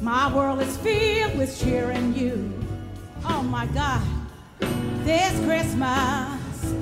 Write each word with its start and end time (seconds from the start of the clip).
My 0.00 0.34
world 0.34 0.62
is 0.62 0.78
filled 0.78 1.36
with 1.36 1.60
cheering 1.60 2.14
you. 2.14 2.50
Oh 3.26 3.42
my 3.42 3.66
God, 3.66 4.02
this 5.04 5.38
Christmas, 5.44 6.74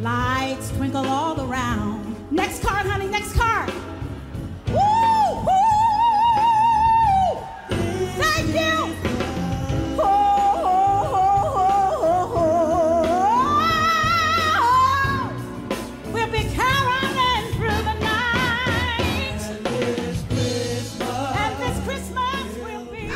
lights 0.00 0.70
twinkle 0.70 1.04
all 1.06 1.38
around. 1.38 2.16
Next 2.32 2.62
card, 2.62 2.86
honey, 2.86 3.08
next 3.08 3.34
card. 3.34 3.70
Woo! 4.68 5.44
Thank 8.16 8.48
you! 8.54 8.99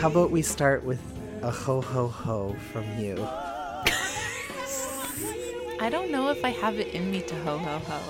How 0.05 0.11
about 0.11 0.31
we 0.31 0.43
start 0.43 0.85
with 0.85 1.01
a 1.41 1.51
ho 1.51 1.81
ho 1.81 2.09
ho 2.09 2.55
from 2.71 2.85
you? 2.99 3.17
I 5.81 5.89
don't 5.91 6.11
know 6.11 6.29
if 6.29 6.45
I 6.45 6.51
have 6.51 6.79
it 6.79 6.89
in 6.89 7.11
me 7.11 7.23
to 7.23 7.35
ho 7.37 7.57
ho 7.57 7.79
ho. 7.79 8.01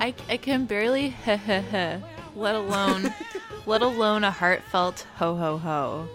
I, 0.00 0.14
I 0.28 0.36
can 0.36 0.66
barely 0.66 1.08
heh 1.24 1.38
heh 1.38 1.62
heh, 1.62 2.00
let 2.36 2.54
alone 2.54 3.14
let 3.64 3.80
alone 3.80 4.22
a 4.22 4.30
heartfelt 4.30 5.06
ho 5.16 5.34
ho 5.34 5.56
ho. 5.56 6.08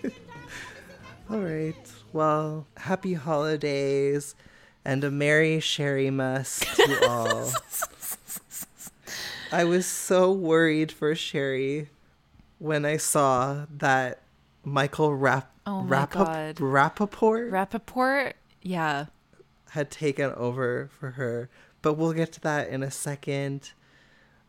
All 1.30 1.40
right. 1.40 1.92
Well, 2.14 2.66
happy 2.78 3.12
holidays 3.12 4.34
and 4.86 5.04
a 5.04 5.10
merry 5.10 5.60
sherry 5.60 6.08
mess 6.08 6.60
to 6.76 7.08
all. 7.10 7.52
I 9.52 9.64
was 9.64 9.84
so 9.84 10.32
worried 10.32 10.90
for 10.90 11.14
Sherri 11.14 11.90
when 12.62 12.84
I 12.84 12.96
saw 12.96 13.66
that 13.78 14.20
Michael 14.64 15.14
Rap- 15.16 15.50
Oh 15.66 15.84
Rapaport 15.88 16.58
Rapaport, 17.50 18.32
yeah. 18.62 19.06
had 19.70 19.90
taken 19.90 20.32
over 20.32 20.88
for 20.98 21.12
her. 21.12 21.50
But 21.82 21.94
we'll 21.94 22.12
get 22.12 22.32
to 22.34 22.40
that 22.42 22.68
in 22.68 22.82
a 22.84 22.90
second. 22.90 23.72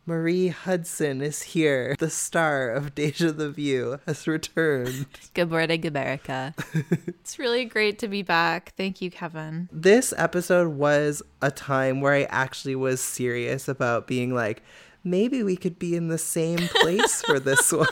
Marie 0.06 0.48
Hudson 0.48 1.22
is 1.22 1.42
here. 1.42 1.96
The 1.98 2.10
star 2.10 2.70
of 2.70 2.94
Deja 2.94 3.32
the 3.32 3.50
View 3.50 3.98
has 4.06 4.28
returned. 4.28 5.06
Good 5.34 5.50
morning, 5.50 5.86
America. 5.86 6.54
it's 7.08 7.38
really 7.38 7.64
great 7.64 7.98
to 8.00 8.08
be 8.08 8.22
back. 8.22 8.74
Thank 8.76 9.00
you, 9.00 9.10
Kevin. 9.10 9.68
this 9.72 10.12
episode 10.16 10.74
was 10.74 11.22
a 11.42 11.50
time 11.50 12.00
where 12.00 12.12
I 12.12 12.24
actually 12.24 12.76
was 12.76 13.00
serious 13.00 13.66
about 13.66 14.06
being 14.06 14.34
like, 14.34 14.62
maybe 15.04 15.42
we 15.42 15.56
could 15.56 15.78
be 15.78 15.94
in 15.94 16.08
the 16.08 16.18
same 16.18 16.58
place 16.80 17.22
for 17.22 17.38
this 17.38 17.72
one. 17.72 17.86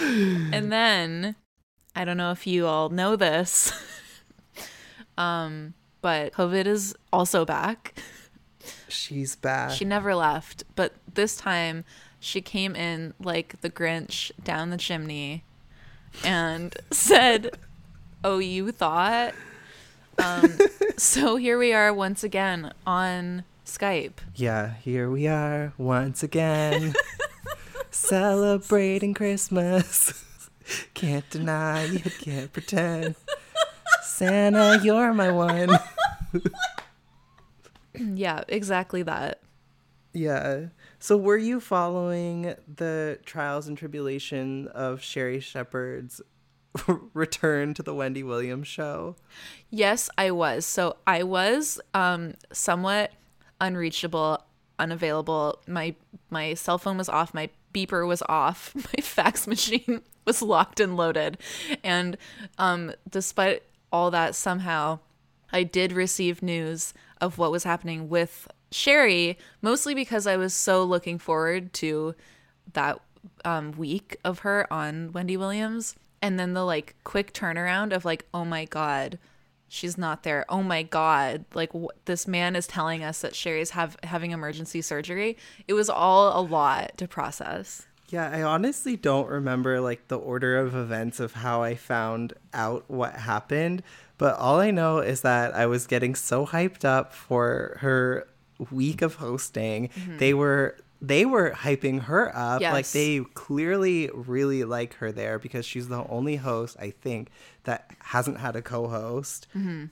And 0.52 0.72
then 0.72 1.36
I 1.94 2.04
don't 2.04 2.16
know 2.16 2.32
if 2.32 2.46
you 2.46 2.66
all 2.66 2.88
know 2.88 3.16
this. 3.16 3.72
um, 5.18 5.74
but 6.00 6.32
COVID 6.32 6.66
is 6.66 6.94
also 7.12 7.44
back. 7.44 7.94
She's 8.88 9.36
back. 9.36 9.70
She 9.70 9.84
never 9.84 10.14
left, 10.14 10.64
but 10.74 10.94
this 11.14 11.36
time 11.36 11.84
she 12.18 12.40
came 12.40 12.74
in 12.74 13.14
like 13.20 13.60
the 13.60 13.70
Grinch 13.70 14.30
down 14.42 14.70
the 14.70 14.76
chimney 14.76 15.44
and 16.24 16.76
said, 16.90 17.56
"Oh, 18.24 18.38
you 18.38 18.72
thought?" 18.72 19.34
Um, 20.18 20.58
so 20.96 21.36
here 21.36 21.58
we 21.58 21.72
are 21.72 21.94
once 21.94 22.24
again 22.24 22.72
on 22.86 23.44
Skype. 23.70 24.14
yeah, 24.34 24.74
here 24.82 25.08
we 25.08 25.28
are 25.28 25.72
once 25.78 26.24
again, 26.24 26.92
celebrating 27.90 29.14
Christmas. 29.14 30.24
Can't 30.94 31.28
deny, 31.30 31.84
you 31.84 31.98
can't 31.98 32.52
pretend. 32.52 33.14
Santa, 34.02 34.80
you're 34.82 35.12
my 35.12 35.30
one. 35.30 35.70
yeah, 37.94 38.42
exactly 38.48 39.02
that. 39.02 39.40
Yeah. 40.12 40.66
So 40.98 41.16
were 41.16 41.36
you 41.36 41.60
following 41.60 42.54
the 42.72 43.18
trials 43.24 43.66
and 43.66 43.76
tribulation 43.76 44.68
of 44.68 45.00
Sherri 45.00 45.40
Shepherd's 45.40 46.20
return 47.14 47.74
to 47.74 47.82
the 47.82 47.94
Wendy 47.94 48.22
Williams 48.22 48.68
show? 48.68 49.16
Yes, 49.70 50.08
I 50.16 50.30
was. 50.30 50.66
So 50.66 50.96
I 51.06 51.22
was 51.24 51.80
um 51.94 52.34
somewhat 52.52 53.10
unreachable, 53.60 54.42
unavailable. 54.78 55.60
My 55.66 55.94
my 56.30 56.54
cell 56.54 56.78
phone 56.78 56.98
was 56.98 57.08
off, 57.08 57.34
my 57.34 57.50
beeper 57.72 58.06
was 58.06 58.22
off, 58.28 58.74
my 58.74 59.02
fax 59.02 59.46
machine 59.46 60.02
was 60.24 60.42
locked 60.42 60.80
and 60.80 60.96
loaded. 60.96 61.38
And 61.84 62.16
um 62.58 62.92
despite 63.08 63.62
all 63.92 64.10
that 64.10 64.34
somehow 64.34 65.00
I 65.52 65.64
did 65.64 65.92
receive 65.92 66.42
news 66.42 66.94
of 67.20 67.38
what 67.38 67.50
was 67.50 67.64
happening 67.64 68.08
with 68.08 68.48
Sherri, 68.70 69.36
mostly 69.60 69.94
because 69.94 70.26
I 70.26 70.36
was 70.36 70.54
so 70.54 70.84
looking 70.84 71.18
forward 71.18 71.72
to 71.74 72.14
that 72.72 73.00
um, 73.44 73.72
week 73.72 74.16
of 74.24 74.40
her 74.40 74.72
on 74.72 75.12
Wendy 75.12 75.36
Williams. 75.36 75.96
And 76.22 76.38
then 76.38 76.54
the 76.54 76.64
like 76.64 76.94
quick 77.04 77.32
turnaround 77.32 77.92
of 77.92 78.04
like, 78.04 78.26
oh 78.32 78.44
my 78.44 78.64
God, 78.66 79.18
she's 79.70 79.96
not 79.96 80.24
there. 80.24 80.44
Oh 80.48 80.62
my 80.62 80.82
God, 80.82 81.46
like 81.54 81.72
wh- 81.72 81.94
this 82.04 82.28
man 82.28 82.56
is 82.56 82.66
telling 82.66 83.02
us 83.02 83.22
that 83.22 83.34
Sherri's 83.34 83.70
have 83.70 83.96
having 84.02 84.32
emergency 84.32 84.82
surgery. 84.82 85.38
It 85.66 85.72
was 85.72 85.88
all 85.88 86.38
a 86.38 86.42
lot 86.42 86.98
to 86.98 87.08
process. 87.08 87.86
Yeah, 88.08 88.28
I 88.28 88.42
honestly 88.42 88.96
don't 88.96 89.28
remember 89.28 89.80
like 89.80 90.08
the 90.08 90.18
order 90.18 90.58
of 90.58 90.74
events 90.74 91.20
of 91.20 91.32
how 91.32 91.62
I 91.62 91.76
found 91.76 92.34
out 92.52 92.84
what 92.88 93.14
happened, 93.14 93.84
but 94.18 94.36
all 94.36 94.58
I 94.58 94.72
know 94.72 94.98
is 94.98 95.20
that 95.22 95.54
I 95.54 95.66
was 95.66 95.86
getting 95.86 96.16
so 96.16 96.44
hyped 96.44 96.84
up 96.84 97.14
for 97.14 97.78
her 97.80 98.26
week 98.72 99.00
of 99.00 99.14
hosting. 99.14 99.88
Mm-hmm. 99.88 100.18
They 100.18 100.34
were 100.34 100.76
they 101.00 101.24
were 101.24 101.52
hyping 101.52 102.02
her 102.02 102.36
up 102.36 102.60
like 102.60 102.88
they 102.90 103.20
clearly 103.34 104.10
really 104.12 104.64
like 104.64 104.94
her 104.94 105.10
there 105.10 105.38
because 105.38 105.64
she's 105.64 105.88
the 105.88 106.06
only 106.08 106.36
host 106.36 106.76
I 106.78 106.90
think 106.90 107.30
that 107.64 107.90
hasn't 108.00 108.38
had 108.38 108.56
a 108.56 108.62
co-host 108.62 109.46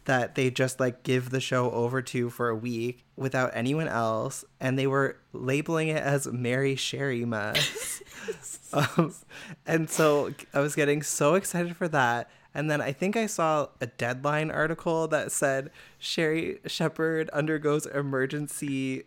that 0.04 0.34
they 0.34 0.50
just 0.50 0.80
like 0.80 1.02
give 1.02 1.30
the 1.30 1.40
show 1.40 1.70
over 1.70 2.00
to 2.02 2.30
for 2.30 2.48
a 2.48 2.56
week 2.56 3.04
without 3.16 3.50
anyone 3.54 3.88
else 3.88 4.44
and 4.60 4.78
they 4.78 4.86
were 4.86 5.16
labeling 5.32 5.88
it 5.88 6.02
as 6.02 6.26
Mary 6.28 6.76
Sherry 6.76 7.24
Mess. 7.24 8.02
um, 8.72 9.14
and 9.66 9.88
so 9.90 10.32
I 10.54 10.60
was 10.60 10.74
getting 10.74 11.02
so 11.02 11.34
excited 11.34 11.76
for 11.76 11.88
that. 11.88 12.30
And 12.54 12.70
then 12.70 12.80
I 12.80 12.92
think 12.92 13.16
I 13.16 13.26
saw 13.26 13.68
a 13.80 13.86
deadline 13.86 14.50
article 14.50 15.06
that 15.08 15.30
said 15.30 15.70
Sherri 15.98 16.60
Shepherd 16.66 17.30
undergoes 17.32 17.86
emergency 17.86 19.04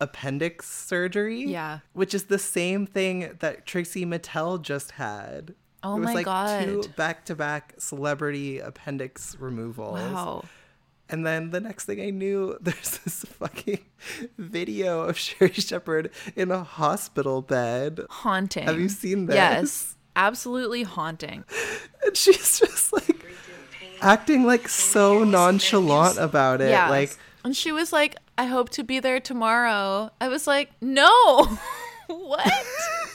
appendix 0.00 0.68
surgery. 0.68 1.44
Yeah. 1.44 1.80
Which 1.92 2.14
is 2.14 2.24
the 2.24 2.38
same 2.38 2.86
thing 2.86 3.36
that 3.40 3.66
Trixie 3.66 4.06
Mattel 4.06 4.60
just 4.60 4.92
had. 4.92 5.54
Oh 5.82 5.96
it 5.96 6.00
was 6.00 6.14
my 6.14 6.22
like 6.22 6.64
two 6.64 6.82
back 6.96 7.24
to 7.26 7.34
back 7.34 7.74
celebrity 7.78 8.58
appendix 8.58 9.36
removals. 9.38 9.94
Wow. 9.94 10.44
And 11.08 11.24
then 11.24 11.50
the 11.50 11.60
next 11.60 11.84
thing 11.84 12.00
I 12.00 12.10
knew, 12.10 12.58
there's 12.60 12.98
this 12.98 13.24
fucking 13.24 13.84
video 14.38 15.02
of 15.02 15.16
Sherri 15.16 15.52
Shepherd 15.52 16.10
in 16.34 16.50
a 16.50 16.62
hospital 16.62 17.42
bed. 17.42 18.00
Haunting. 18.10 18.64
Have 18.64 18.80
you 18.80 18.88
seen 18.88 19.26
this? 19.26 19.36
Yes. 19.36 19.96
Absolutely 20.16 20.82
haunting. 20.82 21.44
And 22.04 22.16
she's 22.16 22.58
just 22.58 22.92
like 22.92 23.26
acting 24.00 24.44
like 24.44 24.68
so 24.68 25.24
nonchalant 25.24 26.18
about 26.18 26.60
it. 26.60 26.70
Yeah. 26.70 26.88
Like, 26.88 27.16
and 27.44 27.54
she 27.54 27.70
was 27.70 27.92
like, 27.92 28.16
I 28.38 28.46
hope 28.46 28.70
to 28.70 28.82
be 28.82 28.98
there 28.98 29.20
tomorrow. 29.20 30.10
I 30.20 30.28
was 30.28 30.46
like, 30.46 30.70
no. 30.80 31.58
what? 32.08 32.50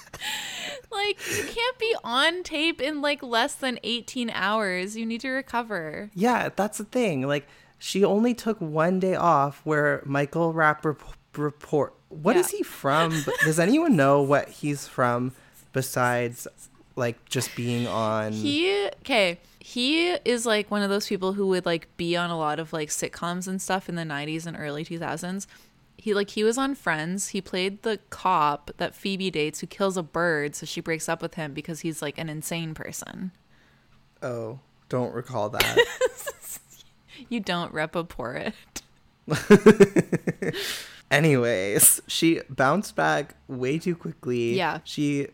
like, 0.92 1.20
you 1.38 1.44
can't 1.44 1.78
be 1.80 1.96
on 2.04 2.44
tape 2.44 2.82
in 2.82 3.02
like 3.02 3.22
less 3.24 3.56
than 3.56 3.80
18 3.84 4.30
hours. 4.30 4.96
You 4.98 5.06
need 5.06 5.22
to 5.22 5.30
recover. 5.30 6.10
yeah, 6.14 6.50
that's 6.56 6.78
the 6.78 6.84
thing. 6.86 7.28
Like, 7.28 7.48
she 7.80 8.04
only 8.06 8.34
took 8.34 8.60
one 8.62 9.00
day 9.00 9.16
off 9.16 9.62
where 9.64 10.02
Michael 10.06 10.54
Rapp 10.54 10.86
rep- 10.86 11.02
report. 11.36 11.94
What 12.10 12.36
is 12.36 12.52
Yeah. 12.52 12.58
he 12.58 12.64
from? 12.64 13.24
Does 13.44 13.60
anyone 13.60 13.96
know 13.96 14.22
what 14.22 14.50
he's 14.50 14.88
from 14.88 15.32
besides 15.74 16.48
like 16.96 17.24
just 17.30 17.56
being 17.56 17.88
on? 17.88 18.34
He, 18.34 18.86
okay, 19.00 19.40
he 19.60 20.10
is 20.26 20.46
like 20.46 20.70
one 20.70 20.82
of 20.82 20.90
those 20.90 21.08
people 21.08 21.34
who 21.34 21.48
would 21.48 21.66
like 21.66 21.88
be 21.98 22.16
on 22.18 22.30
a 22.30 22.38
lot 22.38 22.60
of 22.60 22.74
like 22.74 22.90
sitcoms 22.90 23.48
and 23.48 23.62
stuff 23.62 23.88
in 23.90 23.96
the 23.96 24.04
90s 24.04 24.46
and 24.46 24.58
early 24.60 24.84
2000s. 24.86 25.48
He 26.02 26.16
like 26.16 26.32
he 26.32 26.44
was 26.44 26.58
on 26.58 26.74
Friends. 26.74 27.28
He 27.30 27.42
played 27.42 27.84
the 27.84 28.00
cop 28.10 28.72
that 28.78 28.96
Phoebe 28.96 29.30
dates 29.30 29.60
who 29.60 29.68
kills 29.68 29.98
a 29.98 30.02
bird, 30.04 30.56
so 30.56 30.66
she 30.66 30.82
breaks 30.82 31.08
up 31.08 31.22
with 31.22 31.36
him 31.36 31.54
because 31.54 31.82
he's 31.82 32.02
like 32.02 32.18
an 32.18 32.28
insane 32.28 32.74
person. 32.74 33.32
oh, 34.24 34.60
don't 34.90 35.14
recall 35.14 35.50
that. 35.50 35.78
You 37.30 37.40
don't 37.40 37.72
repaport 37.72 38.54
it. 39.28 40.56
Anyways, 41.12 42.02
she 42.08 42.42
bounced 42.50 42.96
back 42.96 43.36
way 43.48 43.78
too 43.78 43.96
quickly. 43.96 44.56
Yeah. 44.56 44.80
She 44.84 45.28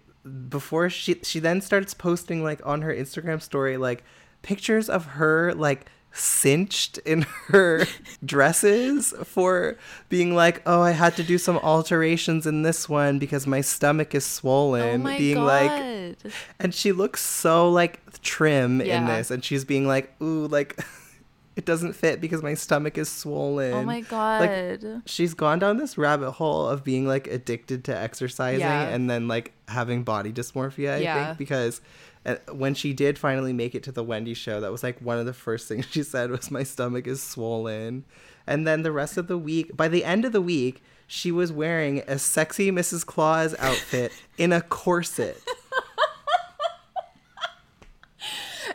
before 0.49 0.89
she 0.89 1.19
she 1.23 1.39
then 1.39 1.61
starts 1.61 1.93
posting 1.93 2.43
like 2.43 2.59
on 2.65 2.81
her 2.81 2.93
Instagram 2.93 3.41
story 3.41 3.77
like 3.77 4.03
pictures 4.41 4.89
of 4.89 5.05
her 5.05 5.53
like 5.53 5.85
cinched 6.17 6.97
in 6.99 7.21
her 7.47 7.85
dresses 8.25 9.13
for 9.23 9.77
being 10.09 10.35
like, 10.35 10.61
"Oh, 10.65 10.81
I 10.81 10.91
had 10.91 11.15
to 11.17 11.23
do 11.23 11.37
some 11.37 11.57
alterations 11.57 12.45
in 12.45 12.63
this 12.63 12.87
one 12.89 13.19
because 13.19 13.47
my 13.47 13.61
stomach 13.61 14.13
is 14.15 14.25
swollen." 14.25 15.05
oh 15.07 15.17
being 15.17 15.35
god. 15.37 15.45
like 15.45 16.33
and 16.59 16.73
she 16.73 16.91
looks 16.91 17.21
so 17.21 17.69
like 17.69 17.99
trim 18.21 18.81
in 18.81 19.05
this 19.05 19.31
and 19.31 19.43
she's 19.43 19.63
being 19.65 19.87
like, 19.87 20.13
"Ooh, 20.21 20.47
like 20.47 20.77
it 21.55 21.65
doesn't 21.65 21.93
fit 21.93 22.19
because 22.21 22.43
my 22.43 22.53
stomach 22.53 22.97
is 22.97 23.09
swollen." 23.09 23.73
oh 23.73 23.83
my 23.83 24.01
god. 24.01 24.41
Like 24.83 25.01
she's 25.05 25.33
gone 25.33 25.59
down 25.59 25.77
this 25.77 25.97
rabbit 25.97 26.31
hole 26.31 26.67
of 26.67 26.83
being 26.83 27.07
like 27.07 27.27
addicted 27.27 27.83
to 27.85 27.97
exercising 27.97 28.59
Yeah. 28.61 28.87
and 28.89 29.09
then 29.09 29.27
like 29.27 29.53
having 29.67 30.03
body 30.03 30.31
dysmorphia 30.31 30.93
i 30.93 30.97
Yeah. 30.99 31.25
think 31.25 31.37
because 31.37 31.81
uh, 32.27 32.35
when 32.51 32.73
she 32.75 32.93
did 32.93 33.17
finally 33.17 33.53
make 33.53 33.73
it 33.73 33.81
to 33.83 33.91
the 33.91 34.03
wendy 34.03 34.33
show 34.35 34.59
that 34.61 34.71
was 34.71 34.83
like 34.83 34.99
one 35.01 35.17
of 35.17 35.25
the 35.25 35.33
first 35.33 35.67
things 35.67 35.85
she 35.89 36.03
said 36.03 36.29
was 36.29 36.51
my 36.51 36.61
stomach 36.63 37.07
is 37.07 37.23
swollen. 37.23 38.05
And 38.45 38.67
then 38.67 38.83
the 38.83 38.91
rest 38.91 39.17
of 39.17 39.27
the 39.27 39.37
week 39.37 39.75
by 39.75 39.87
the 39.87 40.03
end 40.05 40.23
of 40.25 40.31
the 40.33 40.41
week 40.41 40.83
she 41.07 41.31
was 41.31 41.51
wearing 41.51 41.99
a 42.07 42.19
sexy 42.19 42.71
mrs 42.71 43.05
claus 43.05 43.55
outfit 43.59 44.11
in 44.37 44.51
a 44.53 44.61
corset. 44.61 45.41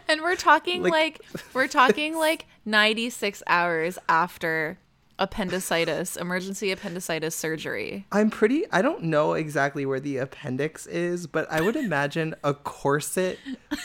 And 0.09 0.21
we're 0.21 0.37
talking 0.37 0.83
Like- 0.83 0.93
like, 0.93 1.21
we're 1.55 1.69
talking 1.69 2.17
like 2.17 2.47
96 2.65 3.43
hours 3.47 3.99
after 4.09 4.79
appendicitis, 5.19 6.17
emergency 6.17 6.71
appendicitis 6.73 7.35
surgery. 7.35 8.07
i'm 8.13 8.31
pretty 8.31 8.65
i 8.73 8.81
don't 8.83 9.03
know 9.03 9.35
exactly 9.35 9.85
where 9.87 10.01
the 10.01 10.17
appendix 10.17 10.87
is 10.87 11.27
but 11.27 11.47
i 11.51 11.61
would 11.61 11.77
imagine 11.77 12.35
a 12.43 12.53
corset 12.55 13.39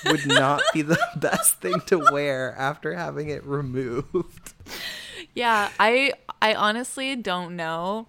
would 0.06 0.26
not 0.26 0.62
be 0.74 0.82
the 0.82 0.98
best 1.18 1.60
thing 1.62 1.80
to 1.86 1.98
wear 2.12 2.56
after 2.58 2.96
having 2.96 3.30
it 3.30 3.44
removed 3.46 4.54
Yeah, 5.34 5.70
I 5.80 6.14
I 6.42 6.54
honestly 6.56 7.16
don't 7.16 7.56
know, 7.56 8.08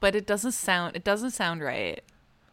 but 0.00 0.14
it 0.14 0.26
doesn't 0.26 0.52
sound 0.52 0.94
it 0.96 1.02
doesn't 1.04 1.30
sound 1.32 1.62
right. 1.62 2.00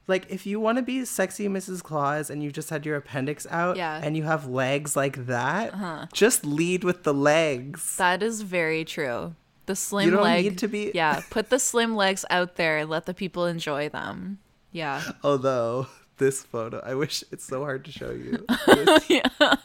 like 0.07 0.25
if 0.29 0.45
you 0.45 0.59
want 0.59 0.77
to 0.77 0.81
be 0.81 1.05
sexy 1.05 1.47
Mrs. 1.47 1.83
Claus 1.83 2.29
and 2.31 2.41
you 2.43 2.51
just 2.51 2.69
had 2.71 2.85
your 2.85 2.95
appendix 2.95 3.45
out 3.51 3.77
Yeah. 3.77 3.97
Uh-huh. 3.97 4.05
and 4.05 4.17
you 4.17 4.23
have 4.23 4.47
legs 4.47 4.95
like 4.95 5.25
that, 5.27 6.11
just 6.13 6.45
lead 6.45 6.83
with 6.83 7.03
the 7.03 7.13
legs. 7.13 7.95
That 7.97 8.23
is 8.23 8.41
very 8.41 8.83
true. 8.85 9.35
The 9.67 9.75
slim 9.75 10.09
don't 10.11 10.23
leg 10.23 10.43
need 10.45 10.57
to 10.59 10.67
be- 10.67 10.91
Yeah, 10.93 11.21
put 11.29 11.49
the 11.49 11.59
slim 11.59 11.95
legs 11.95 12.25
out 12.29 12.55
there 12.55 12.77
and 12.79 12.89
let 12.89 13.05
the 13.05 13.13
people 13.13 13.45
enjoy 13.45 13.89
them. 13.89 14.39
Yeah. 14.71 15.01
Although 15.23 15.87
this 16.17 16.43
photo, 16.43 16.81
I 16.85 16.95
wish 16.95 17.23
it's 17.31 17.43
so 17.45 17.61
hard 17.61 17.85
to 17.85 17.91
show 17.91 18.11
you. 18.11 18.45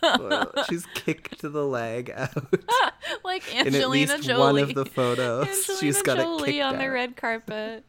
Photo, 0.00 0.52
she's 0.68 0.86
kicked 0.94 1.42
the 1.42 1.48
leg 1.64 2.10
out 2.14 2.30
Like 3.24 3.52
in 3.52 3.58
at 3.60 3.66
Angelina 3.68 4.14
least 4.14 4.22
Jolie. 4.26 4.40
one 4.40 4.58
of 4.70 4.74
the 4.74 4.84
photos. 4.86 5.46
Angelina 5.48 5.80
she's 5.80 6.02
got 6.02 6.18
it 6.18 6.22
Jolie 6.22 6.52
kicked 6.52 6.64
on 6.64 6.78
the 6.78 6.90
red 6.90 7.16
carpet. 7.16 7.84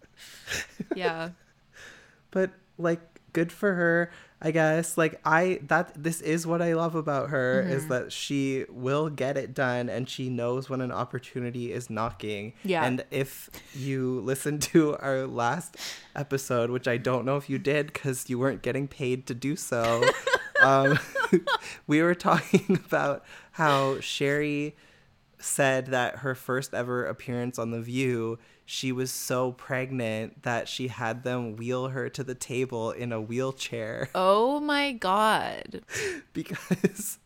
Yeah. 0.96 1.30
but 2.32 2.52
like 2.78 3.02
good 3.38 3.52
for 3.52 3.72
her 3.82 3.96
i 4.42 4.50
guess 4.60 4.98
like 4.98 5.14
i 5.26 5.60
that 5.72 5.86
this 6.08 6.22
is 6.22 6.46
what 6.52 6.62
i 6.62 6.72
love 6.74 6.96
about 7.04 7.30
her 7.36 7.50
Mm-hmm. 7.62 7.76
is 7.78 7.88
that 7.94 8.12
she 8.12 8.66
will 8.70 9.10
get 9.24 9.38
it 9.44 9.50
done 9.54 9.90
and 9.96 10.10
she 10.14 10.26
knows 10.40 10.70
when 10.72 10.82
an 10.88 10.92
opportunity 11.04 11.66
is 11.78 11.90
knocking 11.98 12.54
Yeah. 12.64 12.84
and 12.86 13.04
if 13.12 13.50
you 13.86 14.22
listen 14.32 14.60
to 14.72 14.80
our 14.98 15.28
last 15.44 15.78
episode 16.16 16.70
which 16.76 16.88
i 16.88 16.98
don't 16.98 17.26
know 17.26 17.38
if 17.38 17.50
you 17.50 17.58
did 17.74 17.84
because 17.94 18.30
you 18.30 18.38
weren't 18.40 18.62
getting 18.68 18.88
paid 18.88 19.28
to 19.28 19.34
do 19.48 19.56
so 19.56 20.04
um, 20.64 20.98
we 21.88 22.02
were 22.02 22.16
talking 22.30 22.80
about 22.86 23.24
how 23.52 24.00
sherri 24.00 24.76
said 25.40 25.88
that 25.88 26.18
her 26.18 26.34
first 26.36 26.74
ever 26.74 27.06
appearance 27.06 27.60
on 27.60 27.72
The 27.72 27.82
View, 27.82 28.40
she 28.66 28.92
was 28.92 29.12
so 29.12 29.52
pregnant 29.52 30.44
that 30.44 30.68
she 30.68 30.88
had 30.88 31.24
them 31.24 31.56
wheel 31.56 31.90
her 31.90 32.10
to 32.10 32.24
the 32.24 32.36
table 32.36 32.92
in 32.92 33.12
a 33.12 33.22
wheelchair 33.22 34.10
Oh 34.16 34.60
my 34.60 34.92
god. 34.94 35.82
because 36.34 37.20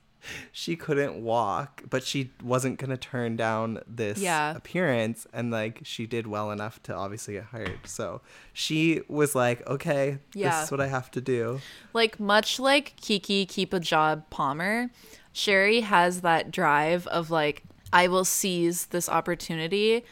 she 0.52 0.76
couldn't 0.76 1.16
walk, 1.24 1.82
but 1.90 2.04
she 2.04 2.30
wasn't 2.44 2.78
going 2.78 2.92
to 2.92 2.98
turn 2.98 3.36
down 3.36 3.80
this 3.88 4.20
Yeah. 4.20 4.56
appearance. 4.56 5.26
And 5.34 5.50
like, 5.50 5.80
she 5.84 6.06
did 6.06 6.28
well 6.28 6.52
enough 6.52 6.82
to 6.84 6.94
obviously 6.96 7.34
get 7.36 7.46
hired. 7.46 7.80
So 7.86 8.22
she 8.54 9.02
was 9.08 9.34
like, 9.34 9.66
okay, 9.68 10.20
this 10.34 10.64
is 10.66 10.72
what 10.72 10.80
I 10.80 10.88
have 10.88 11.10
to 11.12 11.22
do. 11.22 11.60
Like 11.94 12.20
much 12.20 12.60
like 12.60 12.96
Keke 13.02 13.48
keep 13.48 13.74
a 13.74 13.80
job 13.80 14.30
Palmer, 14.30 14.92
Sherri 15.34 15.82
has 15.82 16.22
that 16.22 16.52
drive 16.52 17.08
of 17.08 17.32
like 17.32 17.64
I 17.94 18.08
will 18.08 18.26
seize 18.26 18.88
this 18.88 19.10
opportunity 19.10 20.04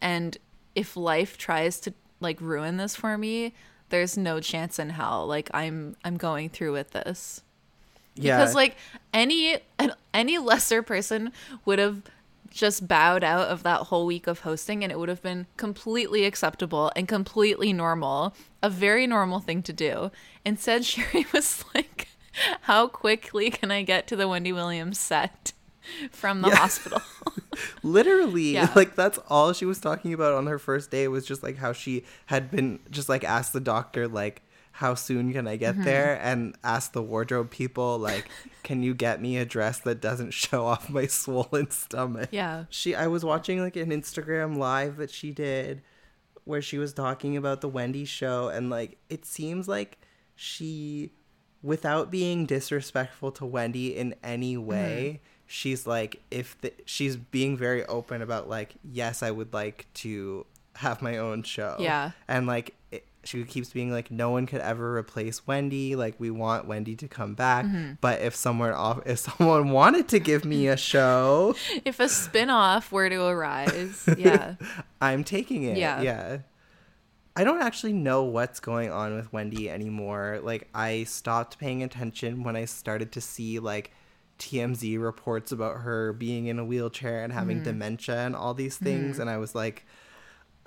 and 0.00 0.36
if 0.74 0.96
life 0.96 1.38
tries 1.38 1.80
to 1.80 1.94
like 2.20 2.40
ruin 2.40 2.76
this 2.76 2.96
for 2.96 3.16
me, 3.16 3.54
there's 3.90 4.16
no 4.16 4.40
chance 4.40 4.78
in 4.78 4.90
hell. 4.90 5.26
Like 5.26 5.50
I'm 5.54 5.96
I'm 6.04 6.16
going 6.16 6.50
through 6.50 6.72
with 6.72 6.92
this. 6.92 7.42
Yeah. 8.14 8.38
Because 8.38 8.54
like 8.54 8.76
any 9.12 9.58
any 10.12 10.38
lesser 10.38 10.82
person 10.82 11.32
would 11.64 11.78
have 11.78 12.02
just 12.50 12.88
bowed 12.88 13.22
out 13.22 13.48
of 13.48 13.62
that 13.62 13.82
whole 13.82 14.06
week 14.06 14.26
of 14.26 14.40
hosting 14.40 14.82
and 14.82 14.90
it 14.90 14.98
would 14.98 15.08
have 15.08 15.22
been 15.22 15.46
completely 15.56 16.24
acceptable 16.24 16.90
and 16.96 17.06
completely 17.06 17.72
normal, 17.72 18.34
a 18.62 18.70
very 18.70 19.06
normal 19.06 19.38
thing 19.38 19.62
to 19.62 19.72
do. 19.72 20.10
Instead, 20.44 20.84
Sherri 20.84 21.26
was 21.32 21.64
like, 21.74 22.08
"How 22.62 22.88
quickly 22.88 23.50
can 23.50 23.70
I 23.70 23.82
get 23.82 24.06
to 24.08 24.16
the 24.16 24.28
Wendy 24.28 24.52
Williams 24.52 24.98
set 24.98 25.52
from 26.12 26.42
the 26.42 26.54
hospital?" 26.54 27.00
literally 27.82 28.52
Yeah. 28.54 28.72
like 28.76 28.94
that's 28.94 29.18
all 29.28 29.52
she 29.52 29.64
was 29.64 29.80
talking 29.80 30.12
about 30.12 30.34
on 30.34 30.46
her 30.46 30.58
first 30.58 30.90
day 30.90 31.08
was 31.08 31.26
just 31.26 31.42
like 31.42 31.56
how 31.56 31.72
she 31.72 32.04
had 32.26 32.50
been 32.50 32.78
just 32.90 33.08
like 33.08 33.24
asked 33.24 33.52
the 33.52 33.60
doctor 33.60 34.06
like 34.08 34.42
how 34.72 34.94
soon 34.94 35.32
can 35.32 35.48
i 35.48 35.56
get 35.56 35.74
Mm-hmm. 35.74 35.84
there 35.84 36.20
and 36.22 36.56
asked 36.62 36.92
the 36.92 37.02
wardrobe 37.02 37.50
people 37.50 37.98
like 37.98 38.28
can 38.62 38.82
you 38.82 38.94
get 38.94 39.20
me 39.20 39.36
a 39.36 39.44
dress 39.44 39.80
that 39.80 40.00
doesn't 40.00 40.30
show 40.44 40.64
off 40.66 40.88
my 40.88 41.06
swollen 41.06 41.70
stomach 41.70 42.28
Yeah. 42.32 42.64
she 42.68 42.94
i 42.94 43.06
was 43.06 43.24
watching 43.24 43.60
like 43.60 43.76
an 43.76 43.90
instagram 43.90 44.56
live 44.56 44.96
that 44.98 45.10
she 45.10 45.32
did 45.32 45.82
where 46.44 46.62
she 46.62 46.78
was 46.78 46.92
talking 46.92 47.36
about 47.36 47.60
the 47.60 47.68
wendy 47.68 48.04
show 48.04 48.48
and 48.48 48.70
like 48.70 48.98
it 49.10 49.24
seems 49.26 49.66
like 49.68 49.98
she 50.34 51.12
without 51.60 52.08
being 52.08 52.46
disrespectful 52.46 53.32
to 53.32 53.44
Wendy 53.44 53.96
in 53.96 54.14
any 54.22 54.54
Mm-hmm. 54.54 55.18
She's 55.50 55.86
like 55.86 56.20
if 56.30 56.60
the, 56.60 56.72
she's 56.84 57.16
being 57.16 57.56
very 57.56 57.84
open 57.86 58.22
about 58.22 58.48
like 58.48 58.74
yes, 58.84 59.22
I 59.22 59.30
would 59.32 59.52
like 59.52 59.86
to 59.94 60.46
have 60.76 61.02
my 61.02 61.16
own 61.16 61.42
show. 61.42 61.74
Yeah. 61.80 62.12
And 62.28 62.46
like 62.46 62.74
it, 62.92 63.04
she 63.24 63.42
keeps 63.44 63.70
being 63.72 63.90
like 63.90 64.10
no 64.10 64.30
one 64.30 64.46
could 64.46 64.60
ever 64.60 64.96
replace 64.96 65.46
Wendy, 65.46 65.96
like 65.96 66.14
we 66.18 66.30
want 66.30 66.66
Wendy 66.66 66.94
to 66.96 67.08
come 67.08 67.34
back, 67.34 67.64
Mm-hmm. 67.64 67.92
but 68.00 68.20
if 68.20 68.36
someone 68.36 68.70
off 68.72 69.00
if 69.06 69.18
someone 69.18 69.70
wanted 69.80 70.06
to 70.08 70.18
give 70.20 70.44
me 70.44 70.68
a 70.68 70.76
show, 70.76 71.56
if 71.84 71.98
a 71.98 72.08
spin-off 72.08 72.92
were 72.92 73.08
to 73.08 73.24
arise, 73.26 74.08
yeah. 74.18 74.54
I'm 75.00 75.24
taking 75.24 75.64
it. 75.64 75.78
Yeah. 75.78 76.00
Yeah. 76.02 76.38
I 77.36 77.44
don't 77.44 77.62
actually 77.62 77.92
know 77.92 78.24
what's 78.24 78.58
going 78.60 78.90
on 78.90 79.14
with 79.14 79.32
Wendy 79.32 79.70
anymore. 79.70 80.40
Like 80.42 80.68
I 80.74 81.04
stopped 81.04 81.58
paying 81.58 81.82
attention 81.84 82.42
when 82.42 82.56
I 82.56 82.64
started 82.66 83.12
to 83.12 83.20
see 83.20 83.58
like 83.60 83.92
TMZ 84.38 85.00
reports 85.02 85.52
about 85.52 85.78
her 85.78 86.12
being 86.12 86.46
in 86.46 86.58
a 86.58 86.64
wheelchair 86.64 87.24
and 87.24 87.32
having 87.32 87.62
dementia 87.62 88.18
and 88.18 88.36
all 88.36 88.54
these 88.54 88.76
things 88.76 89.18
and 89.18 89.28
I 89.28 89.38
was 89.38 89.54
like 89.54 89.84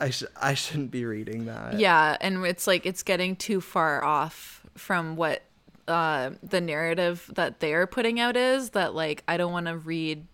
I 0.01 0.09
sh- 0.09 0.23
I 0.35 0.55
shouldn't 0.55 0.89
be 0.89 1.05
reading 1.05 1.45
that. 1.45 1.79
Yeah, 1.79 2.17
and 2.19 2.43
it's 2.45 2.65
like 2.65 2.87
it's 2.87 3.03
getting 3.03 3.35
too 3.35 3.61
far 3.61 4.03
off 4.03 4.65
from 4.75 5.15
what 5.15 5.43
uh, 5.87 6.31
the 6.41 6.59
narrative 6.59 7.29
that 7.35 7.59
they're 7.59 7.85
putting 7.85 8.19
out 8.19 8.35
is. 8.35 8.71
That 8.71 8.95
like 8.95 9.23
I 9.27 9.37
don't 9.37 9.51
want 9.51 9.67
to 9.67 9.77
read, 9.77 10.25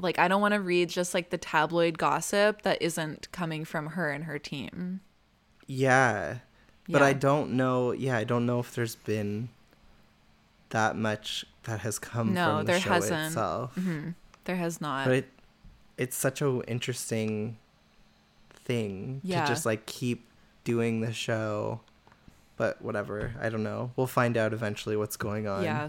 like 0.00 0.18
I 0.18 0.26
don't 0.26 0.40
want 0.40 0.54
to 0.54 0.60
read 0.60 0.88
just 0.88 1.14
like 1.14 1.30
the 1.30 1.38
tabloid 1.38 1.98
gossip 1.98 2.62
that 2.62 2.82
isn't 2.82 3.30
coming 3.30 3.64
from 3.64 3.86
her 3.86 4.10
and 4.10 4.24
her 4.24 4.40
team. 4.40 5.00
Yeah. 5.68 6.38
But 6.88 7.02
I 7.02 7.12
don't 7.12 7.52
know. 7.52 7.92
Yeah, 7.92 8.16
I 8.16 8.24
don't 8.24 8.46
know 8.46 8.58
if 8.58 8.74
there's 8.74 8.96
been 8.96 9.50
that 10.70 10.96
much 10.96 11.44
that 11.64 11.80
has 11.80 11.98
come 11.98 12.32
No, 12.34 12.46
from 12.58 12.66
the 12.66 12.72
there 12.72 12.80
show 12.80 12.90
hasn't. 12.90 13.14
Mm-hmm. 13.18 13.26
itself. 13.26 14.14
There 14.44 14.56
has 14.56 14.80
not. 14.80 15.04
but 15.06 15.14
it 15.14 15.28
it's 15.98 16.16
such 16.16 16.40
a 16.40 16.62
interesting 16.66 17.58
thing 18.64 19.20
Yeah. 19.22 19.42
to 19.42 19.48
just 19.48 19.66
like 19.66 19.84
keep 19.86 20.26
doing 20.64 21.00
the 21.00 21.12
show 21.12 21.80
but 22.56 22.80
whatever 22.82 23.34
i 23.40 23.48
don't 23.48 23.62
know 23.62 23.90
we'll 23.96 24.06
find 24.06 24.36
out 24.36 24.52
eventually 24.52 24.96
what's 24.96 25.16
going 25.16 25.46
on 25.48 25.64
yeah, 25.64 25.88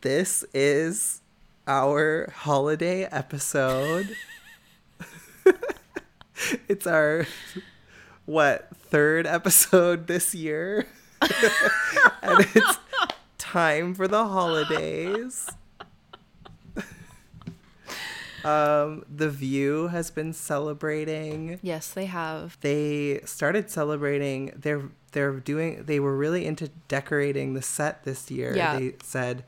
this 0.00 0.44
is 0.54 1.20
our 1.66 2.32
holiday 2.34 3.04
episode 3.04 4.16
it's 6.68 6.86
our 6.86 7.26
what 8.26 8.68
third 8.76 9.26
episode 9.26 10.06
this 10.06 10.34
year, 10.34 10.86
and 12.22 12.46
it's 12.54 12.78
time 13.52 13.94
for 13.94 14.08
the 14.08 14.24
holidays. 14.26 15.50
Um, 18.44 19.04
the 19.14 19.28
View 19.28 19.88
has 19.88 20.10
been 20.10 20.32
celebrating. 20.32 21.58
Yes, 21.62 21.90
they 21.90 22.06
have. 22.06 22.56
They 22.62 23.20
started 23.26 23.70
celebrating. 23.70 24.52
They're 24.56 24.88
they're 25.12 25.32
doing. 25.40 25.84
They 25.84 26.00
were 26.00 26.16
really 26.16 26.46
into 26.46 26.68
decorating 26.88 27.54
the 27.54 27.62
set 27.62 28.04
this 28.04 28.30
year. 28.30 28.56
Yeah. 28.56 28.78
They 28.78 28.94
said 29.02 29.44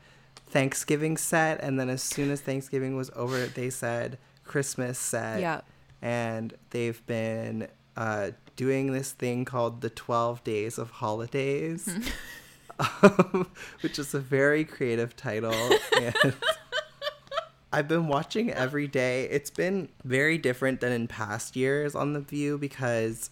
Thanksgiving 0.47 1.17
set, 1.17 1.61
and 1.63 1.79
then 1.79 1.89
as 1.89 2.03
soon 2.03 2.29
as 2.29 2.41
Thanksgiving 2.41 2.95
was 2.95 3.09
over, 3.15 3.47
they 3.47 3.69
said 3.71 4.19
Christmas 4.43 4.99
set. 4.99 5.41
Yeah. 5.41 5.61
And 6.01 6.53
they've 6.69 7.03
been 7.07 7.69
uh, 7.97 8.31
doing 8.55 8.91
this 8.91 9.11
thing 9.11 9.45
called 9.45 9.81
the 9.81 9.89
Twelve 9.89 10.43
Days 10.43 10.77
of 10.77 10.91
Holidays, 10.91 11.89
um, 12.79 13.47
which 13.81 13.99
is 13.99 14.13
a 14.13 14.19
very 14.19 14.63
creative 14.65 15.15
title. 15.15 15.53
And 15.99 16.33
I've 17.71 17.87
been 17.87 18.07
watching 18.07 18.51
every 18.51 18.87
day. 18.87 19.23
It's 19.29 19.49
been 19.49 19.89
very 20.03 20.37
different 20.37 20.79
than 20.81 20.91
in 20.91 21.07
past 21.07 21.55
years 21.55 21.95
on 21.95 22.13
The 22.13 22.19
View 22.19 22.57
because 22.57 23.31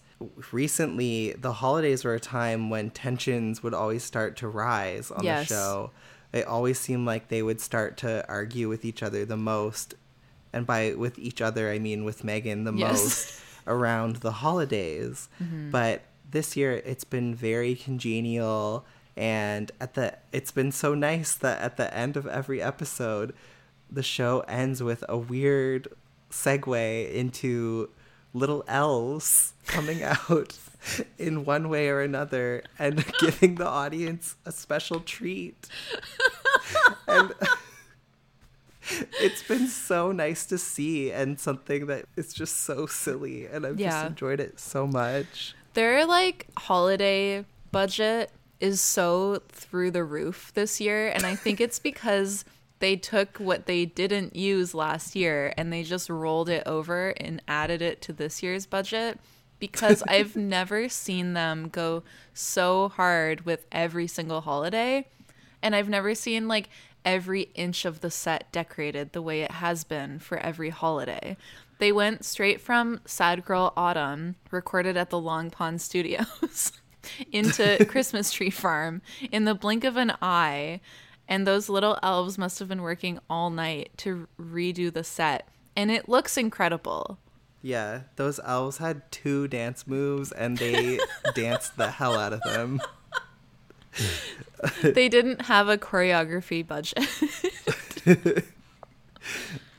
recently 0.52 1.32
the 1.32 1.52
holidays 1.52 2.04
were 2.04 2.14
a 2.14 2.20
time 2.20 2.70
when 2.70 2.90
tensions 2.90 3.62
would 3.62 3.74
always 3.74 4.02
start 4.02 4.36
to 4.38 4.48
rise 4.48 5.10
on 5.10 5.24
Yes. 5.24 5.48
the 5.48 5.54
show. 5.54 5.90
It 6.32 6.46
always 6.46 6.78
seemed 6.80 7.06
like 7.06 7.28
they 7.28 7.42
would 7.42 7.60
start 7.60 7.96
to 7.98 8.24
argue 8.28 8.68
with 8.68 8.84
each 8.84 9.02
other 9.02 9.24
the 9.24 9.36
most. 9.36 9.94
And 10.52 10.66
by 10.66 10.94
with 10.94 11.18
each 11.18 11.40
other, 11.40 11.70
I 11.70 11.78
mean 11.78 12.04
with 12.04 12.22
Meghan 12.22 12.64
the 12.64 12.72
Yes. 12.72 12.90
most 13.00 13.40
around 13.66 14.16
the 14.16 14.32
holidays. 14.32 15.28
But 15.70 16.02
this 16.30 16.56
year 16.56 16.72
it's 16.84 17.04
been 17.04 17.34
very 17.34 17.74
congenial 17.74 18.84
and 19.16 19.70
at 19.80 19.94
the 19.94 20.14
it's 20.32 20.50
been 20.50 20.72
so 20.72 20.94
nice 20.94 21.34
that 21.34 21.60
at 21.60 21.76
the 21.76 21.92
end 21.94 22.16
of 22.16 22.26
every 22.26 22.62
episode 22.62 23.34
the 23.90 24.02
show 24.02 24.40
ends 24.48 24.82
with 24.82 25.04
a 25.08 25.18
weird 25.18 25.86
segue 26.30 27.12
into 27.12 27.90
little 28.32 28.64
elves 28.66 29.52
coming 29.66 30.02
out 30.14 30.56
in 31.18 31.44
one 31.44 31.68
way 31.68 31.88
or 31.88 32.00
another 32.00 32.62
and 32.78 33.04
giving 33.20 33.56
the 33.56 33.66
audience 33.68 34.36
a 34.46 34.50
special 34.52 35.00
treat. 35.00 35.68
and 37.06 37.34
it's 39.20 39.42
been 39.42 39.66
so 39.68 40.10
nice 40.10 40.44
to 40.46 40.58
see 40.58 41.12
and 41.12 41.38
something 41.38 41.86
that 41.86 42.06
is 42.16 42.32
just 42.32 42.56
so 42.64 42.86
silly 42.86 43.46
and 43.46 43.64
I've 43.66 43.78
Yeah. 43.78 43.90
just 43.90 44.06
enjoyed 44.06 44.40
it 44.40 44.58
so 44.58 44.86
much. 44.86 45.54
Their 45.74 46.04
like 46.06 46.46
holiday 46.56 47.44
budget 47.70 48.30
is 48.62 48.80
so 48.80 49.42
through 49.48 49.90
the 49.90 50.04
roof 50.04 50.52
this 50.54 50.80
year 50.80 51.08
and 51.08 51.26
I 51.26 51.34
think 51.34 51.60
it's 51.60 51.80
because 51.80 52.44
they 52.78 52.96
took 52.96 53.38
what 53.38 53.66
they 53.66 53.84
didn't 53.84 54.34
use 54.36 54.72
last 54.72 55.14
year 55.14 55.52
and 55.56 55.72
they 55.72 55.82
just 55.82 56.08
rolled 56.08 56.48
it 56.48 56.62
over 56.64 57.10
and 57.10 57.42
added 57.48 57.82
it 57.82 58.00
to 58.02 58.12
this 58.12 58.42
year's 58.42 58.64
budget 58.64 59.18
because 59.58 60.02
I've 60.08 60.36
never 60.36 60.88
seen 60.88 61.34
them 61.34 61.68
go 61.68 62.04
so 62.32 62.88
hard 62.88 63.44
with 63.44 63.66
every 63.72 64.06
single 64.06 64.40
holiday 64.40 65.06
and 65.60 65.74
I've 65.74 65.88
never 65.88 66.14
seen 66.14 66.46
like 66.46 66.68
every 67.04 67.42
inch 67.54 67.84
of 67.84 68.00
the 68.00 68.10
set 68.10 68.50
decorated 68.52 69.12
the 69.12 69.22
way 69.22 69.42
it 69.42 69.50
has 69.50 69.82
been 69.82 70.20
for 70.20 70.38
every 70.38 70.70
holiday. 70.70 71.36
They 71.78 71.90
went 71.90 72.24
straight 72.24 72.60
from 72.60 73.00
Sad 73.06 73.44
Girl 73.44 73.72
Autumn, 73.76 74.36
recorded 74.52 74.96
at 74.96 75.10
the 75.10 75.18
Long 75.18 75.50
Pond 75.50 75.80
Studios, 75.80 76.72
into 77.30 77.84
Christmas 77.88 78.32
Tree 78.32 78.50
Farm 78.50 79.02
in 79.30 79.44
the 79.44 79.54
blink 79.54 79.84
of 79.84 79.96
an 79.96 80.12
eye. 80.20 80.80
And 81.28 81.46
those 81.46 81.68
little 81.68 81.98
elves 82.02 82.36
must 82.36 82.58
have 82.58 82.68
been 82.68 82.82
working 82.82 83.18
all 83.30 83.50
night 83.50 83.90
to 83.98 84.28
redo 84.40 84.92
the 84.92 85.04
set. 85.04 85.48
And 85.76 85.90
it 85.90 86.08
looks 86.08 86.36
incredible. 86.36 87.18
Yeah, 87.62 88.02
those 88.16 88.40
elves 88.44 88.78
had 88.78 89.10
two 89.12 89.46
dance 89.48 89.86
moves 89.86 90.32
and 90.32 90.58
they 90.58 90.98
danced 91.34 91.76
the 91.76 91.90
hell 91.90 92.18
out 92.18 92.32
of 92.32 92.42
them. 92.42 92.80
They 94.80 95.08
didn't 95.08 95.42
have 95.42 95.68
a 95.68 95.76
choreography 95.76 96.64
budget. 96.64 97.04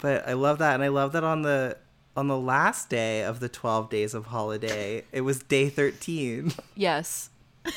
But 0.03 0.27
I 0.27 0.33
love 0.33 0.57
that 0.57 0.73
and 0.73 0.83
I 0.83 0.89
love 0.89 1.13
that 1.13 1.23
on 1.23 1.43
the 1.43 1.77
on 2.15 2.27
the 2.27 2.37
last 2.37 2.89
day 2.89 3.23
of 3.23 3.39
the 3.39 3.49
12 3.49 3.89
days 3.89 4.13
of 4.13 4.27
holiday, 4.27 5.03
it 5.11 5.21
was 5.21 5.39
day 5.43 5.69
13. 5.69 6.53
yes. 6.75 7.29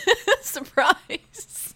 Surprise. 0.43 1.75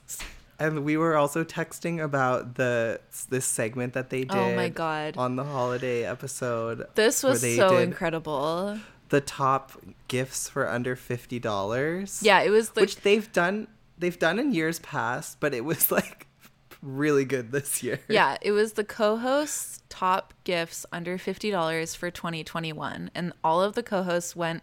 And 0.58 0.84
we 0.84 0.96
were 0.96 1.16
also 1.16 1.42
texting 1.42 2.02
about 2.02 2.56
the 2.56 3.00
this 3.30 3.46
segment 3.46 3.94
that 3.94 4.10
they 4.10 4.20
did 4.24 4.36
Oh 4.36 4.54
my 4.54 4.68
God. 4.68 5.16
on 5.16 5.36
the 5.36 5.44
holiday 5.44 6.04
episode. 6.04 6.86
This 6.96 7.22
was 7.22 7.40
so 7.40 7.78
incredible. 7.78 8.78
The 9.08 9.20
top 9.20 9.72
gifts 10.08 10.48
for 10.48 10.68
under 10.68 10.94
$50. 10.96 12.18
Yeah, 12.22 12.42
it 12.42 12.50
was 12.50 12.70
the 12.70 12.82
which 12.82 12.96
they've 12.96 13.30
done 13.32 13.68
they've 13.98 14.18
done 14.18 14.38
in 14.38 14.52
years 14.52 14.78
past, 14.80 15.38
but 15.40 15.54
it 15.54 15.64
was 15.64 15.90
like 15.98 16.26
really 16.82 17.24
good 17.24 17.52
this 17.52 17.82
year. 17.82 18.00
Yeah, 18.08 18.36
it 18.40 18.52
was 18.52 18.72
the 18.72 18.84
co-hosts 18.84 19.82
top 19.88 20.34
gifts 20.44 20.86
under 20.92 21.18
$50 21.18 21.96
for 21.96 22.10
2021 22.10 23.10
and 23.14 23.32
all 23.42 23.62
of 23.62 23.74
the 23.74 23.82
co-hosts 23.82 24.34
went 24.36 24.62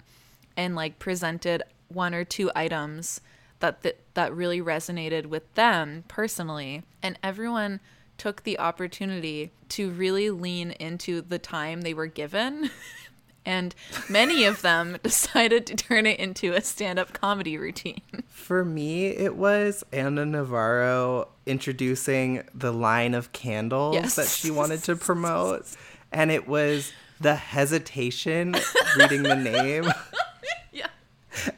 and 0.55 0.75
like 0.75 0.99
presented 0.99 1.63
one 1.89 2.13
or 2.13 2.23
two 2.23 2.51
items 2.55 3.21
that 3.59 3.81
that, 3.81 3.97
that 4.13 4.33
really 4.33 4.61
resonated 4.61 5.25
with 5.27 5.53
them 5.55 6.03
personally 6.07 6.83
and 7.03 7.17
everyone 7.21 7.79
took 8.17 8.43
the 8.43 8.57
opportunity 8.57 9.51
to 9.69 9.89
really 9.91 10.29
lean 10.29 10.71
into 10.71 11.21
the 11.21 11.39
time 11.39 11.81
they 11.81 11.93
were 11.93 12.07
given 12.07 12.69
and 13.45 13.73
many 14.09 14.43
of 14.43 14.61
them 14.63 14.97
decided 15.03 15.65
to 15.65 15.75
turn 15.75 16.05
it 16.05 16.19
into 16.19 16.53
a 16.53 16.61
stand-up 16.61 17.13
comedy 17.13 17.57
routine. 17.57 18.01
For 18.27 18.65
me, 18.65 19.07
it 19.07 19.35
was 19.35 19.83
Ana 19.93 20.25
Navarro 20.25 21.29
introducing 21.47 22.43
the 22.53 22.71
line 22.71 23.13
of 23.13 23.31
candles 23.31 23.95
Yes. 23.95 24.15
that 24.15 24.27
she 24.27 24.51
wanted 24.51 24.83
to 24.83 24.95
promote. 24.95 25.65
And 26.09 26.31
it 26.31 26.47
was 26.47 26.93
the 27.19 27.35
hesitation 27.35 28.55
reading 28.97 29.23
the 29.23 29.35
name 29.35 29.91
yeah. 30.71 30.87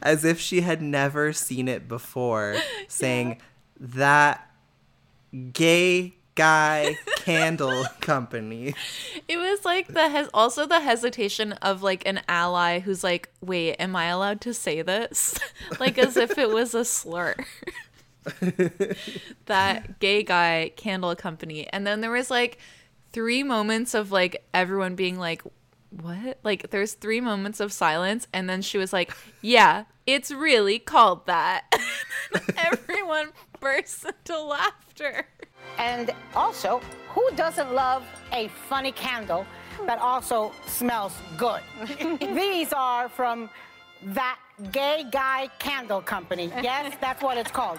as 0.02 0.24
if 0.24 0.40
she 0.40 0.62
had 0.62 0.82
never 0.82 1.32
seen 1.32 1.68
it 1.68 1.86
before, 1.86 2.56
saying 2.88 3.40
that 3.78 4.50
gay 5.52 6.14
guy 6.34 6.96
candle 7.18 7.84
company. 8.00 8.74
It 9.28 9.36
was 9.36 9.64
like 9.64 9.86
the 9.88 10.08
hes- 10.08 10.28
also 10.34 10.66
the 10.66 10.80
hesitation 10.80 11.52
of 11.54 11.82
like 11.82 12.02
an 12.06 12.22
ally 12.28 12.80
who's 12.80 13.04
like, 13.04 13.28
"Wait, 13.40 13.76
am 13.76 13.94
I 13.94 14.06
allowed 14.06 14.40
to 14.42 14.52
say 14.54 14.82
this?" 14.82 15.38
like 15.78 15.96
as 15.96 16.16
if 16.16 16.38
it 16.38 16.50
was 16.50 16.74
a 16.74 16.84
slur. 16.84 17.36
that 19.46 19.98
gay 19.98 20.22
guy 20.22 20.72
candle 20.76 21.14
company. 21.16 21.66
And 21.72 21.86
then 21.86 22.00
there 22.00 22.10
was 22.10 22.30
like 22.30 22.58
three 23.12 23.42
moments 23.42 23.94
of 23.94 24.12
like 24.12 24.44
everyone 24.52 24.94
being 24.94 25.18
like, 25.18 25.42
"What?" 25.90 26.38
Like 26.42 26.70
there's 26.70 26.94
three 26.94 27.20
moments 27.20 27.60
of 27.60 27.72
silence 27.72 28.26
and 28.32 28.48
then 28.48 28.62
she 28.62 28.78
was 28.78 28.92
like, 28.92 29.12
"Yeah, 29.40 29.84
it's 30.06 30.30
really 30.30 30.78
called 30.78 31.26
that." 31.26 31.64
everyone 32.58 33.30
bursts 33.60 34.04
into 34.04 34.40
laughter. 34.40 35.26
And 35.78 36.10
also, 36.34 36.80
who 37.08 37.28
doesn't 37.36 37.72
love 37.72 38.04
a 38.32 38.48
funny 38.48 38.92
candle 38.92 39.46
that 39.86 39.98
also 39.98 40.52
smells 40.66 41.14
good? 41.38 41.62
These 42.20 42.72
are 42.72 43.08
from 43.08 43.50
that 44.02 44.38
gay 44.72 45.04
guy 45.10 45.48
candle 45.58 46.00
company. 46.02 46.52
Yes, 46.62 46.96
that's 47.00 47.22
what 47.22 47.36
it's 47.38 47.50
called. 47.50 47.78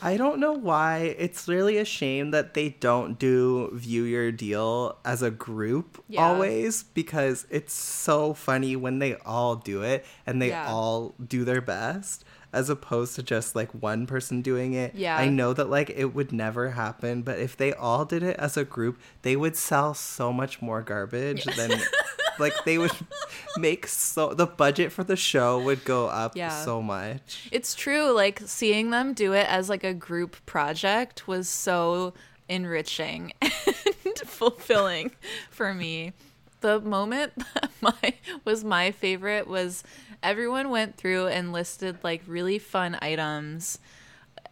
I 0.00 0.16
don't 0.16 0.38
know 0.38 0.52
why. 0.52 1.16
It's 1.18 1.48
really 1.48 1.76
a 1.78 1.84
shame 1.84 2.30
that 2.30 2.54
they 2.54 2.68
don't 2.68 3.18
do 3.18 3.70
View 3.74 4.04
Your 4.04 4.30
Deal 4.30 4.96
as 5.04 5.22
a 5.22 5.30
group 5.30 6.02
Yeah. 6.08 6.24
always 6.24 6.84
because 6.84 7.46
it's 7.50 7.74
so 7.74 8.32
funny 8.32 8.76
when 8.76 9.00
they 9.00 9.16
all 9.26 9.56
do 9.56 9.82
it 9.82 10.06
and 10.24 10.40
they 10.40 10.50
Yeah. 10.50 10.68
all 10.72 11.14
do 11.26 11.44
their 11.44 11.60
best 11.60 12.24
as 12.52 12.70
opposed 12.70 13.16
to 13.16 13.22
just 13.24 13.56
like 13.56 13.70
one 13.72 14.06
person 14.06 14.40
doing 14.40 14.72
it. 14.72 14.94
Yeah. 14.94 15.16
I 15.18 15.28
know 15.28 15.52
that 15.52 15.68
like 15.68 15.90
it 15.90 16.14
would 16.14 16.32
never 16.32 16.70
happen, 16.70 17.22
but 17.22 17.40
if 17.40 17.56
they 17.56 17.72
all 17.72 18.04
did 18.04 18.22
it 18.22 18.36
as 18.38 18.56
a 18.56 18.64
group, 18.64 19.00
they 19.22 19.34
would 19.34 19.56
sell 19.56 19.94
so 19.94 20.32
much 20.32 20.62
more 20.62 20.80
garbage 20.80 21.42
than 21.56 21.72
like 22.38 22.52
they 22.64 22.78
would 22.78 22.92
make 23.56 23.86
so 23.86 24.34
the 24.34 24.46
budget 24.46 24.92
for 24.92 25.04
the 25.04 25.16
show 25.16 25.60
would 25.60 25.84
go 25.84 26.06
up 26.08 26.36
Yeah. 26.36 26.50
so 26.64 26.80
much. 26.82 27.48
It's 27.52 27.74
true. 27.74 28.10
Like 28.12 28.40
seeing 28.46 28.90
them 28.90 29.14
do 29.14 29.32
it 29.32 29.46
as 29.48 29.68
like 29.68 29.84
a 29.84 29.94
group 29.94 30.36
project 30.46 31.26
was 31.28 31.48
so 31.48 32.14
enriching 32.48 33.32
and 33.42 34.18
fulfilling 34.24 35.10
for 35.50 35.74
me. 35.74 36.12
the 36.60 36.80
moment 36.80 37.32
that 37.54 37.70
my 37.80 38.14
was 38.44 38.64
my 38.64 38.90
favorite 38.90 39.46
was 39.46 39.84
everyone 40.22 40.70
went 40.70 40.96
through 40.96 41.26
and 41.28 41.52
listed 41.52 41.98
like 42.02 42.22
really 42.26 42.58
fun 42.58 42.98
items. 43.02 43.78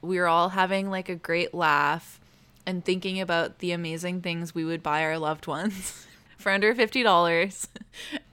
We 0.03 0.19
were 0.19 0.29
all 0.29 0.51
having 0.51 0.91
like 0.91 1.09
a 1.09 1.17
great 1.17 1.53
laugh 1.55 2.21
and 2.65 2.85
thinking 2.85 3.21
about 3.21 3.59
the 3.61 3.73
amazing 3.73 4.21
things 4.21 4.55
we 4.55 4.65
would 4.65 4.83
buy 4.83 5.03
our 5.05 5.19
loved 5.19 5.47
ones 5.47 6.06
for 6.37 6.51
under 6.53 6.75
fifty 6.75 7.03
dollars. 7.03 7.69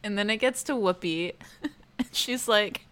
And 0.06 0.18
then 0.18 0.30
it 0.30 0.38
gets 0.38 0.62
to 0.64 0.74
Whoopi, 0.74 1.36
and 1.98 2.08
she's 2.12 2.50
like, 2.50 2.86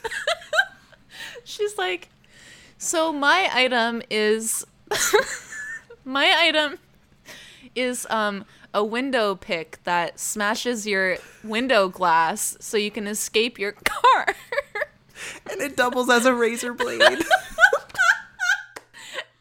she's 1.44 1.78
like, 1.78 2.08
so 2.78 3.12
my 3.12 3.48
item 3.52 4.02
is 4.10 4.66
my 6.04 6.34
item 6.36 6.80
is 7.76 8.06
um 8.10 8.44
a 8.74 8.84
window 8.84 9.34
pick 9.34 9.78
that 9.84 10.18
smashes 10.18 10.86
your 10.86 11.18
window 11.44 11.88
glass 11.88 12.56
so 12.58 12.76
you 12.76 12.90
can 12.90 13.06
escape 13.06 13.58
your 13.58 13.72
car. 13.72 14.34
And 15.50 15.60
it 15.60 15.76
doubles 15.76 16.08
as 16.10 16.24
a 16.24 16.34
razor 16.34 16.72
blade. 16.72 17.22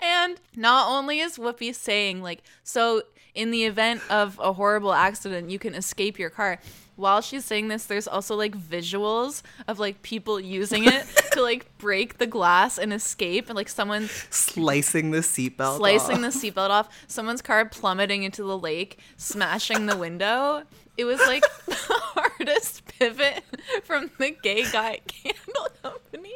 and 0.01 0.39
not 0.55 0.89
only 0.89 1.19
is 1.19 1.37
Whoopi 1.37 1.73
saying 1.73 2.21
like 2.21 2.43
so 2.63 3.03
in 3.35 3.51
the 3.51 3.63
event 3.65 4.01
of 4.09 4.39
a 4.41 4.53
horrible 4.53 4.93
accident 4.93 5.49
you 5.49 5.59
can 5.59 5.73
escape 5.75 6.19
your 6.19 6.29
car. 6.29 6.59
While 6.97 7.21
she's 7.21 7.45
saying 7.45 7.69
this, 7.69 7.85
there's 7.85 8.07
also 8.07 8.35
like 8.35 8.55
visuals 8.55 9.41
of 9.67 9.79
like 9.79 10.01
people 10.03 10.39
using 10.39 10.85
it 10.85 11.05
to 11.31 11.41
like 11.41 11.65
break 11.79 12.17
the 12.19 12.27
glass 12.27 12.77
and 12.77 12.93
escape, 12.93 13.47
and 13.47 13.55
like 13.55 13.69
someone 13.69 14.07
Slicing 14.29 15.11
the 15.11 15.19
seatbelt. 15.19 15.77
slicing 15.77 16.23
off. 16.23 16.33
the 16.33 16.51
seatbelt 16.51 16.69
off, 16.69 16.89
someone's 17.07 17.41
car 17.41 17.65
plummeting 17.65 18.23
into 18.23 18.43
the 18.43 18.57
lake, 18.57 18.99
smashing 19.17 19.85
the 19.87 19.97
window. 19.97 20.63
It 20.97 21.05
was 21.05 21.19
like 21.21 21.43
the 21.65 21.75
hardest 21.77 22.85
pivot 22.85 23.43
from 23.83 24.11
the 24.19 24.31
gay 24.43 24.63
guy 24.69 24.99
candle 25.07 25.69
company 25.81 26.35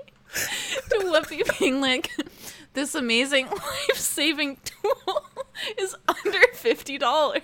to 0.89 0.97
Whoopi 0.99 1.59
being 1.59 1.81
like, 1.81 2.09
this 2.75 2.93
amazing 2.93 3.47
life 3.51 3.95
saving 3.95 4.57
tool 4.63 5.25
is 5.79 5.95
under 6.07 6.39
$50. 6.53 7.41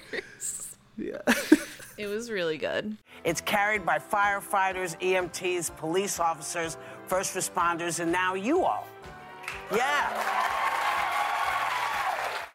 Yeah. 0.98 1.18
It 1.98 2.08
was 2.08 2.30
really 2.30 2.58
good. 2.58 2.98
It's 3.24 3.42
carried 3.42 3.86
by 3.86 3.98
firefighters, 4.00 5.00
EMTs, 5.00 5.76
police 5.78 6.20
officers, 6.20 6.78
first 7.08 7.36
responders, 7.36 8.00
and 8.00 8.12
now 8.12 8.34
you 8.36 8.64
all. 8.64 8.88
Yeah. 9.74 10.10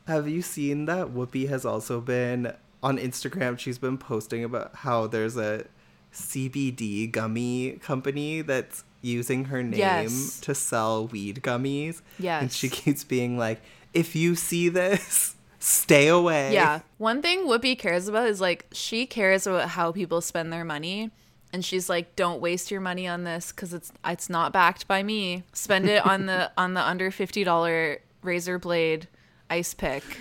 Have 0.07 0.29
you 0.29 0.43
seen 0.43 0.85
that 0.87 1.09
Whoopi 1.09 1.49
has 1.49 1.65
also 1.65 2.01
been 2.01 2.53
on 2.83 2.99
Instagram? 2.99 3.59
She's 3.59 3.79
been 3.79 3.99
posting 3.99 4.45
about 4.45 4.75
how 4.77 5.07
there's 5.07 5.37
a 5.37 5.67
CBD 6.13 7.11
gummy 7.11 7.73
company 7.83 8.43
that's 8.43 8.85
using 9.07 9.47
her 9.47 9.63
name 9.63 9.79
Yes. 9.79 10.41
to 10.41 10.55
sell 10.55 11.07
weed 11.07 11.41
gummies. 11.43 12.03
And 12.23 12.53
she 12.53 12.69
keeps 12.69 13.05
being 13.05 13.39
like, 13.39 13.61
if 13.95 14.15
you 14.15 14.35
see 14.35 14.69
this, 14.69 15.37
stay 15.59 16.09
away. 16.09 16.53
Yeah. 16.53 16.81
One 16.99 17.23
thing 17.23 17.47
Whoopi 17.47 17.79
cares 17.79 18.09
about 18.09 18.29
is 18.29 18.41
like 18.41 18.67
she 18.73 19.07
cares 19.07 19.47
about 19.47 19.71
how 19.71 19.93
people 19.93 20.21
spend 20.21 20.53
their 20.53 20.65
money. 20.65 21.11
And 21.53 21.65
she's 21.65 21.89
like, 21.89 22.17
"Don't 22.17 22.41
waste 22.41 22.71
your 22.71 22.81
money 22.81 23.07
on 23.07 23.23
this 23.25 23.51
because 23.53 23.73
it's 23.73 23.91
it's 24.05 24.29
not 24.29 24.53
backed 24.53 24.87
by 24.89 25.03
me. 25.03 25.45
Spend 25.55 25.89
it 25.89 26.05
on 26.05 26.27
the 26.27 26.51
on 26.59 26.75
the 26.75 26.83
under 26.83 27.11
fifty 27.11 27.45
dollar 27.45 28.01
razor 28.23 28.59
blade 28.59 29.09
ice 29.49 29.73
pick." 29.73 30.03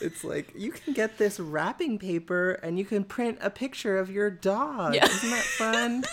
It's 0.00 0.22
like, 0.22 0.52
you 0.54 0.70
can 0.70 0.92
get 0.92 1.18
this 1.18 1.40
wrapping 1.40 1.98
paper 1.98 2.52
and 2.62 2.78
you 2.78 2.84
can 2.84 3.02
print 3.02 3.38
a 3.40 3.50
picture 3.50 3.98
of 3.98 4.08
your 4.12 4.30
dog. 4.30 4.94
Yeah. 4.94 5.06
Isn't 5.06 5.30
that 5.30 5.42
fun? 5.42 6.04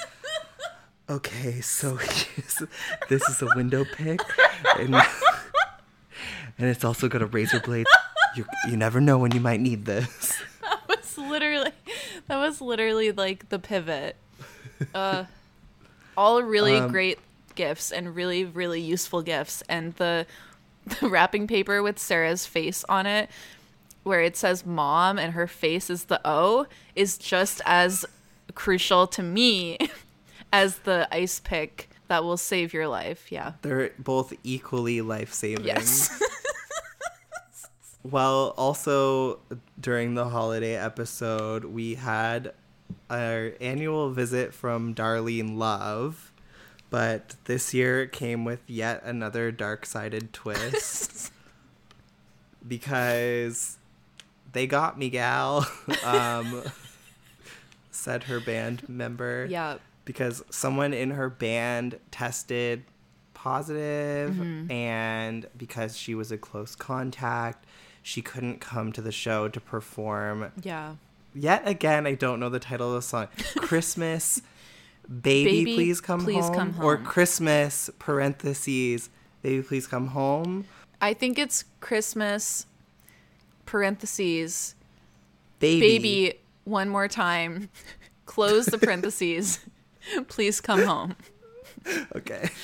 Okay, 1.08 1.62
so 1.62 1.98
this 3.10 3.30
is 3.30 3.42
a 3.42 3.48
window 3.56 3.86
pick. 3.86 4.20
And, 4.80 4.96
and 6.58 6.68
it's 6.70 6.84
also 6.84 7.08
got 7.08 7.22
a 7.22 7.28
razor 7.28 7.60
blade. 7.60 7.86
You, 8.36 8.46
you 8.70 8.76
never 8.76 9.00
know 9.00 9.20
when 9.20 9.32
you 9.32 9.40
might 9.40 9.60
need 9.60 9.86
this. 9.86 10.34
That 10.88 11.00
was 11.00 11.18
literally 11.18 11.72
that 12.28 12.38
was 12.38 12.62
literally 12.62 13.12
like 13.12 13.50
the 13.50 13.60
pivot. 13.60 14.16
Uh, 14.94 15.26
all 16.18 16.42
really 16.44 16.80
great 16.90 17.18
gifts 17.56 17.92
and 17.92 18.16
really 18.16 18.46
really 18.46 18.82
useful 18.82 19.22
gifts, 19.22 19.64
and 19.68 19.96
the 19.96 20.26
the 21.00 21.10
wrapping 21.10 21.48
paper 21.48 21.82
with 21.82 21.98
Sara's 21.98 22.46
face 22.46 22.84
on 22.90 23.06
it, 23.06 23.30
where 24.04 24.22
it 24.22 24.38
says 24.38 24.66
"mom" 24.66 25.18
and 25.18 25.34
her 25.34 25.48
face 25.48 25.90
is 25.90 26.06
the 26.06 26.20
O, 26.26 26.68
is 26.96 27.18
just 27.18 27.62
as 27.66 28.06
crucial 28.54 29.08
to 29.08 29.24
me 29.24 29.78
as 30.56 30.80
the 30.80 31.08
ice 31.12 31.40
pick 31.40 31.90
that 32.08 32.24
will 32.24 32.38
save 32.38 32.74
your 32.74 32.88
life. 32.88 33.32
Yeah. 33.32 33.54
They're 33.62 33.92
both 34.00 34.34
equally 34.44 35.02
life 35.02 35.34
saving. 35.34 35.66
Yes. 35.66 36.22
Well, 38.12 38.54
also 38.56 39.40
during 39.80 40.14
the 40.14 40.30
holiday 40.30 40.76
episode, 40.76 41.66
we 41.66 41.96
had 41.96 42.54
our 43.10 43.54
annual 43.60 44.12
visit 44.12 44.54
from 44.54 44.94
Darlene 44.94 45.58
Love, 45.58 46.32
but 46.92 47.36
this 47.46 47.74
year 47.74 48.04
it 48.04 48.12
came 48.12 48.46
with 48.46 48.60
yet 48.68 49.02
another 49.04 49.52
dark 49.52 49.88
sided 49.88 50.34
twist 50.34 51.34
because 52.68 53.80
they 54.52 54.68
got 54.68 55.00
Miguel, 55.00 55.66
um, 56.04 56.62
said 57.90 58.26
her 58.26 58.40
band 58.40 58.88
member 58.88 59.48
yeah. 59.50 59.78
Because 60.06 60.44
someone 60.50 60.94
in 60.94 61.12
her 61.12 61.30
band 61.30 62.00
tested 62.12 62.84
positive 63.34 64.32
Mm-hmm. 64.34 64.72
and 64.72 65.46
because 65.58 65.98
she 65.98 66.16
was 66.16 66.32
a 66.32 66.38
close 66.38 66.76
contact 66.76 67.66
she 68.02 68.22
couldn't 68.22 68.60
come 68.62 68.92
to 68.94 69.02
the 69.02 69.12
show 69.12 69.48
to 69.50 69.60
perform 69.60 70.52
Yeah. 70.64 70.96
yet 71.34 71.68
again 71.68 72.08
i 72.08 72.16
don't 72.16 72.40
know 72.40 72.50
the 72.50 72.60
title 72.60 72.90
of 72.90 72.96
the 72.96 73.02
song. 73.02 73.28
Christmas 73.58 74.42
baby, 75.08 75.60
Baby, 75.66 75.76
please 75.76 76.02
come 76.02 76.22
Please 76.24 76.46
home? 76.46 76.56
Come 76.56 76.76
or 76.84 76.98
christmas 76.98 77.90
parentheses 78.00 79.10
baby 79.44 79.62
please 79.62 79.86
come 79.86 80.08
home? 80.08 80.66
I 81.02 81.14
think 81.14 81.38
it's 81.38 81.66
Christmas 81.82 82.66
parentheses 83.66 84.76
baby, 85.60 85.80
baby 86.00 86.40
one 86.64 86.90
more 86.90 87.08
time 87.08 87.70
close 88.26 88.66
the 88.66 88.78
parentheses 88.78 89.60
please 90.28 90.62
come 90.62 90.84
home. 90.84 91.16
Okay. 92.16 92.50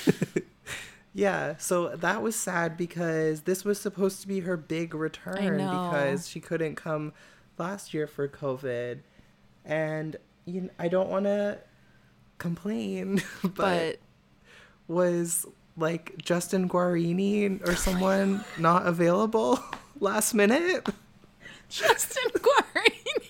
Yeah 1.13 1.57
so 1.57 1.89
that 1.97 2.21
was 2.23 2.37
sad 2.37 2.77
because 2.77 3.41
this 3.41 3.65
was 3.65 3.79
supposed 3.79 4.21
to 4.21 4.27
be 4.27 4.39
her 4.39 4.55
big 4.55 4.95
return 4.95 5.57
because 5.57 6.27
she 6.27 6.39
couldn't 6.39 6.75
come 6.75 7.11
last 7.57 7.93
year 7.93 8.07
for 8.07 8.27
covid. 8.29 8.99
And 9.65 10.15
you 10.45 10.61
kn- 10.61 10.71
i 10.79 10.87
don't 10.87 11.09
want 11.09 11.25
to 11.25 11.59
complain 12.37 13.21
but, 13.43 13.55
but 13.55 13.99
was 14.87 15.45
like 15.77 16.17
justin 16.23 16.69
guarini 16.69 17.61
or 17.67 17.71
oh 17.71 17.75
someone 17.75 18.43
not 18.57 18.87
available 18.87 19.59
last 19.99 20.33
minute? 20.33 20.87
Justin 21.69 22.31
guarini 22.35 23.27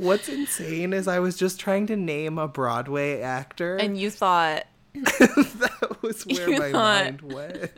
what's 0.00 0.28
insane 0.28 0.92
is 0.92 1.06
i 1.06 1.18
was 1.18 1.36
just 1.36 1.60
trying 1.60 1.86
to 1.86 1.96
name 1.96 2.38
a 2.38 2.48
broadway 2.48 3.20
actor. 3.20 3.76
And 3.76 3.98
you 3.98 4.10
thought 4.10 4.64
that 4.94 5.96
was 6.02 6.24
where 6.26 6.48
my 6.58 6.72
thought- 6.72 7.04
mind 7.04 7.22
went. 7.22 7.70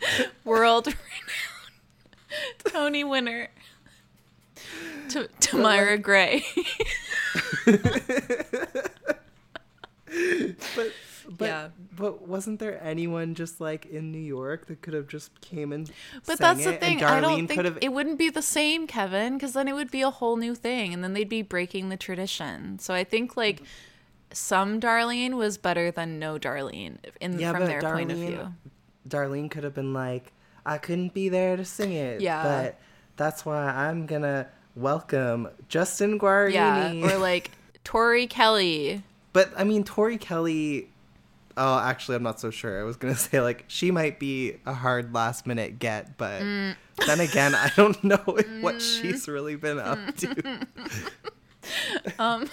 World 0.44 0.86
renowned 0.86 0.96
tony 2.64 3.02
winner 3.04 3.48
to 5.10 5.28
tamara 5.40 5.92
like- 5.92 6.02
gray. 6.02 6.44
But 10.76 10.92
but 11.28 11.46
Yeah. 11.46 11.68
but 11.96 12.26
wasn't 12.26 12.58
there 12.60 12.82
anyone 12.82 13.34
just 13.34 13.60
like 13.60 13.86
in 13.86 14.10
New 14.12 14.18
York 14.18 14.66
that 14.66 14.80
could 14.82 14.94
have 14.94 15.08
just 15.08 15.38
came 15.40 15.72
and 15.72 15.90
But 16.26 16.38
sang 16.38 16.56
that's 16.56 16.64
the 16.64 16.74
it? 16.74 16.80
thing. 16.80 17.02
I 17.04 17.20
don't 17.20 17.46
think 17.46 17.62
have 17.64 17.78
it 17.82 17.92
wouldn't 17.92 18.18
be 18.18 18.30
the 18.30 18.42
same, 18.42 18.86
Kevin, 18.86 19.34
because 19.34 19.52
then 19.52 19.68
it 19.68 19.74
would 19.74 19.90
be 19.90 20.02
a 20.02 20.10
whole 20.10 20.36
new 20.36 20.54
thing, 20.54 20.94
and 20.94 21.02
then 21.04 21.12
they'd 21.12 21.28
be 21.28 21.42
breaking 21.42 21.88
the 21.90 21.96
tradition. 21.96 22.78
So 22.78 22.94
I 22.94 23.04
think 23.04 23.36
like 23.36 23.62
some 24.32 24.80
Darlene 24.80 25.32
was 25.34 25.58
better 25.58 25.90
than 25.90 26.18
no 26.18 26.38
Darlene 26.38 26.98
in 27.20 27.38
yeah, 27.38 27.52
from 27.52 27.60
but 27.62 27.66
their 27.66 27.80
Darlene, 27.82 27.92
point 27.94 28.12
of 28.12 28.18
view. 28.18 28.54
Darlene 29.08 29.50
could 29.50 29.64
have 29.64 29.74
been 29.74 29.92
like, 29.92 30.32
I 30.66 30.78
couldn't 30.78 31.14
be 31.14 31.28
there 31.30 31.56
to 31.56 31.64
sing 31.64 31.92
it. 31.92 32.20
Yeah. 32.20 32.42
but 32.42 32.78
that's 33.16 33.44
why 33.46 33.66
I'm 33.70 34.06
gonna 34.06 34.46
welcome 34.76 35.48
Justin 35.68 36.18
Guarini. 36.18 36.52
Yeah, 37.00 37.14
or 37.14 37.18
like 37.18 37.50
Tori 37.84 38.26
Kelly. 38.26 39.02
but 39.32 39.50
I 39.56 39.64
mean, 39.64 39.82
Tori 39.84 40.18
Kelly. 40.18 40.90
Oh, 41.58 41.78
actually, 41.78 42.16
I'm 42.16 42.22
not 42.22 42.38
so 42.40 42.50
sure. 42.50 42.80
I 42.80 42.84
was 42.84 42.96
gonna 42.96 43.16
say 43.28 43.40
like 43.40 43.64
she 43.68 43.90
might 43.90 44.18
be 44.18 44.54
a 44.64 44.72
hard 44.72 45.12
last 45.12 45.46
minute 45.46 45.78
get, 45.78 46.16
but 46.16 46.42
Mm. 46.42 46.76
then 47.06 47.20
again, 47.20 47.54
I 47.54 47.70
don't 47.76 48.02
know 48.12 48.22
what 48.60 48.80
she's 48.80 49.26
really 49.28 49.56
been 49.56 49.78
up 49.78 49.98
to. 50.18 50.66
um, 52.18 52.48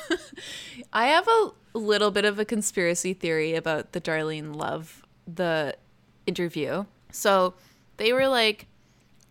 I 0.91 1.07
have 1.07 1.27
a 1.27 1.51
little 1.73 2.11
bit 2.11 2.25
of 2.25 2.39
a 2.39 2.45
conspiracy 2.45 3.13
theory 3.13 3.55
about 3.55 3.91
the 3.93 4.01
Darlene 4.01 4.55
Love 4.55 5.03
the 5.31 5.75
interview. 6.27 6.85
So 7.11 7.53
they 7.97 8.11
were 8.13 8.27
like, 8.27 8.67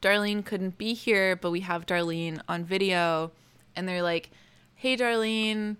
Darlene 0.02 0.44
couldn't 0.44 0.78
be 0.78 0.94
here, 0.94 1.36
but 1.36 1.50
we 1.50 1.60
have 1.60 1.86
Darlene 1.86 2.40
on 2.48 2.64
video, 2.64 3.30
and 3.76 3.88
they're 3.88 4.02
like, 4.02 4.30
"Hey, 4.74 4.96
Darlene." 4.96 5.76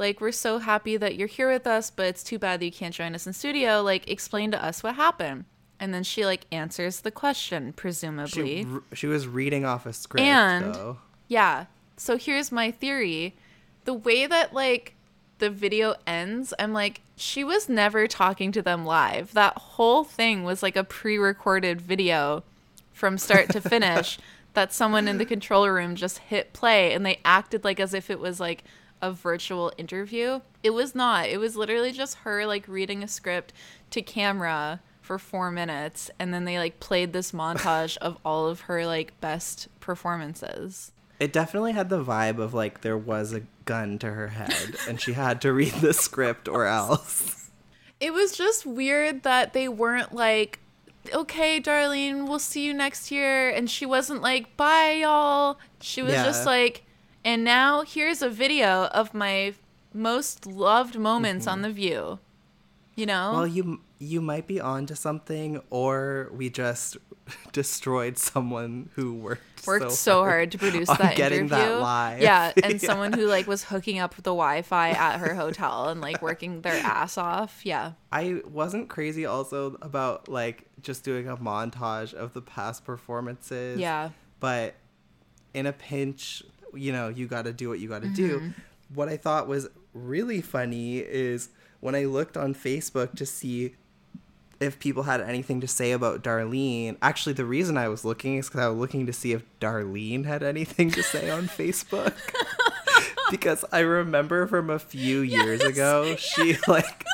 Like 0.00 0.20
we're 0.20 0.32
so 0.32 0.58
happy 0.58 0.96
that 0.96 1.16
you're 1.16 1.28
here 1.28 1.50
with 1.52 1.66
us, 1.66 1.90
but 1.90 2.06
it's 2.06 2.24
too 2.24 2.38
bad 2.38 2.60
that 2.60 2.64
you 2.64 2.72
can't 2.72 2.94
join 2.94 3.14
us 3.14 3.26
in 3.26 3.34
studio. 3.34 3.82
Like 3.82 4.10
explain 4.10 4.50
to 4.50 4.64
us 4.64 4.82
what 4.82 4.94
happened. 4.94 5.44
And 5.78 5.92
then 5.92 6.04
she 6.04 6.24
like 6.24 6.46
answers 6.50 7.00
the 7.00 7.10
question, 7.10 7.74
presumably. 7.74 8.64
She, 8.64 8.96
she 8.96 9.06
was 9.06 9.28
reading 9.28 9.66
off 9.66 9.84
a 9.84 9.92
script, 9.92 10.26
And- 10.26 10.74
though. 10.74 10.98
Yeah. 11.28 11.66
So 11.98 12.16
here's 12.16 12.50
my 12.50 12.70
theory. 12.70 13.36
The 13.84 13.92
way 13.92 14.26
that 14.26 14.54
like 14.54 14.94
the 15.38 15.50
video 15.50 15.94
ends, 16.06 16.54
I'm 16.58 16.72
like, 16.72 17.02
she 17.14 17.44
was 17.44 17.68
never 17.68 18.06
talking 18.06 18.52
to 18.52 18.62
them 18.62 18.86
live. 18.86 19.34
That 19.34 19.58
whole 19.58 20.02
thing 20.02 20.44
was 20.44 20.62
like 20.62 20.76
a 20.76 20.84
pre-recorded 20.84 21.78
video 21.80 22.42
from 22.90 23.18
start 23.18 23.50
to 23.50 23.60
finish 23.60 24.18
that 24.54 24.72
someone 24.72 25.06
in 25.06 25.18
the 25.18 25.26
control 25.26 25.68
room 25.68 25.94
just 25.94 26.18
hit 26.18 26.54
play 26.54 26.94
and 26.94 27.04
they 27.04 27.20
acted 27.22 27.64
like 27.64 27.78
as 27.78 27.92
if 27.92 28.08
it 28.10 28.18
was 28.18 28.40
like 28.40 28.64
a 29.02 29.12
virtual 29.12 29.72
interview. 29.78 30.40
It 30.62 30.70
was 30.70 30.94
not. 30.94 31.28
It 31.28 31.38
was 31.38 31.56
literally 31.56 31.92
just 31.92 32.18
her 32.18 32.46
like 32.46 32.66
reading 32.68 33.02
a 33.02 33.08
script 33.08 33.52
to 33.90 34.02
camera 34.02 34.80
for 35.00 35.18
4 35.18 35.50
minutes 35.50 36.10
and 36.18 36.32
then 36.32 36.44
they 36.44 36.58
like 36.58 36.78
played 36.80 37.12
this 37.12 37.32
montage 37.32 37.96
of 37.98 38.16
all 38.24 38.46
of 38.46 38.60
her 38.62 38.86
like 38.86 39.18
best 39.20 39.68
performances. 39.80 40.92
It 41.18 41.32
definitely 41.32 41.72
had 41.72 41.88
the 41.88 42.02
vibe 42.04 42.38
of 42.38 42.54
like 42.54 42.80
there 42.82 42.96
was 42.98 43.32
a 43.32 43.42
gun 43.64 43.98
to 43.98 44.12
her 44.12 44.28
head 44.28 44.76
and 44.88 45.00
she 45.00 45.12
had 45.14 45.40
to 45.42 45.52
read 45.52 45.72
the 45.74 45.92
script 45.92 46.48
or 46.48 46.66
else. 46.66 47.50
It 48.00 48.12
was 48.14 48.32
just 48.32 48.64
weird 48.64 49.24
that 49.24 49.52
they 49.52 49.68
weren't 49.68 50.14
like, 50.14 50.58
okay, 51.12 51.60
Darlene, 51.60 52.26
we'll 52.28 52.38
see 52.38 52.64
you 52.64 52.72
next 52.72 53.10
year. 53.10 53.50
And 53.50 53.68
she 53.68 53.84
wasn't 53.84 54.22
like, 54.22 54.56
bye, 54.56 54.98
y'all. 55.02 55.58
She 55.80 56.02
was 56.02 56.12
Yeah. 56.12 56.24
just 56.24 56.46
like, 56.46 56.84
and 57.24 57.44
now 57.44 57.82
here's 57.82 58.22
a 58.22 58.28
video 58.30 58.86
of 58.86 59.14
my 59.14 59.54
most 59.92 60.46
loved 60.46 60.98
moments 60.98 61.46
on 61.46 61.62
The 61.62 61.70
View. 61.70 62.18
You 62.96 63.06
know? 63.06 63.14
Mm-hmm. 63.14 63.36
Well, 63.36 63.46
you 63.46 63.80
you 63.98 64.20
might 64.22 64.46
be 64.46 64.60
onto 64.60 64.94
something, 64.94 65.60
or 65.70 66.30
we 66.34 66.48
just 66.50 66.96
destroyed 67.52 68.16
someone 68.18 68.88
who 68.94 69.14
worked 69.14 69.42
Worked 69.66 69.92
so, 69.92 70.20
hard 70.20 70.52
to 70.52 70.58
produce 70.58 70.88
on 70.88 70.96
that 71.00 71.16
getting 71.16 71.40
interview. 71.40 71.58
that 71.58 71.80
live. 71.80 72.20
Yeah, 72.22 72.52
and 72.64 72.72
Yeah. 72.82 72.88
someone 72.88 73.12
who 73.12 73.26
like 73.26 73.46
was 73.46 73.64
hooking 73.64 73.98
up 73.98 74.14
the 74.16 74.22
Wi-Fi 74.34 74.90
at 74.90 75.20
her 75.20 75.34
hotel 75.44 75.88
and 75.90 76.00
like 76.00 76.22
working 76.22 76.62
their 76.62 76.76
ass 76.82 77.18
off. 77.18 77.60
Yeah. 77.64 77.92
I 78.10 78.40
wasn't 78.50 78.88
crazy 78.88 79.26
also 79.26 79.76
about 79.82 80.28
like 80.30 80.64
just 80.80 81.04
doing 81.04 81.28
a 81.28 81.36
montage 81.36 82.14
of 82.14 82.32
the 82.32 82.40
past 82.40 82.84
performances. 82.86 83.78
Yeah. 83.78 84.10
But 84.40 84.76
in 85.52 85.66
a 85.66 85.72
pinch, 85.74 86.42
you 86.74 86.92
know, 86.92 87.08
you 87.08 87.26
got 87.26 87.44
to 87.44 87.52
do 87.52 87.68
what 87.68 87.78
you 87.80 87.88
got 87.88 88.02
to 88.02 88.08
Mm-hmm. 88.08 88.14
do. 88.14 88.52
What 88.94 89.08
I 89.08 89.16
thought 89.16 89.46
was 89.48 89.68
really 89.94 90.40
funny 90.40 90.98
is 90.98 91.48
when 91.80 91.94
I 91.94 92.04
looked 92.04 92.36
on 92.36 92.54
Facebook 92.54 93.14
to 93.16 93.24
see 93.26 93.74
if 94.58 94.78
people 94.78 95.04
had 95.04 95.20
anything 95.20 95.60
to 95.62 95.66
say 95.68 95.92
about 95.92 96.22
Darlene. 96.22 96.96
Actually, 97.00 97.32
the 97.32 97.44
reason 97.46 97.76
I 97.78 97.88
was 97.88 98.04
looking 98.04 98.36
is 98.36 98.48
because 98.48 98.60
I 98.60 98.68
was 98.68 98.78
looking 98.78 99.06
to 99.06 99.12
see 99.12 99.32
if 99.32 99.42
Darlene 99.60 100.26
had 100.26 100.42
anything 100.42 100.90
to 100.90 101.02
say 101.02 101.30
on 101.30 101.44
Facebook. 101.44 102.14
because 103.30 103.64
I 103.72 103.78
remember 103.80 104.46
from 104.46 104.68
a 104.70 104.78
few 104.78 105.20
years 105.20 105.62
ago, 105.62 106.16
she 106.16 106.56
like 106.68 107.04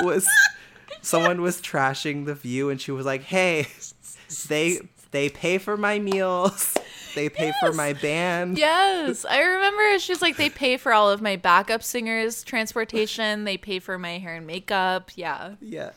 was 0.00 0.26
someone 1.00 1.40
was 1.42 1.60
trashing 1.60 2.26
the 2.26 2.34
view 2.34 2.70
and 2.70 2.80
she 2.80 2.92
was 2.92 3.06
like, 3.06 3.22
"Hey, 3.22 3.66
they 4.48 4.78
they 5.10 5.28
pay 5.30 5.58
for 5.58 5.76
my 5.76 5.98
meals. 5.98 6.74
They 7.14 7.28
pay 7.28 7.52
for 7.60 7.72
my 7.72 7.92
band." 7.92 8.58
Yes, 8.58 9.24
I 9.24 9.40
remember. 9.40 9.98
She's 9.98 10.22
like, 10.22 10.36
they 10.36 10.50
pay 10.50 10.76
for 10.76 10.92
all 10.92 11.10
of 11.10 11.20
my 11.20 11.36
backup 11.36 11.82
singers' 11.82 12.42
transportation. 12.42 13.44
They 13.44 13.56
pay 13.56 13.78
for 13.78 13.98
my 13.98 14.18
hair 14.18 14.36
and 14.36 14.46
makeup. 14.46 15.10
Yeah. 15.14 15.54
Yeah. 15.60 15.90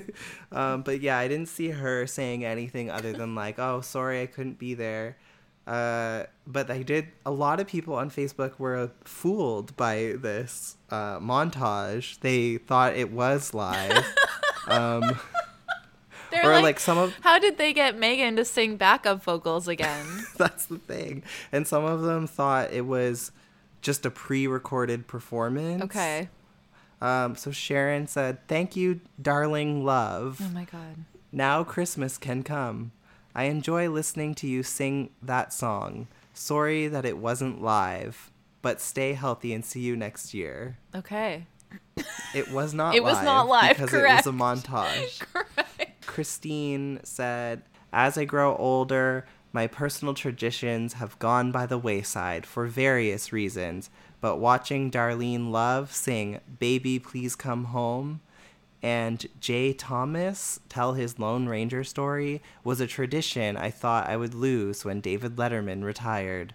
um, 0.52 0.82
but 0.82 1.00
yeah, 1.00 1.18
I 1.18 1.28
didn't 1.28 1.48
see 1.48 1.68
her 1.68 2.06
saying 2.06 2.44
anything 2.44 2.90
other 2.90 3.12
than 3.12 3.34
like, 3.34 3.58
"Oh, 3.58 3.80
sorry, 3.80 4.22
I 4.22 4.26
couldn't 4.26 4.58
be 4.58 4.74
there." 4.74 5.16
Uh, 5.66 6.24
but 6.46 6.70
I 6.70 6.82
did. 6.82 7.08
A 7.24 7.30
lot 7.30 7.60
of 7.60 7.66
people 7.66 7.94
on 7.94 8.10
Facebook 8.10 8.58
were 8.58 8.90
fooled 9.04 9.76
by 9.76 10.14
this 10.18 10.76
uh, 10.90 11.20
montage. 11.20 12.18
They 12.20 12.56
thought 12.56 12.96
it 12.96 13.12
was 13.12 13.54
live. 13.54 14.04
um, 14.66 15.18
They're 16.32 16.44
Or, 16.50 16.54
like, 16.54 16.62
like, 16.62 16.80
some 16.80 16.98
of- 16.98 17.14
how 17.20 17.38
did 17.38 17.58
they 17.58 17.72
get 17.72 17.96
Meghan 17.96 18.34
to 18.36 18.44
sing 18.44 18.76
backup 18.76 19.22
vocals 19.22 19.68
again? 19.68 20.26
that's 20.36 20.66
the 20.66 20.78
thing. 20.78 21.22
And 21.52 21.68
some 21.68 21.84
of 21.84 22.02
them 22.02 22.26
thought 22.26 22.72
it 22.72 22.86
was 22.86 23.30
just 23.82 24.04
a 24.04 24.10
pre-recorded 24.10 25.06
performance. 25.06 25.82
Okay. 25.84 26.28
Um, 27.00 27.36
so 27.36 27.50
Sharon 27.50 28.06
said, 28.06 28.38
"Thank 28.48 28.76
you, 28.76 29.00
darling 29.20 29.84
love." 29.84 30.38
Oh 30.42 30.48
my 30.50 30.64
god. 30.64 31.04
Now 31.32 31.64
Christmas 31.64 32.16
can 32.18 32.42
come. 32.42 32.92
I 33.34 33.44
enjoy 33.44 33.88
listening 33.90 34.34
to 34.36 34.46
you 34.46 34.62
sing 34.62 35.10
that 35.22 35.52
song. 35.52 36.06
Sorry 36.34 36.86
that 36.88 37.04
it 37.04 37.18
wasn't 37.18 37.60
live, 37.62 38.30
but 38.62 38.80
stay 38.80 39.14
healthy 39.14 39.52
and 39.52 39.64
see 39.64 39.80
you 39.80 39.96
next 39.96 40.32
year. 40.32 40.78
Okay. 40.94 41.46
It 42.34 42.50
was 42.52 42.72
not 42.74 42.94
It 42.94 43.02
was 43.02 43.22
not 43.22 43.48
live, 43.48 43.70
because 43.76 43.90
correct. 43.90 44.26
it 44.26 44.30
was 44.30 44.34
a 44.34 44.38
montage. 44.38 45.20
Correct. 45.32 45.91
Christine 46.12 47.00
said, 47.04 47.62
As 47.90 48.18
I 48.18 48.26
grow 48.26 48.54
older, 48.56 49.24
my 49.50 49.66
personal 49.66 50.12
traditions 50.12 50.92
have 50.94 51.18
gone 51.18 51.50
by 51.50 51.64
the 51.64 51.78
wayside 51.78 52.44
for 52.44 52.66
various 52.66 53.32
reasons, 53.32 53.88
but 54.20 54.36
watching 54.36 54.90
Darlene 54.90 55.50
Love 55.50 55.90
sing 55.90 56.40
Baby 56.58 56.98
Please 56.98 57.34
Come 57.34 57.64
Home 57.64 58.20
and 58.82 59.26
Jay 59.40 59.72
Thomas 59.72 60.60
tell 60.68 60.92
his 60.92 61.18
Lone 61.18 61.46
Ranger 61.46 61.82
story 61.82 62.42
was 62.62 62.78
a 62.78 62.86
tradition 62.86 63.56
I 63.56 63.70
thought 63.70 64.06
I 64.06 64.18
would 64.18 64.34
lose 64.34 64.84
when 64.84 65.00
David 65.00 65.36
Letterman 65.36 65.82
retired. 65.82 66.52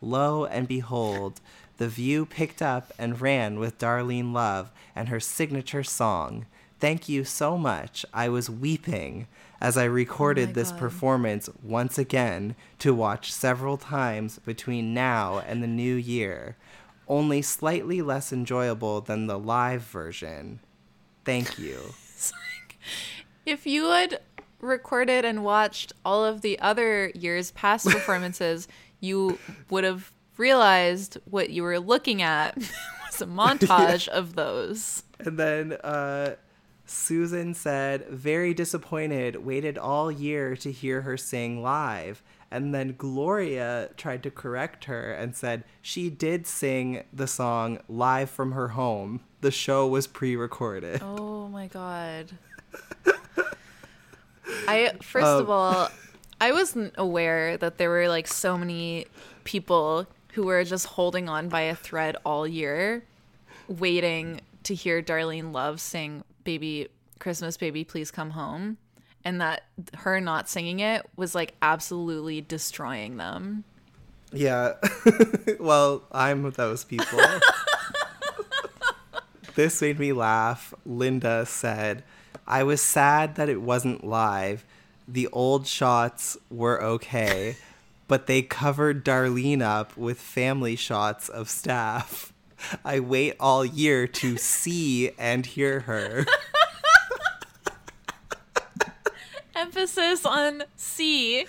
Lo 0.00 0.44
and 0.44 0.68
behold, 0.68 1.40
The 1.78 1.88
View 1.88 2.26
picked 2.26 2.62
up 2.62 2.92
and 2.96 3.20
ran 3.20 3.58
with 3.58 3.76
Darlene 3.78 4.32
Love 4.32 4.70
and 4.94 5.08
her 5.08 5.18
signature 5.18 5.82
song. 5.82 6.46
Thank 6.80 7.10
you 7.10 7.24
so 7.24 7.58
much. 7.58 8.06
I 8.12 8.30
was 8.30 8.48
weeping 8.48 9.26
as 9.60 9.76
I 9.76 9.84
recorded 9.84 10.48
my 10.48 10.52
this 10.54 10.70
God. 10.70 10.80
performance 10.80 11.50
once 11.62 11.98
again 11.98 12.56
to 12.78 12.94
watch 12.94 13.30
several 13.30 13.76
times 13.76 14.38
between 14.38 14.94
now 14.94 15.40
and 15.46 15.62
the 15.62 15.68
new 15.68 15.94
year. 15.94 16.56
Only 17.06 17.42
slightly 17.42 18.00
less 18.00 18.32
enjoyable 18.32 19.02
than 19.02 19.26
the 19.26 19.38
live 19.38 19.82
version. 19.82 20.60
Thank 21.24 21.58
you. 21.58 21.92
If 23.44 23.66
you 23.66 23.90
had 23.90 24.20
recorded 24.60 25.24
and 25.24 25.44
watched 25.44 25.92
all 26.02 26.24
of 26.24 26.40
the 26.40 26.58
other 26.60 27.10
year's 27.14 27.50
past 27.50 27.86
performances, 27.90 28.68
you 29.00 29.38
would 29.68 29.84
have 29.84 30.12
realized 30.38 31.18
what 31.28 31.50
you 31.50 31.62
were 31.62 31.78
looking 31.78 32.22
at 32.22 32.56
was 33.06 33.20
a 33.20 33.26
montage 33.26 34.08
of 34.08 34.34
those. 34.34 35.02
And 35.18 35.38
then 35.38 35.72
uh, 35.84 36.36
Susan 36.90 37.54
said, 37.54 38.08
very 38.08 38.52
disappointed, 38.52 39.44
waited 39.44 39.78
all 39.78 40.10
year 40.10 40.56
to 40.56 40.72
hear 40.72 41.02
her 41.02 41.16
sing 41.16 41.62
live. 41.62 42.20
And 42.50 42.74
then 42.74 42.96
Gloria 42.98 43.90
tried 43.96 44.24
to 44.24 44.30
correct 44.30 44.86
her 44.86 45.12
and 45.12 45.36
said 45.36 45.62
she 45.80 46.10
did 46.10 46.48
sing 46.48 47.04
the 47.12 47.28
song 47.28 47.78
live 47.88 48.28
from 48.28 48.52
her 48.52 48.68
home. 48.68 49.20
The 49.40 49.52
show 49.52 49.86
was 49.86 50.08
pre 50.08 50.34
recorded. 50.34 51.00
Oh 51.00 51.46
my 51.46 51.68
god. 51.68 52.32
I 54.66 54.92
first 55.00 55.26
Um, 55.28 55.42
of 55.42 55.48
all, 55.50 55.88
I 56.40 56.50
wasn't 56.50 56.94
aware 56.98 57.56
that 57.56 57.78
there 57.78 57.90
were 57.90 58.08
like 58.08 58.26
so 58.26 58.58
many 58.58 59.06
people 59.44 60.08
who 60.32 60.42
were 60.42 60.64
just 60.64 60.86
holding 60.86 61.28
on 61.28 61.48
by 61.48 61.62
a 61.62 61.76
thread 61.76 62.16
all 62.24 62.48
year, 62.48 63.04
waiting 63.68 64.40
to 64.64 64.74
hear 64.74 65.00
Darlene 65.00 65.52
Love 65.52 65.80
sing 65.80 66.24
"Baby 66.44 66.88
Christmas 67.18 67.56
Baby 67.56 67.84
Please 67.84 68.10
Come 68.10 68.30
Home," 68.30 68.78
and 69.24 69.40
that 69.40 69.64
her 69.98 70.20
not 70.20 70.48
singing 70.48 70.80
it 70.80 71.06
was 71.16 71.34
like 71.34 71.54
absolutely 71.62 72.40
destroying 72.40 73.16
them. 73.16 73.64
Yeah. 74.32 74.74
well, 75.60 76.04
I'm 76.12 76.42
with 76.42 76.56
those 76.56 76.84
people. 76.84 77.20
this 79.54 79.82
made 79.82 79.98
me 79.98 80.12
laugh. 80.12 80.72
Linda 80.86 81.46
said, 81.46 82.04
I 82.46 82.62
was 82.62 82.80
sad 82.80 83.34
that 83.36 83.48
it 83.48 83.60
wasn't 83.60 84.04
live. 84.04 84.64
The 85.06 85.28
old 85.28 85.66
shots 85.66 86.36
were 86.50 86.82
okay, 86.82 87.56
but 88.06 88.26
they 88.26 88.42
covered 88.42 89.04
Darlene 89.04 89.62
up 89.62 89.96
with 89.96 90.20
family 90.20 90.76
shots 90.76 91.28
of 91.28 91.48
staff. 91.48 92.32
I 92.84 93.00
wait 93.00 93.36
all 93.40 93.64
year 93.64 94.06
to 94.06 94.36
see 94.36 95.10
and 95.18 95.46
hear 95.46 95.80
her. 95.80 96.26
Emphasis 99.54 100.24
on 100.24 100.64
see. 100.76 101.46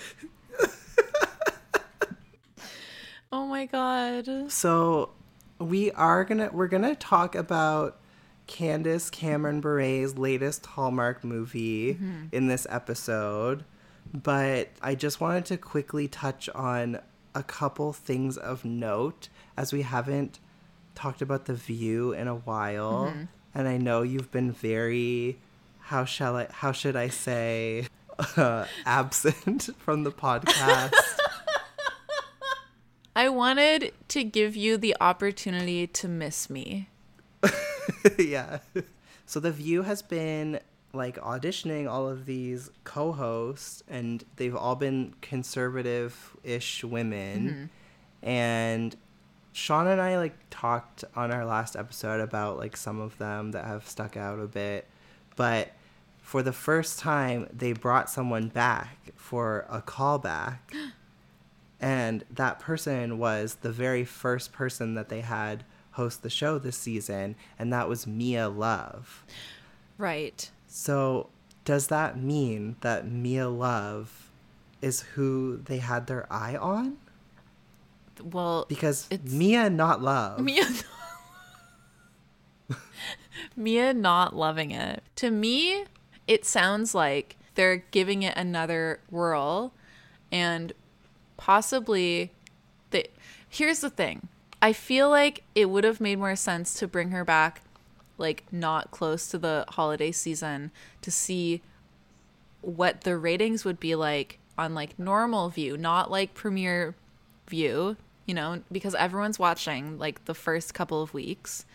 oh 3.31 3.45
my 3.47 3.65
god. 3.65 4.51
So 4.51 5.11
we 5.59 5.91
are 5.91 6.23
gonna 6.23 6.49
we're 6.51 6.67
gonna 6.67 6.95
talk 6.95 7.35
about 7.35 7.99
Candace 8.47 9.09
Cameron 9.09 9.61
Bure's 9.61 10.17
latest 10.17 10.65
Hallmark 10.65 11.23
movie 11.23 11.93
mm-hmm. 11.93 12.25
in 12.31 12.47
this 12.47 12.67
episode, 12.69 13.63
but 14.13 14.69
I 14.81 14.95
just 14.95 15.21
wanted 15.21 15.45
to 15.45 15.57
quickly 15.57 16.07
touch 16.07 16.49
on 16.49 16.99
a 17.33 17.43
couple 17.43 17.93
things 17.93 18.37
of 18.37 18.65
note 18.65 19.29
as 19.55 19.71
we 19.71 19.83
haven't 19.83 20.39
talked 20.95 21.21
about 21.21 21.45
the 21.45 21.53
view 21.53 22.13
in 22.13 22.27
a 22.27 22.35
while 22.35 23.13
and 23.53 23.67
I 23.67 23.77
know 23.77 24.01
you've 24.01 24.31
been 24.31 24.51
very 24.51 25.37
how 25.79 26.05
shall 26.05 26.37
I 26.37 26.47
how 26.51 26.71
should 26.71 26.95
I 26.95 27.09
say 27.09 27.87
uh, 28.37 28.65
absent 28.85 29.69
from 29.79 30.03
the 30.03 30.11
podcast. 30.11 30.93
I 33.15 33.29
wanted 33.29 33.93
to 34.09 34.23
give 34.23 34.55
you 34.55 34.77
the 34.77 34.95
opportunity 35.01 35.85
to 35.87 36.07
miss 36.07 36.49
me. 36.49 36.89
yeah. 38.17 38.59
So 39.25 39.39
the 39.39 39.51
View 39.51 39.81
has 39.81 40.01
been 40.01 40.59
like 40.93 41.17
auditioning 41.17 41.89
all 41.89 42.07
of 42.07 42.25
these 42.25 42.69
co-hosts 42.83 43.83
and 43.89 44.23
they've 44.37 44.55
all 44.55 44.75
been 44.75 45.13
conservative-ish 45.21 46.83
women. 46.83 47.69
And 48.23 48.95
Sean 49.53 49.87
and 49.87 50.01
I 50.01 50.17
like 50.17 50.35
talked 50.49 51.03
on 51.15 51.31
our 51.31 51.45
last 51.45 51.75
episode 51.75 52.21
about 52.21 52.57
like 52.57 52.77
some 52.77 52.99
of 52.99 53.17
them 53.17 53.51
that 53.51 53.65
have 53.65 53.87
stuck 53.87 54.15
out 54.15 54.39
a 54.39 54.47
bit. 54.47 54.87
But 55.35 55.71
for 56.21 56.41
the 56.43 56.53
first 56.53 56.99
time 56.99 57.47
they 57.51 57.73
brought 57.73 58.09
someone 58.09 58.47
back 58.47 59.11
for 59.15 59.65
a 59.69 59.81
callback. 59.81 60.59
And 61.83 62.23
that 62.29 62.59
person 62.59 63.17
was 63.17 63.55
the 63.63 63.71
very 63.71 64.05
first 64.05 64.53
person 64.53 64.93
that 64.93 65.09
they 65.09 65.21
had 65.21 65.63
host 65.93 66.21
the 66.23 66.29
show 66.29 66.59
this 66.59 66.77
season, 66.77 67.35
and 67.57 67.71
that 67.73 67.89
was 67.89 68.05
Mia 68.05 68.49
Love. 68.49 69.25
Right. 69.97 70.49
So, 70.67 71.29
does 71.65 71.87
that 71.87 72.19
mean 72.19 72.75
that 72.81 73.09
Mia 73.09 73.49
Love 73.49 74.29
is 74.81 75.01
who 75.01 75.57
they 75.57 75.77
had 75.77 76.07
their 76.07 76.31
eye 76.31 76.55
on? 76.55 76.97
Well, 78.23 78.65
Because 78.69 79.07
It's- 79.09 79.31
Mia, 79.31 79.69
not 79.69 80.01
Love. 80.01 80.39
Mia 80.39 80.65
Mia 83.55 83.93
not 83.93 84.35
loving 84.35 84.71
it. 84.71 85.03
To 85.17 85.29
me, 85.31 85.85
it 86.27 86.45
sounds 86.45 86.93
like 86.95 87.35
they're 87.55 87.77
giving 87.91 88.23
it 88.23 88.35
another 88.37 88.99
whirl 89.09 89.73
and 90.31 90.71
possibly 91.37 92.31
the 92.91 93.05
Here's 93.49 93.79
the 93.81 93.89
thing. 93.89 94.29
I 94.61 94.71
feel 94.73 95.09
like 95.09 95.43
it 95.55 95.69
would 95.69 95.83
have 95.83 95.99
made 95.99 96.19
more 96.19 96.35
sense 96.35 96.73
to 96.75 96.87
bring 96.87 97.11
her 97.11 97.25
back 97.25 97.61
like 98.17 98.43
not 98.51 98.91
close 98.91 99.27
to 99.29 99.37
the 99.37 99.65
holiday 99.69 100.11
season 100.11 100.71
to 101.01 101.09
see 101.11 101.61
what 102.61 103.01
the 103.01 103.17
ratings 103.17 103.65
would 103.65 103.79
be 103.79 103.95
like 103.95 104.37
on 104.57 104.73
like 104.75 104.97
normal 104.99 105.49
view, 105.49 105.75
not 105.75 106.11
like 106.11 106.33
premiere 106.35 106.95
view, 107.47 107.97
you 108.25 108.33
know, 108.33 108.61
because 108.71 108.95
everyone's 108.95 109.39
watching 109.39 109.97
like 109.97 110.25
the 110.25 110.33
first 110.33 110.73
couple 110.73 111.01
of 111.01 111.13
weeks. 111.13 111.65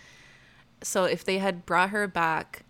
So 0.82 1.04
if 1.04 1.24
they 1.24 1.38
had 1.38 1.66
brought 1.66 1.90
her 1.90 2.06
back 2.06 2.64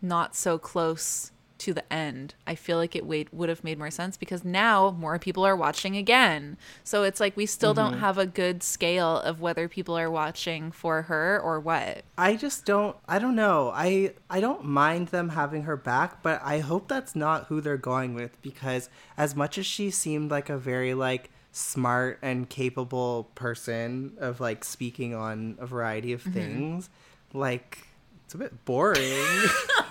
not 0.00 0.34
so 0.34 0.58
close 0.58 1.30
to 1.58 1.72
the 1.72 1.92
end, 1.92 2.34
I 2.44 2.56
feel 2.56 2.76
like 2.76 2.96
it 2.96 3.06
would 3.06 3.32
would 3.32 3.48
have 3.48 3.62
made 3.62 3.78
more 3.78 3.90
sense 3.90 4.16
because 4.16 4.44
now 4.44 4.90
more 4.90 5.20
people 5.20 5.46
are 5.46 5.54
watching 5.54 5.96
again. 5.96 6.56
So 6.82 7.04
it's 7.04 7.20
like 7.20 7.36
we 7.36 7.46
still 7.46 7.72
don't 7.72 7.92
mm-hmm. 7.92 8.00
have 8.00 8.18
a 8.18 8.26
good 8.26 8.64
scale 8.64 9.18
of 9.18 9.40
whether 9.40 9.68
people 9.68 9.96
are 9.96 10.10
watching 10.10 10.72
for 10.72 11.02
her 11.02 11.40
or 11.40 11.60
what. 11.60 12.02
I 12.18 12.34
just 12.34 12.66
don't 12.66 12.96
I 13.06 13.20
don't 13.20 13.36
know. 13.36 13.70
I 13.72 14.14
I 14.28 14.40
don't 14.40 14.64
mind 14.64 15.08
them 15.08 15.28
having 15.28 15.62
her 15.62 15.76
back, 15.76 16.20
but 16.20 16.40
I 16.42 16.58
hope 16.58 16.88
that's 16.88 17.14
not 17.14 17.46
who 17.46 17.60
they're 17.60 17.76
going 17.76 18.14
with 18.14 18.42
because 18.42 18.90
as 19.16 19.36
much 19.36 19.56
as 19.56 19.64
she 19.64 19.90
seemed 19.90 20.32
like 20.32 20.50
a 20.50 20.58
very 20.58 20.94
like 20.94 21.30
smart 21.52 22.18
and 22.22 22.48
capable 22.48 23.28
person 23.34 24.14
of 24.18 24.40
like 24.40 24.64
speaking 24.64 25.14
on 25.14 25.56
a 25.60 25.66
variety 25.66 26.12
of 26.12 26.22
things, 26.22 26.88
like 27.32 27.86
it's 28.24 28.34
a 28.34 28.38
bit 28.38 28.64
boring. 28.64 29.22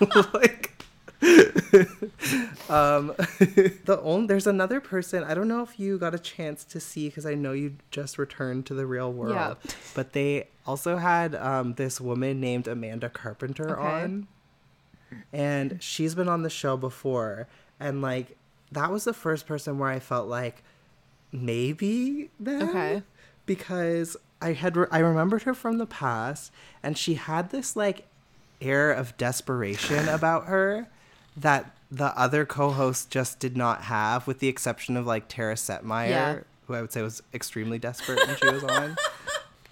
like 0.34 0.68
um 2.68 3.12
the 3.86 4.00
only 4.02 4.26
there's 4.26 4.46
another 4.48 4.80
person 4.80 5.22
i 5.22 5.34
don't 5.34 5.46
know 5.46 5.62
if 5.62 5.78
you 5.78 5.96
got 5.98 6.14
a 6.14 6.18
chance 6.18 6.64
to 6.64 6.80
see 6.80 7.08
because 7.08 7.24
i 7.24 7.32
know 7.34 7.52
you 7.52 7.76
just 7.92 8.18
returned 8.18 8.66
to 8.66 8.74
the 8.74 8.84
real 8.86 9.12
world 9.12 9.32
Yeah. 9.62 9.70
but 9.94 10.12
they 10.14 10.48
also 10.66 10.96
had 10.96 11.36
um 11.36 11.74
this 11.74 12.00
woman 12.00 12.40
named 12.40 12.66
amanda 12.66 13.08
carpenter 13.08 13.78
Okay. 13.78 13.88
on 13.88 14.26
and 15.32 15.80
she's 15.80 16.14
been 16.16 16.28
on 16.28 16.42
the 16.42 16.50
show 16.50 16.76
before 16.76 17.46
and 17.78 18.02
like 18.02 18.36
that 18.72 18.90
was 18.90 19.04
the 19.04 19.14
first 19.14 19.46
person 19.46 19.78
where 19.78 19.90
i 19.90 20.00
felt 20.00 20.28
like 20.28 20.64
maybe 21.32 22.30
then. 22.38 22.68
Okay. 22.68 23.02
because 23.46 24.16
i 24.40 24.52
had 24.52 24.76
re- 24.76 24.86
i 24.90 24.98
remembered 24.98 25.42
her 25.42 25.54
from 25.54 25.78
the 25.78 25.86
past 25.86 26.52
and 26.82 26.96
she 26.98 27.14
had 27.14 27.50
this 27.50 27.74
like 27.74 28.06
air 28.60 28.92
of 28.92 29.16
desperation 29.16 30.08
about 30.08 30.46
her 30.46 30.88
that 31.36 31.74
the 31.90 32.16
other 32.18 32.44
co-hosts 32.44 33.06
just 33.06 33.38
did 33.38 33.56
not 33.56 33.82
have 33.82 34.26
with 34.26 34.38
the 34.40 34.48
exception 34.48 34.96
of 34.96 35.06
like 35.06 35.26
tara 35.28 35.54
setmeyer 35.54 36.08
Yeah. 36.08 36.38
who 36.66 36.74
i 36.74 36.80
would 36.80 36.92
say 36.92 37.02
was 37.02 37.22
extremely 37.32 37.78
desperate 37.78 38.18
when 38.26 38.36
she 38.36 38.50
was 38.50 38.64
on 38.64 38.96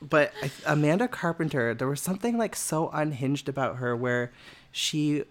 but 0.02 0.32
I, 0.42 0.50
Amanda 0.64 1.08
Carpenter, 1.08 1.74
there 1.74 1.86
was 1.86 2.00
something 2.00 2.38
like 2.38 2.56
so 2.56 2.88
unhinged 2.88 3.50
about 3.50 3.76
her 3.76 3.94
where 3.94 4.32
she 4.72 5.24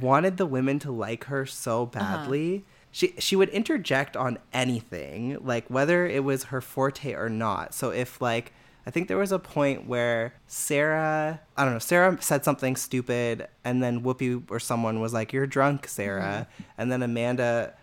wanted 0.00 0.38
the 0.38 0.46
women 0.46 0.78
to 0.78 0.90
like 0.90 1.24
her 1.24 1.44
so 1.44 1.82
uh-huh. 1.82 2.00
badly. 2.00 2.64
She 2.96 3.12
she 3.18 3.36
would 3.36 3.50
interject 3.50 4.16
on 4.16 4.38
anything, 4.54 5.36
like 5.44 5.66
whether 5.68 6.06
it 6.06 6.24
was 6.24 6.44
her 6.44 6.62
forte 6.62 7.12
or 7.12 7.28
not. 7.28 7.74
So 7.74 7.90
if 7.90 8.22
like 8.22 8.54
I 8.86 8.90
think 8.90 9.08
there 9.08 9.18
was 9.18 9.32
a 9.32 9.38
point 9.38 9.86
where 9.86 10.32
Sara, 10.46 11.40
I 11.58 11.64
don't 11.64 11.74
know, 11.74 11.78
Sara 11.78 12.16
said 12.22 12.42
something 12.42 12.74
stupid 12.74 13.48
and 13.64 13.82
then 13.82 14.02
Whoopi 14.02 14.42
or 14.50 14.58
someone 14.58 15.00
was 15.02 15.12
like, 15.12 15.34
"You're 15.34 15.46
drunk, 15.46 15.88
Sara." 15.88 16.46
And 16.78 16.90
then 16.90 17.02
Amanda 17.02 17.74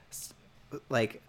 like 0.90 1.22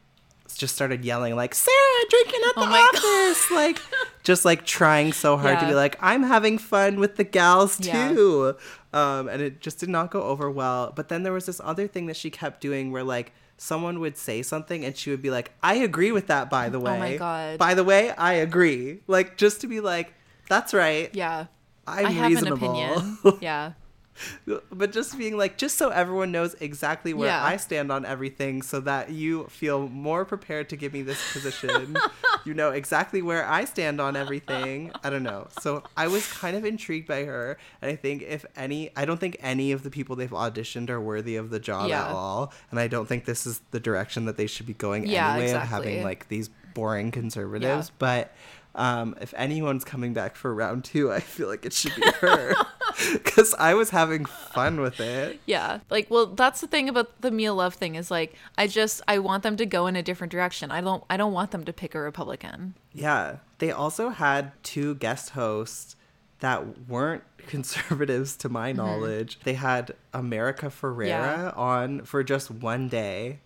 just 0.57 0.75
started 0.75 1.05
yelling 1.05 1.35
like 1.37 1.55
Sara 1.55 2.01
drinking 2.09 2.41
at 2.49 2.55
the 2.55 2.61
Oh 2.63 2.67
my 2.67 2.79
God. 2.93 2.97
office 2.97 3.51
like 3.51 3.83
just 4.23 4.45
like 4.47 4.65
trying 4.65 5.13
so 5.13 5.37
hard 5.37 5.59
to 5.59 5.67
be 5.67 5.75
like 5.75 5.99
I'm 6.01 6.23
having 6.23 6.57
fun 6.59 7.01
with 7.01 7.17
the 7.17 7.25
gals 7.25 7.85
Yeah. 7.85 8.09
too 8.13 8.55
um 8.93 9.29
and 9.29 9.43
it 9.43 9.61
just 9.61 9.79
did 9.81 9.89
not 9.89 10.11
go 10.13 10.23
over 10.23 10.49
well 10.51 10.93
but 10.95 11.09
then 11.09 11.25
there 11.25 11.33
was 11.33 11.47
this 11.47 11.61
other 11.65 11.89
thing 11.89 12.07
that 12.07 12.17
she 12.17 12.31
kept 12.31 12.61
doing 12.61 12.93
where 12.93 13.03
like 13.03 13.33
someone 13.57 14.01
would 14.01 14.17
say 14.17 14.43
something 14.43 14.85
and 14.85 14.97
she 14.97 15.11
would 15.11 15.23
be 15.23 15.31
like 15.31 15.53
I 15.63 15.75
agree 15.77 16.13
with 16.13 16.27
that 16.27 16.51
by 16.51 16.69
the 16.69 16.81
way 16.81 16.97
Oh 16.97 16.99
my 16.99 17.17
God. 17.17 17.59
by 17.59 17.75
the 17.75 17.85
way 17.85 18.11
I 18.11 18.35
agree 18.35 19.01
like 19.07 19.37
just 19.37 19.61
to 19.63 19.67
be 19.67 19.81
like 19.81 20.13
that's 20.49 20.75
right 20.75 21.15
Yeah. 21.15 21.47
I'm 21.87 22.07
I 22.07 22.11
have 22.11 22.31
reasonable 22.31 22.81
an 22.81 23.09
opinion. 23.23 23.39
Yeah. 23.43 23.73
but 24.71 24.93
just 24.93 25.17
being 25.19 25.37
like 25.37 25.59
just 25.59 25.77
so 25.77 25.89
everyone 25.91 26.31
knows 26.33 26.55
exactly 26.61 27.13
where 27.15 27.29
Yeah. 27.29 27.45
I 27.45 27.57
stand 27.57 27.91
on 27.91 28.05
everything 28.05 28.63
so 28.63 28.81
that 28.81 29.11
you 29.11 29.45
feel 29.49 29.89
more 29.89 30.25
prepared 30.25 30.69
to 30.71 30.77
give 30.77 30.93
me 30.93 31.03
this 31.03 31.21
position. 31.33 31.97
you 32.45 32.55
know 32.55 32.71
exactly 32.71 33.23
where 33.23 33.47
I 33.47 33.65
stand 33.65 34.01
on 34.01 34.17
everything. 34.17 34.93
I 35.03 35.11
don't 35.11 35.23
know. 35.23 35.49
So 35.61 35.83
I 35.97 36.09
was 36.09 36.31
kind 36.33 36.57
of 36.57 36.65
intrigued 36.65 37.09
by 37.09 37.25
her 37.25 37.59
and 37.83 37.91
I 37.91 37.97
think 37.97 38.23
if 38.23 38.45
any 38.57 38.91
I 38.97 39.05
don't 39.05 39.19
think 39.19 39.37
any 39.41 39.73
of 39.73 39.83
the 39.83 39.91
people 39.91 40.17
they've 40.17 40.31
auditioned 40.31 40.91
are 40.91 41.01
worthy 41.01 41.37
of 41.37 41.51
the 41.51 41.59
job 41.61 41.89
Yeah. 41.89 42.07
at 42.07 42.11
all 42.13 42.53
and 42.71 42.79
I 42.79 42.89
don't 42.89 43.07
think 43.07 43.25
this 43.25 43.47
is 43.47 43.61
the 43.71 43.81
direction 43.81 44.27
that 44.27 44.37
they 44.37 44.47
should 44.47 44.67
be 44.67 44.75
going 44.75 45.07
Yeah, 45.07 45.35
anyway 45.35 45.53
of 45.53 45.63
having 45.63 46.03
like 46.05 46.29
these 46.29 46.51
boring 46.75 47.13
conservatives, 47.13 47.93
but 47.99 48.33
um, 48.75 49.15
if 49.21 49.33
anyone's 49.37 49.85
coming 49.85 50.13
back 50.15 50.35
for 50.37 50.55
round 50.55 50.85
two, 50.85 51.13
I 51.13 51.21
feel 51.21 51.49
like 51.49 51.65
it 51.65 51.73
should 51.73 51.95
be 51.97 52.11
her. 52.21 52.55
Because 53.13 53.55
I 53.59 53.75
was 53.75 53.91
having 53.91 54.25
fun 54.25 54.81
with 54.81 55.01
it. 55.01 55.41
Yeah. 55.47 55.81
Like, 55.91 56.09
well, 56.13 56.27
that's 56.27 56.61
the 56.61 56.69
thing 56.69 56.89
about 56.89 57.21
the 57.23 57.33
Mia 57.33 57.53
Love 57.53 57.75
thing 57.75 57.97
is 57.97 58.09
like, 58.09 58.37
I 58.57 58.69
just, 58.69 59.03
I 59.09 59.19
want 59.19 59.43
them 59.43 59.57
to 59.57 59.67
go 59.67 59.89
in 59.89 59.97
a 59.97 60.03
different 60.03 60.31
direction. 60.31 60.71
I 60.71 60.81
don't, 60.81 61.03
I 61.11 61.17
don't 61.17 61.33
want 61.33 61.51
them 61.51 61.65
to 61.65 61.73
pick 61.73 61.97
a 61.97 61.99
Republican. 62.01 62.75
Yeah. 62.93 63.39
They 63.59 63.73
also 63.73 64.11
had 64.11 64.53
two 64.63 64.95
guest 64.95 65.31
hosts 65.31 65.97
that 66.39 66.89
weren't 66.89 67.25
conservatives 67.49 68.37
to 68.37 68.49
my 68.49 68.71
knowledge. 68.71 69.41
They 69.43 69.55
had 69.55 69.95
America 70.13 70.67
Ferrera 70.67 71.09
Yeah. 71.09 71.53
on 71.57 72.03
for 72.05 72.23
just 72.23 72.49
one 72.49 72.89
day. 72.89 73.41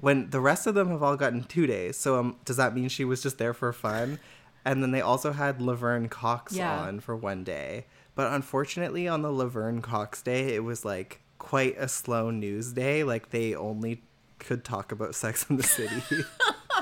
When 0.00 0.28
the 0.30 0.40
rest 0.40 0.66
of 0.66 0.74
them 0.74 0.88
have 0.88 1.02
all 1.02 1.16
gotten 1.16 1.44
two 1.44 1.66
days. 1.66 1.96
So 1.96 2.18
um, 2.18 2.36
does 2.44 2.56
that 2.58 2.74
mean 2.74 2.88
she 2.90 3.04
was 3.06 3.22
just 3.22 3.38
there 3.38 3.54
for 3.54 3.72
fun? 3.72 4.18
And 4.64 4.82
then 4.82 4.90
they 4.92 5.00
also 5.00 5.32
had 5.32 5.60
Laverne 5.60 6.08
Cox 6.08 6.52
Yeah. 6.54 6.72
on 6.82 7.00
for 7.00 7.16
one 7.16 7.42
day. 7.44 7.86
But 8.14 8.32
unfortunately, 8.32 9.08
on 9.08 9.22
the 9.22 9.32
Laverne 9.32 9.82
Cox 9.82 10.22
day, 10.22 10.54
it 10.54 10.62
was 10.64 10.84
like 10.84 11.20
quite 11.38 11.76
a 11.78 11.88
slow 11.88 12.30
news 12.30 12.72
day. 12.72 13.02
Like 13.04 13.30
they 13.30 13.54
only 13.54 14.02
could 14.38 14.64
talk 14.64 14.92
about 14.92 15.14
Sex 15.14 15.46
in 15.50 15.56
the 15.56 15.62
City. 15.62 16.02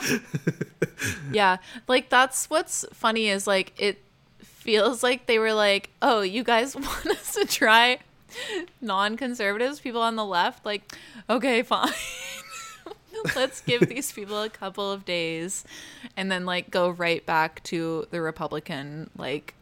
Yeah, 1.32 1.58
like 1.88 2.08
that's 2.08 2.48
what's 2.50 2.84
funny 2.92 3.28
is 3.28 3.46
like 3.46 3.72
it 3.78 4.02
feels 4.42 5.02
like 5.02 5.26
they 5.26 5.38
were 5.38 5.52
like, 5.54 5.90
"Oh, 6.02 6.20
you 6.20 6.42
guys 6.44 6.74
want 6.76 7.06
us 7.06 7.34
to 7.34 7.44
try 7.46 7.98
non-conservatives, 8.80 9.80
people 9.80 10.02
on 10.02 10.16
the 10.16 10.24
left?" 10.24 10.64
Like, 10.66 10.92
okay, 11.28 11.62
fine. 11.62 11.92
Let's 13.36 13.60
give 13.60 13.88
these 13.88 14.12
people 14.12 14.42
a 14.42 14.48
couple 14.50 14.90
of 14.90 15.04
days 15.04 15.64
and 16.16 16.30
then 16.30 16.46
like 16.46 16.70
go 16.70 16.90
right 16.90 17.24
back 17.26 17.62
to 17.64 18.06
the 18.10 18.20
Republican 18.20 19.10
like 19.16 19.54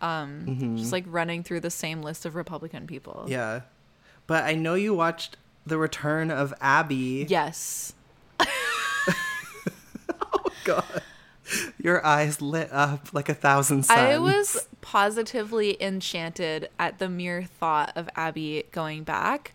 um 0.00 0.76
just 0.76 0.92
like 0.92 1.04
running 1.06 1.42
through 1.42 1.60
the 1.60 1.70
same 1.70 2.02
list 2.02 2.26
of 2.26 2.34
Republican 2.34 2.86
people. 2.86 3.24
yeah. 3.28 3.60
But 4.26 4.44
I 4.44 4.54
know 4.54 4.74
you 4.74 4.94
watched 4.94 5.36
The 5.66 5.78
Return 5.78 6.30
of 6.30 6.52
Abby. 6.60 7.26
Yes. 7.28 7.92
Oh 10.34 10.44
god. 10.64 11.02
Your 11.78 12.04
eyes 12.06 12.40
lit 12.40 12.72
up 12.72 13.12
like 13.12 13.28
a 13.28 13.34
thousand 13.34 13.82
suns. 13.84 13.98
I 13.98 14.16
was 14.18 14.66
positively 14.80 15.76
enchanted 15.82 16.70
at 16.78 16.98
the 16.98 17.08
mere 17.08 17.42
thought 17.44 17.92
of 17.94 18.08
Abby 18.16 18.64
going 18.72 19.02
back. 19.04 19.52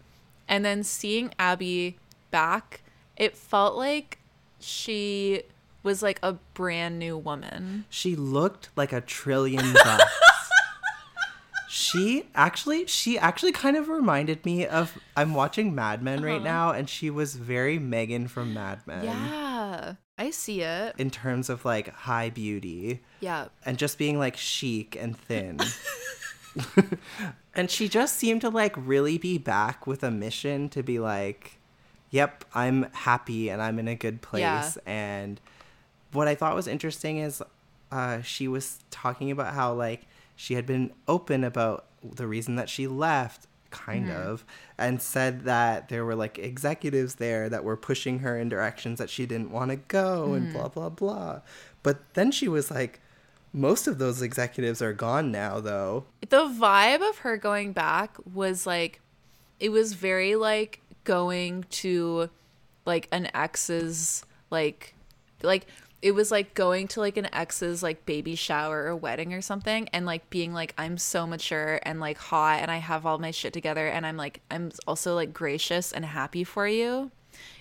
And 0.48 0.64
then 0.64 0.84
seeing 0.84 1.34
Abby 1.40 1.98
back, 2.30 2.82
it 3.18 3.36
felt 3.36 3.76
like 3.76 4.20
she 4.60 5.44
was 5.84 6.02
like 6.02 6.20
a 6.24 6.34
brand 6.54 7.00
new 7.00 7.18
woman. 7.18 7.86
She 7.90 8.16
looked 8.16 8.70
like 8.76 8.94
a 8.94 9.02
trillion 9.02 9.74
bucks. 9.74 10.50
she 11.70 12.26
actually, 12.36 12.86
she 12.86 13.18
actually 13.18 13.52
kind 13.52 13.76
of 13.76 13.90
reminded 13.90 14.46
me 14.46 14.66
of. 14.66 14.98
I'm 15.16 15.34
watching 15.34 15.74
Mad 15.76 16.02
Men 16.02 16.22
right 16.22 16.36
uh-huh. 16.36 16.44
now, 16.44 16.72
and 16.72 16.90
she 16.90 17.10
was 17.10 17.36
very 17.36 17.80
Megan 17.80 18.28
from 18.28 18.54
Mad 18.54 18.80
Men 18.86 19.04
Yeah, 19.04 19.94
I 20.18 20.30
see 20.32 20.62
it. 20.62 20.96
in 20.98 21.10
terms 21.10 21.50
of 21.50 21.66
like 21.66 21.94
high 21.94 22.30
beauty 22.30 23.02
Yeah. 23.20 23.48
and 23.66 23.78
just 23.78 23.98
being 23.98 24.20
like 24.20 24.38
chic 24.38 24.96
and 24.96 25.18
thin. 25.18 25.60
and 27.56 27.70
she 27.70 27.88
just 27.88 28.16
seemed 28.16 28.42
to 28.42 28.50
like 28.50 28.74
really 28.78 29.18
be 29.18 29.38
back 29.38 29.88
with 29.88 30.04
a 30.04 30.12
mission 30.12 30.70
to 30.70 30.84
be 30.84 31.00
like, 31.00 31.57
yep, 32.10 32.46
I'm 32.54 32.84
happy 32.94 33.50
and 33.50 33.62
I'm 33.62 33.80
in 33.80 33.88
a 33.88 33.96
good 33.96 34.22
place. 34.22 34.42
Yeah. 34.42 34.72
And 34.86 35.40
what 36.14 36.28
I 36.28 36.36
thought 36.36 36.56
was 36.56 36.68
interesting 36.68 37.18
is 37.18 37.42
uh, 37.92 38.22
she 38.22 38.48
was 38.48 38.80
talking 38.92 39.32
about 39.32 39.54
how 39.54 39.74
like 39.74 40.08
she 40.36 40.54
had 40.54 40.66
been 40.66 40.92
open 41.08 41.44
about 41.44 41.86
the 42.04 42.28
reason 42.28 42.56
that 42.56 42.70
she 42.70 42.88
left 42.88 43.48
kind 43.70 44.10
of 44.10 44.46
and 44.78 45.02
said 45.02 45.44
that 45.44 45.90
there 45.90 46.06
were 46.06 46.16
like 46.16 46.40
executives 46.40 47.16
there 47.16 47.50
that 47.50 47.64
were 47.64 47.76
pushing 47.76 48.20
her 48.20 48.40
in 48.40 48.48
directions 48.48 48.98
that 48.98 49.10
she 49.10 49.26
didn't 49.26 49.52
want 49.52 49.70
to 49.70 49.76
go 49.76 50.34
and 50.34 50.54
blah 50.54 50.70
blah 50.70 50.90
blah 50.90 51.42
but 51.84 52.00
then 52.14 52.32
she 52.32 52.48
was 52.48 52.72
like 52.72 53.02
most 53.52 53.86
of 53.86 53.98
those 53.98 54.22
executives 54.22 54.82
are 54.82 54.94
gone 54.94 55.32
now 55.32 55.60
though 55.60 56.06
the 56.30 56.46
vibe 56.48 57.08
of 57.08 57.20
her 57.20 57.36
going 57.36 57.74
back 57.74 58.16
was 58.34 58.66
like 58.66 59.02
it 59.60 59.70
was 59.70 59.94
very 59.94 60.36
like 60.36 60.82
going 61.08 61.64
to 61.70 62.30
like 62.86 63.08
an 63.14 63.30
ex's 63.34 64.26
like 64.52 64.94
like 65.42 65.66
it 66.02 66.12
was 66.12 66.32
like 66.32 66.54
going 66.54 66.86
to 66.86 67.00
like 67.00 67.16
an 67.16 67.34
ex's 67.34 67.82
like 67.82 68.06
baby 68.06 68.36
shower 68.36 68.84
or 68.84 68.96
wedding 68.96 69.34
or 69.34 69.42
something 69.42 69.88
and 69.94 70.06
like 70.06 70.30
being 70.30 70.54
like 70.54 70.74
I'm 70.78 70.98
so 70.98 71.26
mature 71.26 71.80
and 71.84 72.02
like 72.02 72.18
hot 72.18 72.60
and 72.60 72.70
I 72.70 72.78
have 72.78 73.06
all 73.06 73.20
my 73.20 73.32
shit 73.32 73.54
together 73.54 73.88
and 73.88 74.06
I'm 74.06 74.18
like 74.18 74.42
I'm 74.52 74.74
also 74.86 75.16
like 75.16 75.34
gracious 75.34 75.94
and 75.94 76.04
happy 76.04 76.44
for 76.44 76.68
you. 76.68 77.10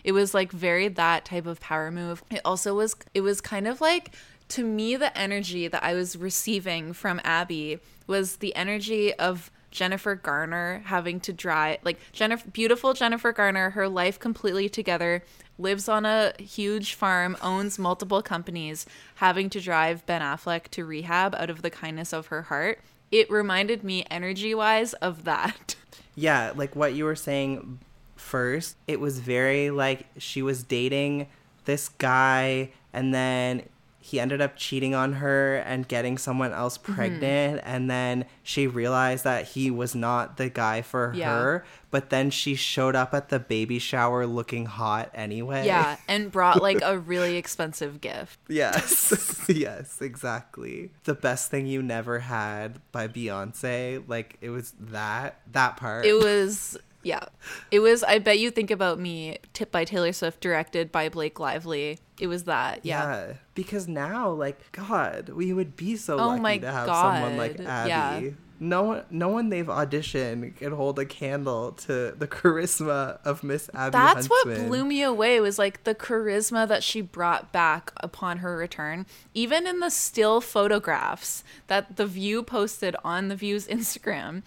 It 0.02 0.10
was 0.10 0.34
like 0.34 0.50
very 0.50 0.88
that 0.88 1.24
type 1.24 1.46
of 1.46 1.60
power 1.60 1.92
move. 1.92 2.24
It 2.28 2.40
also 2.44 2.74
was 2.74 2.96
it 3.14 3.20
was 3.20 3.40
kind 3.40 3.68
of 3.68 3.80
like 3.80 4.10
to 4.48 4.64
me 4.64 4.96
the 4.96 5.16
energy 5.16 5.68
that 5.68 5.84
I 5.84 5.94
was 5.94 6.16
receiving 6.16 6.92
from 6.92 7.20
Abby 7.22 7.78
was 8.08 8.38
the 8.38 8.56
energy 8.56 9.14
of 9.14 9.52
Jennifer 9.76 10.14
Garner 10.14 10.80
having 10.86 11.20
to 11.20 11.34
drive 11.34 11.80
like 11.84 12.00
Jennifer 12.10 12.48
beautiful 12.48 12.94
Jennifer 12.94 13.30
Garner 13.30 13.70
her 13.70 13.90
life 13.90 14.18
completely 14.18 14.70
together 14.70 15.22
lives 15.58 15.86
on 15.86 16.06
a 16.06 16.32
huge 16.38 16.94
farm 16.94 17.36
owns 17.42 17.78
multiple 17.78 18.22
companies 18.22 18.86
having 19.16 19.50
to 19.50 19.60
drive 19.60 20.06
Ben 20.06 20.22
Affleck 20.22 20.68
to 20.68 20.86
rehab 20.86 21.34
out 21.34 21.50
of 21.50 21.60
the 21.60 21.68
kindness 21.68 22.14
of 22.14 22.28
her 22.28 22.42
heart. 22.42 22.80
It 23.10 23.30
reminded 23.30 23.84
me 23.84 24.06
energy 24.10 24.54
wise 24.54 24.94
of 24.94 25.24
that. 25.24 25.76
Yeah 26.18 26.52
like 26.56 26.74
what 26.74 26.94
you 26.94 27.04
were 27.04 27.14
saying 27.14 27.78
first 28.14 28.76
it 28.86 29.00
was 29.00 29.18
very 29.18 29.68
like 29.68 30.06
she 30.16 30.40
was 30.40 30.62
dating 30.62 31.26
this 31.66 31.90
guy 31.90 32.70
and 32.94 33.12
then 33.12 33.64
he 34.06 34.20
ended 34.20 34.40
up 34.40 34.54
cheating 34.56 34.94
on 34.94 35.14
her 35.14 35.56
and 35.56 35.88
getting 35.88 36.16
someone 36.16 36.52
else 36.52 36.78
Mm-hmm. 36.78 36.94
pregnant. 36.94 37.60
And 37.64 37.90
then 37.90 38.24
she 38.44 38.66
realized 38.68 39.24
that 39.24 39.46
he 39.48 39.70
was 39.70 39.94
not 39.96 40.36
the 40.36 40.48
guy 40.48 40.82
for 40.82 41.12
Yeah. 41.14 41.32
her. 41.34 41.64
But 41.90 42.10
then 42.10 42.30
she 42.30 42.54
showed 42.54 42.94
up 42.94 43.14
at 43.14 43.30
the 43.30 43.38
baby 43.40 43.78
shower 43.80 44.26
looking 44.26 44.66
hot 44.66 45.10
anyway. 45.14 45.66
Yeah 45.66 45.96
and 46.06 46.30
brought 46.30 46.62
like 46.62 46.80
a 46.82 46.98
really 47.12 47.36
expensive 47.36 48.00
gift. 48.00 48.38
Yes. 48.48 49.12
Yes 49.48 50.00
exactly. 50.00 50.90
The 51.04 51.14
best 51.14 51.50
thing 51.50 51.66
you 51.66 51.82
never 51.82 52.18
had 52.20 52.80
by 52.92 53.08
beyonce 53.08 54.02
like 54.08 54.36
it 54.40 54.50
was 54.50 54.72
that 54.78 55.40
that 55.52 55.76
part. 55.78 56.04
It 56.06 56.14
was 56.18 56.76
yeah. 57.06 57.24
It 57.70 57.80
was 57.80 58.02
I 58.02 58.18
bet 58.18 58.38
you 58.38 58.50
think 58.50 58.70
about 58.70 58.98
me 58.98 59.38
tip 59.52 59.70
by 59.70 59.84
Taylor 59.84 60.12
Swift 60.12 60.40
directed 60.40 60.90
by 60.90 61.08
Blake 61.08 61.38
Lively. 61.38 61.98
It 62.20 62.26
was 62.26 62.44
that. 62.44 62.80
Yeah. 62.84 63.34
Because 63.54 63.86
now, 63.86 64.30
like, 64.30 64.72
God, 64.72 65.28
we 65.30 65.52
would 65.52 65.76
be 65.76 65.96
so 65.96 66.18
Oh 66.18 66.28
lucky 66.36 66.60
to 66.60 66.72
have 66.72 66.86
someone 66.86 67.36
like 67.36 67.60
Abby. 67.60 67.88
yeah. 67.88 68.30
No 68.58 68.82
one, 68.82 69.02
no 69.10 69.28
one 69.28 69.50
they've 69.50 69.66
auditioned 69.66 70.56
can 70.56 70.72
hold 70.72 70.98
a 70.98 71.04
candle 71.04 71.72
to 71.72 72.14
the 72.18 72.26
charisma 72.26 73.18
of 73.24 73.44
Miss 73.44 73.68
Abby. 73.74 73.92
That's 73.92 74.28
what 74.28 74.44
blew 74.44 74.84
me 74.84 75.02
away 75.02 75.40
was 75.40 75.58
like 75.58 75.84
the 75.84 75.94
charisma 75.94 76.66
that 76.66 76.82
she 76.82 77.00
brought 77.00 77.52
back 77.52 77.92
upon 77.98 78.38
her 78.38 78.56
return. 78.56 79.06
Even 79.34 79.66
in 79.66 79.80
the 79.80 79.90
still 79.90 80.40
photographs 80.40 81.44
that 81.66 81.96
the 81.96 82.06
View 82.06 82.42
posted 82.42 82.96
on 83.04 83.28
the 83.28 83.36
View's 83.36 83.66
Instagram, 83.68 84.42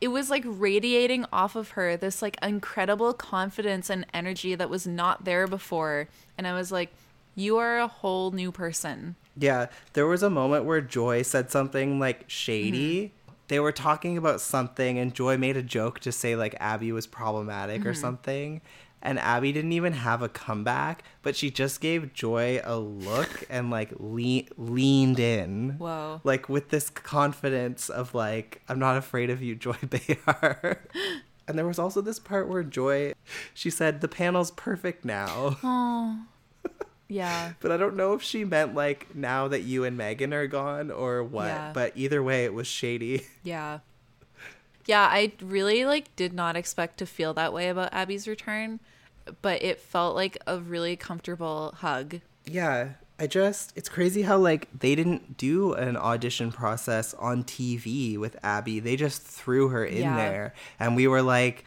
it 0.00 0.08
was 0.08 0.30
like 0.30 0.44
radiating 0.46 1.24
off 1.32 1.56
of 1.56 1.70
her 1.70 1.96
this 1.96 2.22
like 2.22 2.36
incredible 2.42 3.12
confidence 3.12 3.90
and 3.90 4.06
energy 4.14 4.54
that 4.54 4.70
was 4.70 4.86
not 4.86 5.24
there 5.24 5.46
before. 5.46 6.08
And 6.38 6.46
I 6.46 6.54
was 6.54 6.70
like, 6.70 6.92
you 7.34 7.56
are 7.58 7.78
a 7.78 7.88
whole 7.88 8.30
new 8.30 8.52
person. 8.52 9.16
Yeah, 9.36 9.68
there 9.94 10.06
was 10.06 10.22
a 10.22 10.30
moment 10.30 10.64
where 10.64 10.80
Joy 10.80 11.22
said 11.22 11.50
something 11.50 11.98
like 11.98 12.24
shady. 12.26 13.04
Mm-hmm. 13.04 13.21
They 13.52 13.60
were 13.60 13.70
talking 13.70 14.16
about 14.16 14.40
something, 14.40 14.98
and 14.98 15.12
Joy 15.12 15.36
made 15.36 15.58
a 15.58 15.62
joke 15.62 16.00
to 16.00 16.10
say 16.10 16.36
like 16.36 16.54
Abby 16.58 16.90
was 16.90 17.06
problematic 17.06 17.80
Mm-hmm. 17.80 17.88
or 17.90 17.92
something. 17.92 18.62
And 19.02 19.18
Abby 19.18 19.52
didn't 19.52 19.72
even 19.72 19.92
have 19.92 20.22
a 20.22 20.28
comeback, 20.30 21.02
but 21.20 21.36
she 21.36 21.50
just 21.50 21.82
gave 21.82 22.14
Joy 22.14 22.62
a 22.64 22.78
look 22.78 23.44
and 23.50 23.68
like 23.70 23.92
le- 23.98 24.44
leaned 24.56 25.18
in. 25.20 25.74
Whoa. 25.76 26.22
Like 26.24 26.48
with 26.48 26.70
this 26.70 26.88
confidence 26.88 27.90
of 27.90 28.14
like, 28.14 28.62
I'm 28.70 28.78
not 28.78 28.96
afraid 28.96 29.28
of 29.28 29.42
you, 29.42 29.54
Joy 29.54 29.76
Behar. 29.86 30.80
and 31.46 31.58
there 31.58 31.66
was 31.66 31.78
also 31.78 32.00
this 32.00 32.18
part 32.18 32.48
where 32.48 32.62
Joy, 32.64 33.12
she 33.52 33.68
said, 33.68 34.00
the 34.00 34.08
panel's 34.08 34.50
perfect 34.52 35.04
now. 35.04 35.58
Yeah. 37.12 37.52
But 37.60 37.70
I 37.72 37.76
don't 37.76 37.96
know 37.96 38.14
if 38.14 38.22
she 38.22 38.44
meant 38.44 38.74
like 38.74 39.14
now 39.14 39.48
that 39.48 39.62
you 39.62 39.84
and 39.84 39.98
Meghan 39.98 40.32
are 40.32 40.46
gone 40.46 40.90
or 40.90 41.22
what. 41.22 41.46
Yeah. 41.46 41.70
But 41.74 41.92
either 41.96 42.22
way, 42.22 42.44
it 42.44 42.54
was 42.54 42.66
shady. 42.66 43.26
Yeah. 43.44 43.80
Yeah, 44.86 45.02
I 45.10 45.32
really 45.40 45.84
like 45.84 46.14
did 46.16 46.32
not 46.32 46.56
expect 46.56 46.98
to 46.98 47.06
feel 47.06 47.34
that 47.34 47.52
way 47.52 47.68
about 47.68 47.92
Abby's 47.92 48.26
return, 48.26 48.80
but 49.40 49.62
it 49.62 49.78
felt 49.78 50.16
like 50.16 50.36
a 50.46 50.58
really 50.58 50.96
comfortable 50.96 51.74
hug. 51.78 52.20
Yeah. 52.46 52.94
I 53.20 53.28
just, 53.28 53.72
it's 53.76 53.88
crazy 53.88 54.22
how 54.22 54.38
like 54.38 54.66
they 54.76 54.96
didn't 54.96 55.36
do 55.36 55.74
an 55.74 55.96
audition 55.96 56.50
process 56.50 57.14
on 57.14 57.44
TV 57.44 58.18
with 58.18 58.36
Abby. 58.42 58.80
They 58.80 58.96
just 58.96 59.22
threw 59.22 59.68
her 59.68 59.84
in 59.84 60.02
Yeah. 60.02 60.16
there. 60.16 60.54
And 60.80 60.96
we 60.96 61.06
were 61.06 61.22
like, 61.22 61.64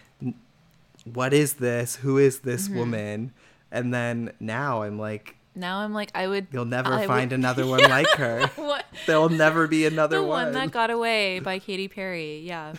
what 1.06 1.34
is 1.34 1.54
this? 1.54 1.98
Who 1.98 2.18
is 2.18 2.40
this 2.40 2.68
Mm-hmm. 2.68 2.78
woman? 2.78 3.34
And 3.76 3.94
then 3.94 4.32
now 4.40 4.84
I'm 4.84 4.98
like, 4.98 5.36
now 5.54 5.80
I'm 5.80 5.94
like 5.94 6.12
I 6.16 6.28
would. 6.28 6.48
You'll 6.52 6.66
never 6.66 6.94
I 6.94 7.00
would- 7.00 7.08
find 7.08 7.34
another 7.34 7.66
one 7.76 7.82
like 7.90 8.10
her. 8.12 8.48
What? 8.56 8.86
There'll 9.06 9.30
never 9.30 9.68
be 9.68 9.86
another 9.86 10.18
The 10.18 10.24
one. 10.24 10.46
one 10.46 10.54
that 10.54 10.72
got 10.72 10.90
away 10.90 11.40
by 11.40 11.60
Katy 11.66 11.88
Perry. 11.90 12.40
Yeah. 12.40 12.74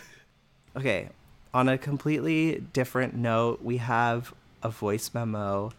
Okay, 0.75 1.09
on 1.53 1.69
a 1.69 1.77
completely 1.77 2.63
different 2.73 3.15
note, 3.15 3.61
we 3.63 3.77
have 3.77 4.33
a 4.63 4.69
voice 4.69 5.11
memo 5.13 5.71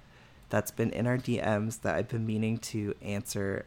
that's 0.51 0.71
been 0.71 0.91
in 0.91 1.07
our 1.07 1.19
DMs 1.19 1.83
that 1.83 1.95
I've 1.97 2.09
been 2.09 2.27
meaning 2.27 2.59
to 2.59 2.95
answer, 3.03 3.65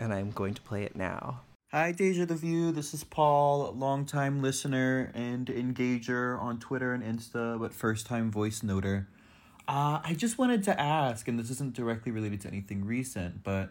and 0.00 0.12
I'm 0.12 0.30
going 0.30 0.54
to 0.54 0.60
play 0.62 0.82
it 0.82 0.96
now. 0.96 1.40
Hi, 1.72 1.92
Deja 1.92 2.24
the 2.26 2.34
View. 2.34 2.72
This 2.72 2.92
is 2.94 3.04
Paul, 3.04 3.72
longtime 3.76 4.40
listener 4.42 5.10
and 5.14 5.46
engager 5.46 6.40
on 6.40 6.58
Twitter 6.58 6.92
and 6.92 7.02
Insta, 7.02 7.58
but 7.58 7.72
first 7.72 8.06
time 8.06 8.30
voice 8.30 8.60
noter. 8.60 9.06
Uh, 9.68 10.00
I 10.04 10.14
just 10.14 10.38
wanted 10.38 10.62
to 10.64 10.80
ask, 10.80 11.26
and 11.26 11.38
this 11.38 11.50
isn't 11.50 11.74
directly 11.74 12.12
related 12.12 12.40
to 12.42 12.48
anything 12.48 12.84
recent, 12.84 13.42
but 13.42 13.70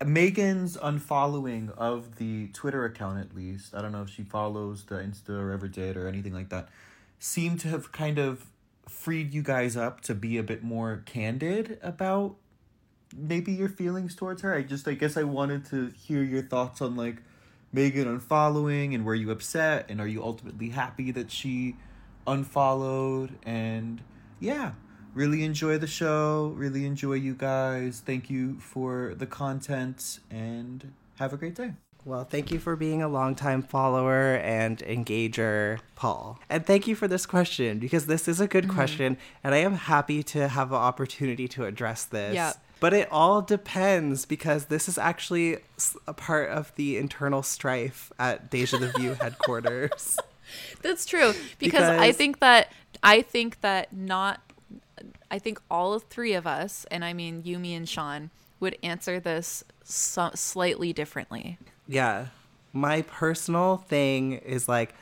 Meghan's 0.00 0.78
unfollowing 0.78 1.76
of 1.76 2.16
the 2.16 2.48
Twitter 2.48 2.86
account, 2.86 3.18
at 3.18 3.36
least, 3.36 3.74
I 3.74 3.82
don't 3.82 3.92
know 3.92 4.02
if 4.02 4.10
she 4.10 4.22
follows 4.22 4.84
the 4.84 4.96
Insta 4.96 5.30
or 5.30 5.52
ever 5.52 5.68
did 5.68 5.96
or 5.98 6.08
anything 6.08 6.32
like 6.32 6.48
that, 6.48 6.70
seemed 7.18 7.60
to 7.60 7.68
have 7.68 7.92
kind 7.92 8.18
of 8.18 8.46
freed 8.88 9.34
you 9.34 9.42
guys 9.42 9.76
up 9.76 10.00
to 10.00 10.14
be 10.14 10.38
a 10.38 10.42
bit 10.42 10.62
more 10.62 11.02
candid 11.04 11.78
about 11.82 12.36
maybe 13.16 13.52
your 13.52 13.68
feelings 13.68 14.14
towards 14.14 14.42
her. 14.42 14.54
I 14.54 14.62
just 14.62 14.88
I 14.88 14.94
guess 14.94 15.16
I 15.16 15.24
wanted 15.24 15.64
to 15.66 15.90
hear 15.90 16.22
your 16.22 16.42
thoughts 16.42 16.80
on 16.80 16.96
like 16.96 17.16
Megan 17.72 18.06
unfollowing 18.06 18.94
and 18.94 19.04
were 19.04 19.14
you 19.14 19.30
upset 19.30 19.86
and 19.88 20.00
are 20.00 20.06
you 20.06 20.22
ultimately 20.22 20.70
happy 20.70 21.10
that 21.12 21.30
she 21.30 21.76
unfollowed 22.26 23.38
and 23.44 24.00
yeah, 24.40 24.72
really 25.14 25.44
enjoy 25.44 25.78
the 25.78 25.86
show, 25.86 26.52
really 26.56 26.86
enjoy 26.86 27.14
you 27.14 27.34
guys. 27.34 28.02
Thank 28.04 28.30
you 28.30 28.58
for 28.58 29.14
the 29.16 29.26
content 29.26 30.20
and 30.30 30.92
have 31.18 31.32
a 31.32 31.36
great 31.36 31.54
day. 31.54 31.74
Well, 32.04 32.24
thank 32.24 32.50
you 32.50 32.58
for 32.58 32.76
being 32.76 33.02
a 33.02 33.08
longtime 33.08 33.62
follower 33.62 34.36
and 34.36 34.78
engager, 34.78 35.80
Paul. 35.96 36.38
And 36.48 36.64
thank 36.64 36.86
you 36.86 36.94
for 36.94 37.06
this 37.06 37.26
question 37.26 37.78
because 37.78 38.06
this 38.06 38.26
is 38.26 38.40
a 38.40 38.46
good 38.46 38.64
mm-hmm. 38.64 38.74
question, 38.74 39.18
and 39.44 39.54
I 39.54 39.58
am 39.58 39.74
happy 39.74 40.22
to 40.24 40.48
have 40.48 40.70
an 40.70 40.78
opportunity 40.78 41.46
to 41.48 41.66
address 41.66 42.04
this. 42.04 42.34
Yeah. 42.34 42.54
But 42.80 42.94
it 42.94 43.08
all 43.12 43.42
depends 43.42 44.24
because 44.24 44.66
this 44.66 44.88
is 44.88 44.96
actually 44.96 45.58
a 46.08 46.14
part 46.14 46.48
of 46.48 46.74
the 46.76 46.96
internal 46.96 47.42
strife 47.42 48.10
at 48.18 48.50
Deja 48.50 48.78
the 48.78 48.88
View 48.98 49.12
headquarters. 49.12 50.18
That's 50.80 51.04
true 51.04 51.34
because, 51.58 51.82
I 51.82 52.12
think 52.12 52.40
that 52.40 52.72
I 53.02 53.22
think 53.22 53.60
that 53.60 53.92
not 53.94 54.40
I 55.30 55.38
think 55.38 55.60
all 55.70 55.98
three 55.98 56.34
of 56.34 56.46
us 56.46 56.86
and 56.90 57.04
I 57.04 57.12
mean 57.12 57.42
you 57.44 57.58
me 57.58 57.74
and 57.74 57.88
Sean 57.88 58.30
would 58.58 58.76
answer 58.82 59.18
this 59.18 59.64
so, 59.84 60.30
slightly 60.34 60.92
differently. 60.92 61.58
Yeah. 61.88 62.26
My 62.72 63.02
personal 63.02 63.78
thing 63.78 64.32
is 64.34 64.68
like 64.68 64.94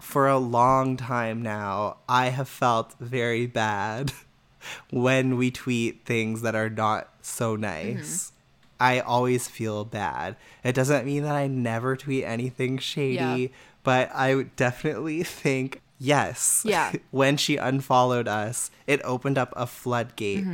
for 0.00 0.28
a 0.28 0.38
long 0.38 0.96
time 0.96 1.40
now, 1.42 1.96
I 2.08 2.26
have 2.28 2.48
felt 2.48 2.94
very 3.00 3.46
bad 3.46 4.12
when 4.90 5.36
we 5.36 5.50
tweet 5.50 6.04
things 6.04 6.42
that 6.42 6.54
are 6.54 6.68
not 6.70 7.08
so 7.22 7.56
nice. 7.56 8.26
Mm-hmm. 8.26 8.32
I 8.78 9.00
always 9.00 9.48
feel 9.48 9.86
bad. 9.86 10.36
It 10.62 10.74
doesn't 10.74 11.06
mean 11.06 11.22
that 11.22 11.34
I 11.34 11.46
never 11.46 11.96
tweet 11.96 12.24
anything 12.24 12.76
shady, 12.76 13.14
Yeah. 13.14 13.48
but 13.82 14.10
I 14.14 14.42
definitely 14.56 15.22
think 15.24 15.80
yes. 15.98 16.62
Yeah. 16.64 16.92
when 17.10 17.36
she 17.36 17.56
unfollowed 17.56 18.28
us, 18.28 18.70
it 18.86 19.00
opened 19.04 19.38
up 19.38 19.52
a 19.56 19.66
floodgate. 19.66 20.44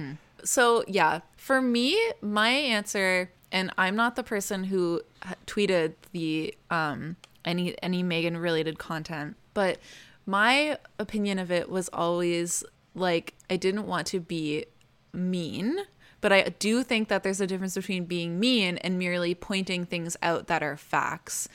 So, 0.44 0.84
yeah, 0.88 1.20
for 1.36 1.60
me, 1.60 1.98
my 2.20 2.50
answer 2.50 3.30
and 3.52 3.70
I'm 3.76 3.94
not 3.94 4.16
the 4.16 4.22
person 4.22 4.64
who 4.64 5.02
tweeted 5.46 5.94
the 6.12 6.54
um 6.70 7.16
any 7.44 7.80
any 7.82 8.02
Meghan 8.02 8.40
related 8.40 8.78
content, 8.78 9.36
but 9.54 9.78
my 10.26 10.78
opinion 10.98 11.38
of 11.38 11.50
it 11.52 11.68
was 11.68 11.88
always 11.92 12.64
like 12.94 13.34
I 13.50 13.56
didn't 13.56 13.86
want 13.86 14.06
to 14.08 14.20
be 14.20 14.64
mean, 15.12 15.76
but 16.20 16.32
I 16.32 16.42
do 16.58 16.82
think 16.82 17.08
that 17.08 17.22
there's 17.22 17.40
a 17.40 17.46
difference 17.46 17.74
between 17.74 18.06
being 18.06 18.40
mean 18.40 18.78
and 18.78 18.98
merely 18.98 19.34
pointing 19.34 19.84
things 19.84 20.16
out 20.22 20.46
that 20.46 20.62
are 20.62 20.76
facts. 20.76 21.48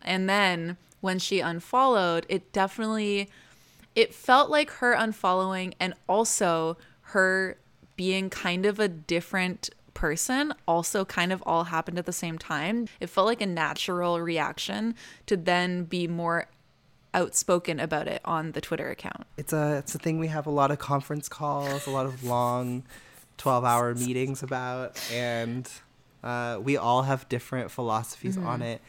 And 0.00 0.28
then 0.28 0.78
when 1.02 1.18
she 1.18 1.40
unfollowed, 1.40 2.24
it 2.30 2.50
definitely 2.52 3.28
it 3.94 4.14
felt 4.14 4.48
like 4.48 4.70
her 4.70 4.96
unfollowing 4.96 5.74
and 5.78 5.92
also 6.08 6.78
her 7.12 7.58
being 7.96 8.30
kind 8.30 8.64
of 8.64 8.80
a 8.80 8.88
different 8.88 9.68
person 9.92 10.54
also 10.66 11.04
kind 11.04 11.30
of 11.30 11.42
all 11.44 11.64
happened 11.64 11.98
at 11.98 12.06
the 12.06 12.12
same 12.12 12.38
time. 12.38 12.88
It 13.00 13.10
felt 13.10 13.26
like 13.26 13.42
a 13.42 13.46
natural 13.46 14.18
reaction 14.22 14.94
to 15.26 15.36
then 15.36 15.84
be 15.84 16.08
more 16.08 16.46
outspoken 17.12 17.78
about 17.78 18.08
it 18.08 18.22
on 18.24 18.52
the 18.52 18.60
Twitter 18.62 18.88
account. 18.88 19.26
it's 19.36 19.52
a 19.52 19.76
it's 19.76 19.94
a 19.94 19.98
thing 19.98 20.18
we 20.18 20.28
have 20.28 20.46
a 20.46 20.50
lot 20.50 20.70
of 20.70 20.78
conference 20.78 21.28
calls, 21.28 21.86
a 21.86 21.90
lot 21.90 22.06
of 22.06 22.24
long, 22.24 22.84
twelve 23.36 23.64
hour 23.66 23.94
meetings 23.94 24.42
about, 24.42 24.98
and 25.12 25.68
uh, 26.24 26.58
we 26.62 26.78
all 26.78 27.02
have 27.02 27.28
different 27.28 27.70
philosophies 27.70 28.36
Mm-hmm. 28.38 28.46
on 28.46 28.62
it. 28.62 28.80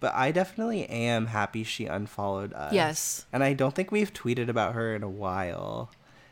But 0.00 0.14
I 0.14 0.32
definitely 0.32 0.86
am 0.86 1.26
happy 1.26 1.62
she 1.62 1.86
unfollowed 1.86 2.52
us. 2.54 2.72
Yes. 2.72 3.26
and 3.32 3.44
I 3.44 3.52
don't 3.52 3.74
think 3.74 3.92
we've 3.92 4.12
tweeted 4.12 4.48
about 4.48 4.74
her 4.74 4.94
in 4.94 5.02
a 5.02 5.08
while, 5.10 5.90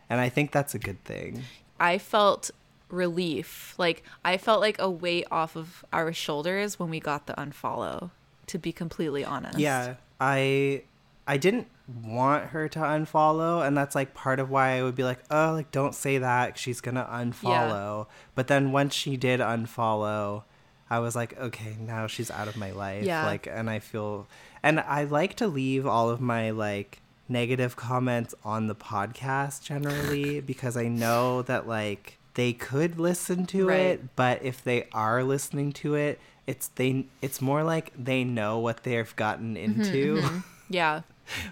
and 0.08 0.20
I 0.20 0.28
think 0.30 0.52
that's 0.52 0.74
a 0.74 0.78
good 0.78 1.04
thing. 1.04 1.44
I 1.78 1.98
felt 1.98 2.50
relief. 2.90 3.74
Like 3.78 4.02
I 4.24 4.38
felt 4.38 4.60
like 4.60 4.78
a 4.78 4.90
weight 4.90 5.26
off 5.30 5.56
of 5.56 5.84
our 5.92 6.12
shoulders 6.12 6.78
when 6.78 6.90
we 6.90 7.00
got 7.00 7.26
the 7.26 7.34
unfollow, 7.34 8.10
to 8.46 8.58
be 8.58 8.72
completely 8.72 9.24
honest. 9.24 9.58
Yeah, 9.58 9.94
I 10.20 10.82
I 11.26 11.36
didn't 11.36 11.68
want 12.02 12.46
her 12.46 12.68
to 12.68 12.78
unfollow, 12.78 13.66
and 13.66 13.76
that's 13.76 13.94
like 13.94 14.14
part 14.14 14.40
of 14.40 14.50
why 14.50 14.78
I 14.78 14.82
would 14.82 14.94
be 14.94 15.04
like, 15.04 15.18
oh, 15.30 15.52
like 15.52 15.70
don't 15.70 15.94
say 15.94 16.18
that. 16.18 16.58
She's 16.58 16.80
gonna 16.80 17.06
unfollow. 17.10 18.06
But 18.34 18.48
then 18.48 18.72
once 18.72 18.94
she 18.94 19.16
did 19.16 19.40
unfollow, 19.40 20.44
I 20.90 20.98
was 21.00 21.14
like, 21.16 21.38
okay, 21.38 21.76
now 21.80 22.06
she's 22.06 22.30
out 22.30 22.48
of 22.48 22.56
my 22.56 22.70
life. 22.72 23.04
Yeah. 23.04 23.26
Like, 23.26 23.46
and 23.46 23.68
I 23.68 23.78
feel, 23.78 24.26
and 24.62 24.80
I 24.80 25.04
like 25.04 25.34
to 25.36 25.46
leave 25.46 25.86
all 25.86 26.08
of 26.10 26.20
my 26.20 26.50
like 26.50 27.00
negative 27.28 27.76
comments 27.76 28.34
on 28.44 28.68
the 28.68 28.74
podcast 28.74 29.62
generally 29.62 30.40
because 30.40 30.76
I 30.76 30.88
know 30.88 31.42
that 31.42 31.68
like 31.68 32.18
they 32.34 32.52
could 32.52 32.98
listen 32.98 33.44
to 33.46 33.66
Right. 33.68 33.78
it, 33.80 34.16
but 34.16 34.42
if 34.42 34.64
they 34.64 34.86
are 34.92 35.22
listening 35.22 35.72
to 35.74 35.94
it, 35.94 36.18
it's 36.46 36.68
they 36.68 37.04
it's 37.20 37.42
more 37.42 37.62
like 37.62 37.92
they 37.98 38.24
know 38.24 38.58
what 38.58 38.82
they've 38.84 39.14
gotten 39.16 39.56
Mm-hmm, 39.56 39.80
into. 39.82 40.42
Yeah. 40.70 41.02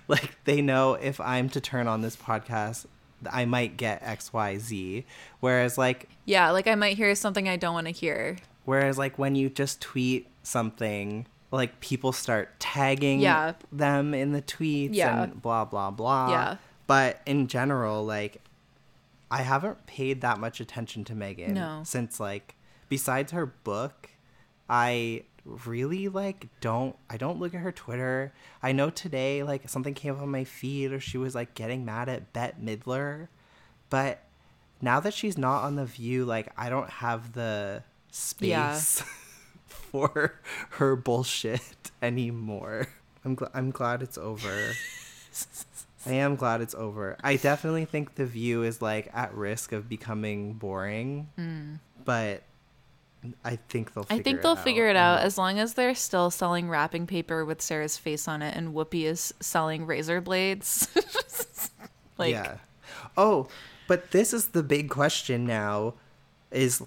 like 0.08 0.32
they 0.44 0.62
know 0.62 0.94
if 0.94 1.20
I'm 1.20 1.48
to 1.50 1.60
turn 1.60 1.86
on 1.88 2.00
this 2.00 2.16
podcast, 2.16 2.86
I 3.30 3.44
might 3.44 3.76
get 3.76 4.02
XYZ. 4.02 5.04
Whereas 5.40 5.76
like 5.76 6.08
Yeah, 6.24 6.50
like 6.50 6.66
I 6.66 6.74
might 6.74 6.96
hear 6.96 7.14
something 7.14 7.48
I 7.48 7.56
don't 7.56 7.74
want 7.74 7.86
to 7.86 7.92
hear. 7.92 8.36
Whereas 8.66 8.98
like 8.98 9.18
when 9.18 9.34
you 9.34 9.48
just 9.48 9.80
tweet 9.80 10.28
something, 10.42 11.26
like 11.50 11.80
people 11.80 12.12
start 12.12 12.60
tagging 12.60 13.20
Yeah. 13.20 13.54
them 13.72 14.12
in 14.12 14.32
the 14.32 14.42
tweets 14.42 14.90
Yeah. 14.92 15.22
and 15.22 15.40
blah 15.40 15.64
blah 15.64 15.90
blah. 15.90 16.30
Yeah. 16.30 16.56
But 16.86 17.20
in 17.24 17.46
general, 17.46 18.04
like 18.04 18.42
I 19.30 19.42
haven't 19.42 19.86
paid 19.86 20.20
that 20.20 20.38
much 20.38 20.60
attention 20.60 21.04
to 21.04 21.14
Meghan 21.14 21.54
No. 21.54 21.80
since 21.84 22.20
like 22.20 22.54
besides 22.88 23.32
her 23.32 23.46
book, 23.46 24.10
I 24.68 25.22
really 25.44 26.08
like 26.08 26.48
don't 26.60 26.96
I 27.08 27.16
don't 27.16 27.38
look 27.38 27.54
at 27.54 27.60
her 27.60 27.72
Twitter. 27.72 28.32
I 28.62 28.72
know 28.72 28.90
today 28.90 29.42
like 29.44 29.68
something 29.68 29.94
came 29.94 30.14
up 30.16 30.22
on 30.22 30.30
my 30.30 30.44
feed 30.44 30.92
or 30.92 30.98
she 31.00 31.18
was 31.18 31.34
like 31.34 31.54
getting 31.54 31.84
mad 31.84 32.08
at 32.08 32.32
Bette 32.32 32.56
Midler, 32.62 33.28
but 33.90 34.22
now 34.82 34.98
that 35.00 35.14
she's 35.14 35.38
not 35.38 35.62
on 35.62 35.76
the 35.76 35.86
view, 35.86 36.24
like 36.24 36.48
I 36.56 36.68
don't 36.68 36.90
have 36.90 37.32
the 37.32 37.82
space 38.10 38.48
Yeah. 38.48 38.80
for 39.66 40.40
her 40.70 40.96
bullshit 40.96 41.60
anymore. 42.02 42.88
I'm 43.24 43.36
gl- 43.36 43.50
I'm 43.54 43.70
glad 43.70 44.02
it's 44.02 44.18
over. 44.18 44.72
I 46.06 46.12
am 46.12 46.36
glad 46.36 46.60
it's 46.60 46.74
over. 46.74 47.16
I 47.24 47.36
definitely 47.36 47.84
think 47.84 48.14
the 48.14 48.26
view 48.26 48.62
is 48.62 48.80
like 48.80 49.10
at 49.12 49.34
risk 49.34 49.72
of 49.72 49.88
becoming 49.88 50.52
boring, 50.54 51.28
but 52.04 52.44
I 53.44 53.56
think 53.68 53.92
they'll. 53.92 54.04
Mm. 54.04 54.20
I 54.20 54.22
think 54.22 54.38
it 54.38 54.42
they'll 54.42 54.52
out. 54.52 54.62
figure 54.62 54.86
it 54.88 54.94
out 54.96 55.20
as 55.20 55.36
long 55.36 55.58
as 55.58 55.74
they're 55.74 55.96
still 55.96 56.30
selling 56.30 56.68
wrapping 56.68 57.08
paper 57.08 57.44
with 57.44 57.60
Sara's 57.60 57.98
face 57.98 58.28
on 58.28 58.40
it 58.42 58.56
and 58.56 58.72
Whoopi 58.72 59.02
is 59.04 59.34
selling 59.40 59.84
razor 59.86 60.20
blades. 60.20 60.88
like 62.18 62.30
yeah. 62.32 62.58
Oh, 63.16 63.48
but 63.88 64.12
this 64.12 64.32
is 64.32 64.48
the 64.48 64.62
big 64.62 64.88
question 64.90 65.44
now: 65.44 65.94
is 66.52 66.82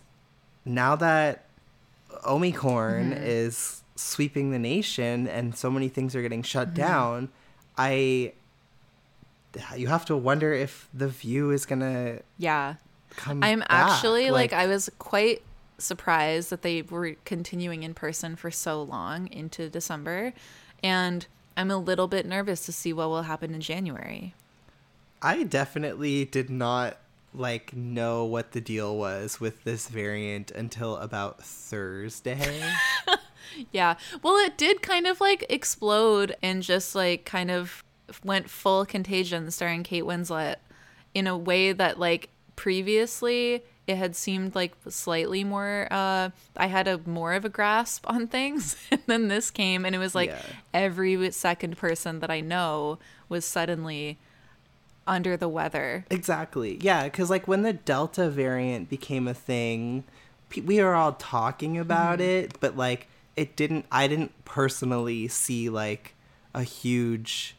now 0.69 0.95
that 0.95 1.45
Omicron 2.25 3.11
Mm-hmm. 3.11 3.23
is 3.23 3.81
sweeping 3.95 4.51
the 4.51 4.59
nation 4.59 5.27
and 5.27 5.55
so 5.55 5.69
many 5.69 5.89
things 5.89 6.15
are 6.15 6.21
getting 6.21 6.43
shut 6.43 6.67
Mm-hmm. 6.69 6.75
down, 6.77 7.29
I. 7.77 8.33
You 9.75 9.87
have 9.87 10.05
to 10.05 10.15
wonder 10.15 10.53
if 10.53 10.87
the 10.93 11.07
view 11.07 11.49
is 11.49 11.65
gonna 11.65 12.19
yeah. 12.37 12.75
come. 13.15 13.41
I'm 13.43 13.59
back. 13.59 13.67
actually 13.71 14.29
like, 14.29 14.53
I 14.53 14.67
was 14.67 14.91
quite 14.99 15.41
surprised 15.79 16.51
that 16.51 16.61
they 16.61 16.83
were 16.83 17.15
continuing 17.25 17.81
in 17.81 17.95
person 17.95 18.35
for 18.35 18.51
so 18.51 18.83
long 18.83 19.27
into 19.31 19.67
December. 19.67 20.33
And 20.83 21.25
I'm 21.57 21.71
a 21.71 21.77
little 21.77 22.07
bit 22.07 22.27
nervous 22.27 22.63
to 22.67 22.71
see 22.71 22.93
what 22.93 23.09
will 23.09 23.23
happen 23.23 23.55
in 23.55 23.61
January. 23.61 24.35
I 25.21 25.43
definitely 25.43 26.25
did 26.25 26.49
not 26.51 26.97
like 27.33 27.75
know 27.75 28.25
what 28.25 28.51
the 28.53 28.61
deal 28.61 28.97
was 28.97 29.39
with 29.39 29.63
this 29.63 29.87
variant 29.87 30.51
until 30.51 30.97
about 30.97 31.43
Thursday. 31.43 32.61
Yeah. 33.71 33.95
Well, 34.21 34.35
it 34.45 34.57
did 34.57 34.83
kind 34.83 35.07
of 35.07 35.19
like 35.19 35.43
explode 35.49 36.35
and 36.43 36.61
just 36.61 36.93
like 36.93 37.25
kind 37.25 37.49
of 37.49 37.83
went 38.23 38.47
full 38.49 38.85
contagion 38.85 39.49
starring 39.49 39.81
Kate 39.81 40.03
Winslet 40.03 40.57
in 41.15 41.25
a 41.25 41.35
way 41.35 41.71
that 41.71 41.99
like 41.99 42.29
previously 42.55 43.63
it 43.87 43.95
had 43.97 44.15
seemed 44.15 44.53
like 44.53 44.73
slightly 44.87 45.43
more 45.43 45.87
uh 45.89 46.29
I 46.55 46.67
had 46.67 46.87
a 46.87 46.99
more 47.05 47.33
of 47.33 47.43
a 47.43 47.49
grasp 47.49 48.05
on 48.07 48.27
things 48.27 48.75
and 48.91 49.01
then 49.07 49.27
this 49.29 49.49
came 49.49 49.83
and 49.85 49.95
it 49.95 49.99
was 49.99 50.13
like 50.13 50.29
Yeah. 50.29 50.41
every 50.73 51.31
second 51.31 51.75
person 51.77 52.19
that 52.19 52.29
I 52.29 52.41
know 52.41 52.99
was 53.29 53.45
suddenly 53.45 54.19
under 55.09 55.35
the 55.35 55.49
weather. 55.49 56.05
Exactly. 56.09 56.77
Yeah, 56.81 57.03
because 57.03 57.29
like 57.29 57.47
when 57.47 57.63
the 57.63 57.73
Delta 57.73 58.29
variant 58.29 58.89
became 58.89 59.27
a 59.27 59.33
thing, 59.33 60.05
pe- 60.49 60.61
we 60.61 60.81
were 60.81 60.95
all 60.95 61.13
talking 61.13 61.77
about 61.77 62.19
mm-hmm. 62.19 62.45
it, 62.45 62.59
but 62.61 62.77
like 62.77 63.07
it 63.35 63.55
didn't. 63.57 63.85
I 63.91 64.07
didn't 64.07 64.45
personally 64.45 65.27
see 65.27 65.69
like 65.69 66.15
a 66.53 66.63
huge 66.63 67.55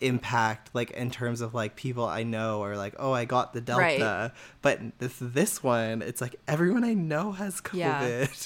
impact 0.00 0.68
like 0.74 0.90
in 0.90 1.10
terms 1.10 1.40
of 1.40 1.54
like 1.54 1.76
people 1.76 2.04
I 2.04 2.22
know 2.22 2.62
are 2.62 2.76
like, 2.76 2.94
oh, 2.98 3.12
I 3.12 3.24
got 3.24 3.52
the 3.52 3.60
Delta, 3.60 3.82
Right. 3.82 4.30
but 4.60 4.80
this 4.98 5.16
this 5.20 5.62
one, 5.62 6.02
it's 6.02 6.20
like 6.20 6.36
everyone 6.48 6.84
I 6.84 6.94
know 6.94 7.32
has 7.32 7.60
COVID. 7.60 7.78
Yeah. 7.78 8.26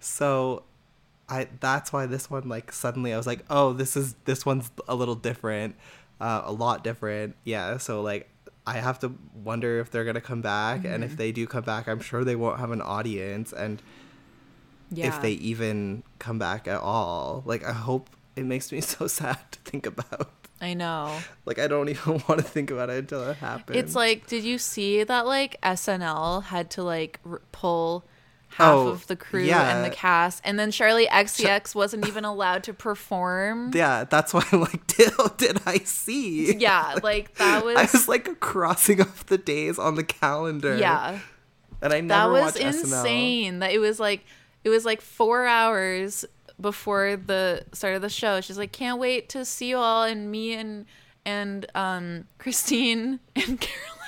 So 0.00 0.64
I 1.30 1.48
that's 1.60 1.94
why 1.94 2.04
this 2.04 2.28
one 2.28 2.46
like 2.46 2.72
suddenly 2.72 3.14
I 3.14 3.16
was 3.16 3.26
like, 3.26 3.42
oh, 3.48 3.72
this 3.72 3.96
is 3.96 4.14
this 4.26 4.44
one's 4.44 4.70
a 4.86 4.94
little 4.94 5.14
different, 5.14 5.76
uh, 6.22 6.42
a 6.46 6.52
lot 6.52 6.84
different. 6.84 7.34
Yeah, 7.44 7.76
so 7.78 8.00
like 8.02 8.28
I 8.66 8.74
have 8.74 8.98
to 9.00 9.12
wonder 9.34 9.80
if 9.80 9.90
they're 9.90 10.04
gonna 10.04 10.20
come 10.20 10.40
back, 10.40 10.84
and 10.84 11.02
if 11.04 11.16
they 11.16 11.32
do 11.32 11.46
come 11.46 11.64
back, 11.64 11.88
I'm 11.88 12.00
sure 12.00 12.22
they 12.24 12.36
won't 12.36 12.60
have 12.60 12.70
an 12.70 12.80
audience, 12.80 13.52
and 13.52 13.82
Yeah. 14.90 15.08
if 15.08 15.20
they 15.20 15.32
even 15.32 16.02
come 16.18 16.38
back 16.38 16.68
at 16.68 16.80
all, 16.80 17.42
like 17.44 17.64
I 17.64 17.72
hope 17.72 18.08
it 18.36 18.44
makes 18.44 18.70
me 18.72 18.80
so 18.94 19.06
sad 19.06 19.38
to 19.52 19.58
think 19.70 19.86
about. 19.86 20.30
I 20.60 20.74
know. 20.74 21.18
Like 21.44 21.58
I 21.58 21.66
don't 21.66 21.88
even 21.94 22.22
want 22.28 22.38
to 22.40 22.46
think 22.46 22.70
about 22.70 22.88
it 22.88 22.98
until 22.98 23.28
it 23.30 23.36
happens. 23.38 23.76
It's 23.76 23.94
like, 23.96 24.28
did 24.28 24.44
you 24.44 24.58
see 24.58 25.02
that 25.02 25.26
like 25.26 25.60
SNL 25.62 26.44
had 26.44 26.70
to 26.70 26.84
like 26.84 27.18
r- 27.28 27.42
pull 27.50 28.04
half 28.56 28.68
Oh, 28.74 28.88
of 28.88 29.06
the 29.06 29.16
crew 29.16 29.42
yeah. 29.42 29.74
and 29.76 29.84
the 29.84 29.94
cast, 29.94 30.40
and 30.44 30.58
then 30.58 30.70
Charli 30.70 31.08
XCX 31.08 31.74
wasn't 31.74 32.06
even 32.06 32.24
allowed 32.24 32.62
to 32.64 32.74
perform? 32.74 33.70
yeah, 33.74 34.04
that's 34.04 34.32
why 34.34 34.44
I'm 34.52 34.60
like, 34.60 34.86
did, 34.96 35.12
did 35.36 35.58
I 35.66 35.78
see? 35.78 36.56
Yeah, 36.56 36.96
like 37.02 37.34
that 37.36 37.64
was, 37.64 37.76
I 37.76 37.82
was 37.82 38.08
like 38.08 38.40
crossing 38.40 39.00
off 39.00 39.26
the 39.26 39.38
days 39.38 39.78
on 39.78 39.94
the 39.96 40.04
calendar. 40.04 40.76
yeah, 40.76 41.18
and 41.80 41.92
I 41.92 42.00
that 42.02 42.26
was 42.30 42.54
watched 42.54 42.56
SNL. 42.58 42.80
insane. 42.84 43.58
That 43.60 43.72
it 43.72 43.78
was 43.78 43.98
like 43.98 44.24
it 44.64 44.68
was 44.68 44.84
like 44.84 45.00
four 45.00 45.46
hours 45.46 46.24
before 46.60 47.16
the 47.16 47.64
start 47.72 47.96
of 47.96 48.02
the 48.02 48.08
show. 48.08 48.40
She's 48.40 48.58
like, 48.58 48.70
can't 48.72 48.98
wait 49.00 49.28
to 49.30 49.44
see 49.44 49.70
you 49.70 49.78
all, 49.78 50.04
and 50.04 50.30
me 50.30 50.54
and 50.54 50.86
and 51.24 51.66
um 51.74 52.24
Christine 52.38 53.18
and 53.36 53.60
Carolyn 53.60 53.98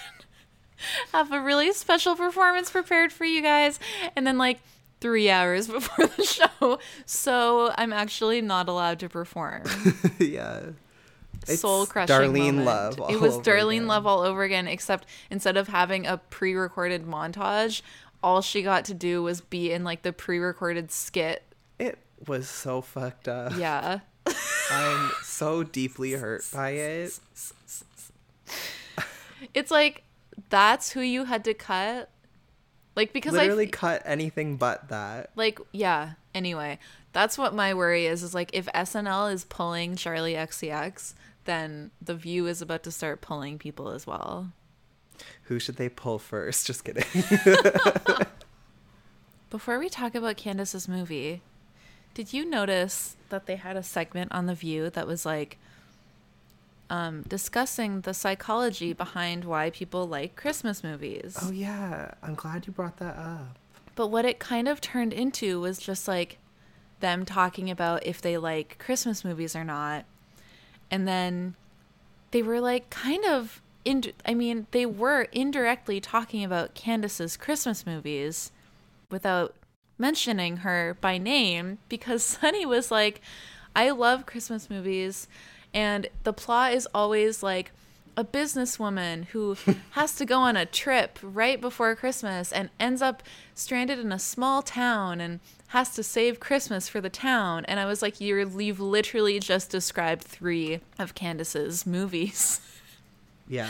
have 1.13 1.33
a 1.33 1.41
really 1.41 1.73
special 1.73 2.17
performance 2.17 2.71
prepared 2.71 3.13
for 3.13 3.25
you 3.25 3.43
guys. 3.43 3.79
And 4.17 4.27
then 4.27 4.39
like 4.39 4.61
three 5.01 5.29
hours 5.31 5.69
before 5.69 6.07
the 6.07 6.25
show, 6.25 6.79
so 7.05 7.73
I'm 7.77 7.93
actually 7.93 8.41
not 8.41 8.69
allowed 8.69 8.99
to 9.01 9.09
perform. 9.09 9.65
yeah. 10.19 10.61
Soul 11.45 11.85
crushing. 11.87 12.17
Darlene 12.17 12.55
moment. 12.55 12.67
Love 12.67 13.01
all 13.01 13.13
It 13.13 13.21
was 13.21 13.37
Darlene 13.39 13.77
again. 13.77 13.87
Love 13.89 14.07
all 14.07 14.21
over 14.21 14.43
again, 14.45 14.67
except 14.67 15.07
instead 15.31 15.57
of 15.57 15.69
having 15.69 16.07
a 16.07 16.17
pre-recorded 16.17 17.05
montage, 17.05 17.83
all 18.23 18.41
she 18.41 18.63
got 18.63 18.87
to 18.87 18.95
do 18.95 19.23
was 19.23 19.43
be 19.43 19.71
in 19.71 19.85
like 19.85 20.03
the 20.03 20.13
pre-recorded 20.13 20.91
skit. 20.91 21.43
It 21.79 21.99
was 22.27 22.49
so 22.49 22.81
fucked 22.81 23.29
up. 23.29 23.53
Yeah. 23.59 24.01
I'm 24.71 25.11
so 25.23 25.63
deeply 25.63 26.13
hurt 26.13 26.45
by 26.53 26.71
it. 26.71 27.19
It's 29.53 29.71
like 29.71 30.04
that's 30.55 30.93
who 30.93 31.01
you 31.01 31.25
had 31.25 31.45
to 31.47 31.53
cut. 31.53 32.11
Like 32.95 33.13
because 33.13 33.35
I 33.35 33.39
Literally 33.39 33.67
I 33.67 33.71
cut 33.71 34.03
anything 34.05 34.57
but 34.57 34.89
that. 34.89 35.31
like 35.35 35.59
yeah, 35.73 36.13
anyway, 36.33 36.79
that's 37.13 37.37
what 37.37 37.55
my 37.55 37.75
worry 37.75 38.07
is 38.07 38.23
is 38.23 38.35
like 38.37 38.51
if 38.53 38.67
SNL 38.67 39.33
is 39.33 39.45
pulling 39.45 39.97
Charli 39.97 40.37
XCX, 40.37 41.15
then 41.45 41.91
The 42.01 42.15
View 42.15 42.47
is 42.47 42.63
about 42.63 42.85
to 42.85 42.93
start 42.93 43.21
pulling 43.21 43.59
people 43.59 43.89
as 43.91 44.07
well. 44.07 44.53
Who 45.45 45.59
should 45.59 45.75
they 45.75 45.89
pull 45.89 46.21
first? 46.21 46.69
Just 46.69 46.85
kidding. 46.85 47.05
Before 49.51 49.81
we 49.81 49.89
talk 49.89 50.15
about 50.15 50.37
Candace's 50.37 50.87
movie, 50.87 51.43
did 52.15 52.33
you 52.33 52.49
notice 52.49 53.17
that 53.29 53.47
they 53.47 53.57
had 53.57 53.77
a 53.77 53.83
segment 53.83 54.31
on 54.31 54.47
The 54.47 54.55
View 54.55 54.89
that 54.91 55.09
was 55.09 55.27
like 55.27 55.59
um, 56.91 57.23
discussing 57.23 58.03
the 58.03 58.15
psychology 58.15 58.93
behind 58.93 59.45
why 59.45 59.71
people 59.71 60.07
like 60.07 60.37
Christmas 60.37 60.85
movies? 60.85 61.37
oh 61.41 61.51
yeah, 61.51 62.13
I'm 62.23 62.35
glad 62.35 62.67
you 62.67 62.73
brought 62.73 62.99
that 62.99 63.17
up. 63.17 63.59
But 63.95 64.09
what 64.09 64.25
it 64.25 64.39
kind 64.39 64.69
of 64.69 64.81
turned 64.81 65.13
into 65.13 65.61
was 65.61 65.79
just 65.79 66.09
like 66.09 66.39
them 67.01 67.25
talking 67.25 67.71
about 67.71 68.07
if 68.07 68.21
they 68.21 68.37
like 68.39 68.79
Christmas 68.79 69.25
movies 69.25 69.55
or 69.55 69.65
not. 69.65 70.05
And 70.91 71.07
then 71.07 71.55
they 72.31 72.43
were 72.43 72.61
like 72.61 72.91
kind 72.91 73.25
of 73.25 73.61
in 73.85 74.05
I 74.25 74.35
mean, 74.35 74.67
they 74.71 74.87
were 74.87 75.23
indirectly 75.33 76.01
talking 76.01 76.43
about 76.43 76.75
Candace's 76.75 77.37
Christmas 77.37 77.87
movies 77.87 78.51
without 79.11 79.55
mentioning 79.99 80.59
her 80.59 80.97
by 81.01 81.19
name 81.19 81.79
because 81.89 82.23
Sunny 82.41 82.67
was 82.67 82.91
like, 82.91 83.21
I 83.77 83.91
love 83.91 84.27
Christmas 84.27 84.71
movies 84.71 85.29
and 85.75 86.07
the 86.23 86.33
plot 86.33 86.73
is 86.73 86.89
always 86.95 87.43
like 87.43 87.73
a 88.17 88.25
businesswoman 88.25 89.27
who 89.27 89.57
has 89.91 90.15
to 90.17 90.25
go 90.25 90.39
on 90.39 90.57
a 90.57 90.65
trip 90.65 91.19
right 91.21 91.61
before 91.61 91.95
Christmas 91.97 92.53
and 92.53 92.71
ends 92.79 93.03
up 93.03 93.23
stranded 93.55 93.99
in 93.99 94.13
a 94.13 94.19
small 94.19 94.63
town 94.63 95.21
and 95.21 95.41
has 95.69 95.95
to 95.97 96.03
save 96.03 96.39
Christmas 96.39 96.89
for 96.89 97.01
the 97.01 97.11
town. 97.11 97.65
And 97.67 97.81
I 97.81 97.87
was 97.87 98.01
like, 98.01 98.21
You're, 98.21 98.41
you've 98.61 98.81
literally 98.81 99.41
just 99.41 99.71
described 99.71 100.23
three 100.23 100.81
of 100.99 101.15
Candace's 101.15 101.85
movies. 101.85 102.61
Yeah. 103.49 103.69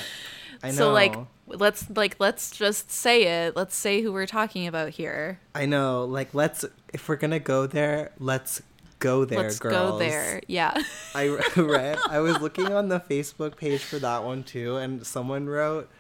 I 0.63 0.69
know. 0.69 0.75
So 0.75 0.93
like, 0.93 1.17
let's 1.47 1.91
like 1.91 2.17
let's 2.19 2.51
just 2.51 2.91
say 2.91 3.25
it. 3.25 3.57
Let's 3.57 3.75
say 3.75 4.03
who 4.03 4.13
we're 4.13 4.27
talking 4.27 4.67
about 4.67 4.91
here. 4.91 5.41
I 5.55 5.67
know. 5.67 6.05
Like 6.05 6.33
let's 6.33 6.65
if 6.93 7.09
we're 7.09 7.17
gonna 7.17 7.41
go 7.41 7.67
there, 7.67 8.13
let's 8.19 8.63
go 9.05 9.25
there, 9.25 9.43
let's 9.43 9.59
girls. 9.59 9.93
go 9.93 9.99
there. 9.99 10.41
Yeah. 10.47 10.83
I 11.15 11.29
read. 11.57 11.99
I 12.09 12.21
was 12.21 12.41
looking 12.45 12.73
on 12.73 12.89
the 12.89 13.01
Facebook 13.01 13.57
page 13.57 13.83
for 13.83 13.99
that 13.99 14.25
one 14.25 14.43
too, 14.43 14.77
and 14.77 15.07
someone 15.07 15.47
wrote, 15.47 15.91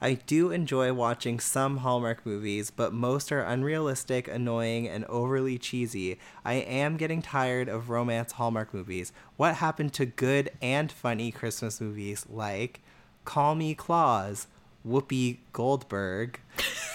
"I 0.00 0.14
do 0.14 0.50
enjoy 0.50 0.92
watching 0.92 1.40
some 1.40 1.78
Hallmark 1.78 2.24
movies, 2.24 2.70
but 2.70 2.92
most 2.92 3.32
are 3.32 3.42
unrealistic, 3.42 4.28
annoying, 4.28 4.86
and 4.88 5.04
overly 5.06 5.58
cheesy. 5.58 6.18
I 6.44 6.54
am 6.54 6.96
getting 6.96 7.20
tired 7.20 7.68
of 7.68 7.90
romance 7.90 8.32
Hallmark 8.32 8.72
movies. 8.72 9.12
What 9.36 9.56
happened 9.56 9.92
to 9.94 10.06
good 10.06 10.50
and 10.62 10.90
funny 10.90 11.32
Christmas 11.32 11.80
movies 11.80 12.26
like 12.30 12.80
Call 13.24 13.54
Me 13.56 13.74
Claus, 13.74 14.46
Whoopi 14.86 15.38
Goldberg, 15.52 16.38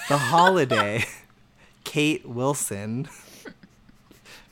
The 0.07 0.17
Holiday, 0.17 1.03
Kate 1.83 2.25
Wilson?" 2.25 3.09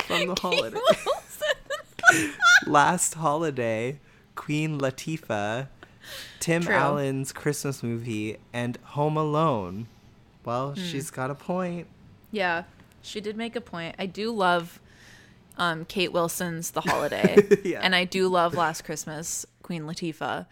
From 0.07 0.27
the 0.27 0.35
holiday. 0.39 0.79
Last 2.67 3.15
Holiday, 3.15 3.99
Queen 4.35 4.79
Latifah, 4.79 5.67
Tim 6.39 6.63
True. 6.63 6.73
Allen's 6.75 7.31
Christmas 7.31 7.81
movie, 7.83 8.37
and 8.53 8.77
Home 8.83 9.17
Alone. 9.17 9.87
Well, 10.43 10.73
Hmm. 10.73 10.81
she's 10.81 11.09
got 11.09 11.31
a 11.31 11.35
point. 11.35 11.87
Yeah, 12.31 12.63
she 13.01 13.21
did 13.21 13.35
make 13.37 13.55
a 13.55 13.61
point. 13.61 13.95
I 13.97 14.05
do 14.05 14.31
love 14.31 14.79
um, 15.57 15.85
Kate 15.85 16.11
Wilson's 16.11 16.71
The 16.71 16.81
Holiday, 16.81 17.37
Yeah. 17.63 17.79
and 17.81 17.95
I 17.95 18.03
do 18.03 18.27
love 18.27 18.53
Last 18.53 18.83
Christmas, 18.83 19.45
Queen 19.63 19.83
Latifah. 19.83 20.45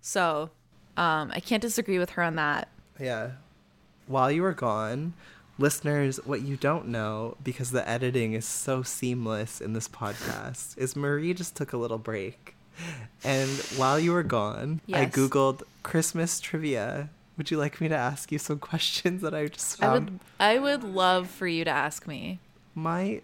So 0.00 0.50
um, 0.96 1.30
I 1.34 1.40
can't 1.40 1.60
disagree 1.62 1.98
with 1.98 2.10
her 2.10 2.22
on 2.22 2.36
that. 2.36 2.68
Yeah. 3.00 3.32
While 4.06 4.30
you 4.30 4.42
were 4.42 4.52
gone, 4.52 5.14
listeners, 5.58 6.18
what 6.24 6.42
you 6.42 6.56
don't 6.56 6.88
know, 6.88 7.36
because 7.42 7.70
the 7.70 7.88
editing 7.88 8.32
is 8.32 8.44
so 8.46 8.82
seamless 8.82 9.60
in 9.60 9.72
this 9.72 9.88
podcast, 9.88 10.76
is 10.78 10.96
Marie 10.96 11.34
just 11.34 11.56
took 11.56 11.72
a 11.72 11.76
little 11.76 11.98
break. 11.98 12.54
And 13.22 13.50
while 13.76 13.98
you 14.00 14.12
were 14.12 14.24
gone, 14.24 14.80
I 14.92 15.06
Googled 15.06 15.62
Christmas 15.84 16.40
trivia 16.40 17.08
Would 17.36 17.50
you 17.50 17.56
like 17.56 17.80
me 17.80 17.88
to 17.88 17.96
ask 17.96 18.32
you 18.32 18.38
some 18.38 18.58
questions 18.70 19.22
that 19.22 19.34
I 19.34 19.46
just 19.46 19.80
I 19.82 19.86
found? 19.86 20.10
would 20.10 20.20
I 20.40 20.58
would 20.58 20.82
love 20.82 21.28
for 21.28 21.46
you 21.46 21.64
to 21.64 21.70
ask 21.70 22.06
me. 22.06 22.40
My 22.74 23.20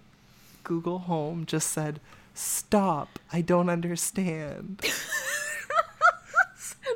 Google 0.62 1.01
Home 1.01 1.47
just 1.47 1.70
said, 1.72 1.99
"Stop! 2.35 3.18
I 3.33 3.41
don't 3.41 3.68
understand." 3.68 4.85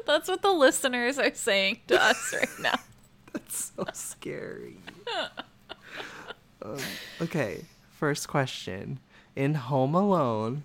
That's 0.07 0.29
what 0.29 0.43
the 0.43 0.53
listeners 0.53 1.19
are 1.19 1.35
saying 1.35 1.81
to 1.89 2.01
us 2.01 2.35
right 2.35 2.59
now. 2.61 2.79
That's 3.33 3.73
so 3.77 3.87
scary. 3.93 4.77
um, 6.63 6.79
okay, 7.21 7.65
first 7.91 8.29
question. 8.29 9.01
In 9.37 9.55
Home 9.55 9.95
Alone, 9.95 10.65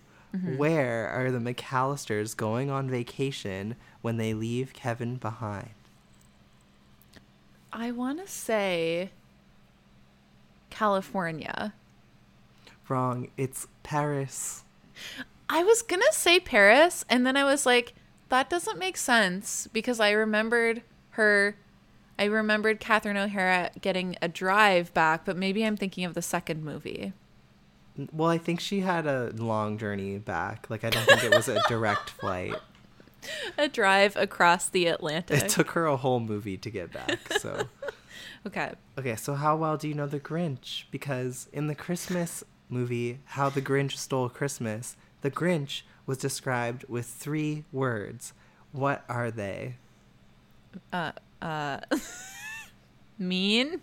where 0.57 1.07
are 1.07 1.31
the 1.31 1.39
McAllisters 1.39 2.37
going 2.37 2.69
on 2.69 2.89
vacation 2.89 3.75
when 4.01 4.17
they 4.17 4.33
leave 4.33 4.73
Kevin 4.73 5.15
behind? 5.15 5.71
I 7.73 7.91
want 7.91 8.19
to 8.19 8.27
say 8.31 9.09
California. 10.69 11.73
Wrong. 12.87 13.29
It's 13.37 13.67
Paris. 13.83 14.63
I 15.49 15.63
was 15.63 15.81
going 15.81 16.01
to 16.01 16.13
say 16.13 16.39
Paris 16.39 17.05
and 17.09 17.25
then 17.25 17.35
I 17.35 17.43
was 17.43 17.65
like 17.65 17.93
that 18.29 18.49
doesn't 18.49 18.77
make 18.77 18.97
sense 18.97 19.67
because 19.73 19.99
I 19.99 20.11
remembered 20.11 20.83
her 21.11 21.55
I 22.20 22.26
remembered 22.26 22.82
Catherine 22.82 23.15
O'Hara 23.15 23.72
getting 23.80 24.17
a 24.22 24.28
drive 24.28 24.93
back, 24.93 25.24
but 25.24 25.38
maybe 25.38 25.65
I'm 25.65 25.78
thinking 25.78 26.03
of 26.03 26.15
the 26.15 26.22
second 26.22 26.65
movie. 26.65 27.13
Well, 28.11 28.30
I 28.30 28.38
think 28.38 28.59
she 28.59 28.82
had 28.82 29.07
a 29.07 29.32
long 29.38 29.78
journey 29.78 30.17
back. 30.17 30.70
Like, 30.70 30.84
I 30.84 30.89
don't 30.89 31.05
think 31.05 31.24
it 31.24 31.34
was 31.34 31.47
a 31.47 31.61
direct 31.70 32.09
flight. 32.20 32.55
A 33.57 33.70
drive 33.70 34.17
across 34.17 34.67
the 34.67 34.88
Atlantic. 34.88 35.43
It 35.43 35.49
took 35.49 35.72
her 35.72 35.86
a 35.86 35.95
whole 35.95 36.20
movie 36.20 36.57
to 36.57 36.70
get 36.70 36.91
back. 36.91 37.20
So, 37.39 37.70
okay. 38.45 38.74
okay, 38.97 39.15
so 39.15 39.36
how 39.36 39.55
well 39.55 39.78
do 39.78 39.88
you 39.88 39.93
know 39.93 40.07
The 40.07 40.20
Grinch? 40.20 40.84
Because 40.91 41.47
in 41.53 41.67
the 41.67 41.76
Christmas 41.76 42.43
movie, 42.67 43.20
How 43.24 43.49
the 43.49 43.61
Grinch 43.61 43.95
Stole 43.95 44.28
Christmas, 44.28 44.97
the 45.22 45.32
Grinch 45.32 45.84
was 46.05 46.17
described 46.17 46.84
with 46.89 47.05
three 47.05 47.63
words. 47.72 48.34
What 48.74 49.05
are 49.07 49.32
they? 49.32 49.76
Uh, 50.91 51.13
mean, 53.19 53.81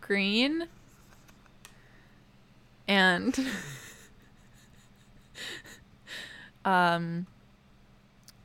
green, 0.00 0.68
and 2.88 3.38
um, 6.64 7.26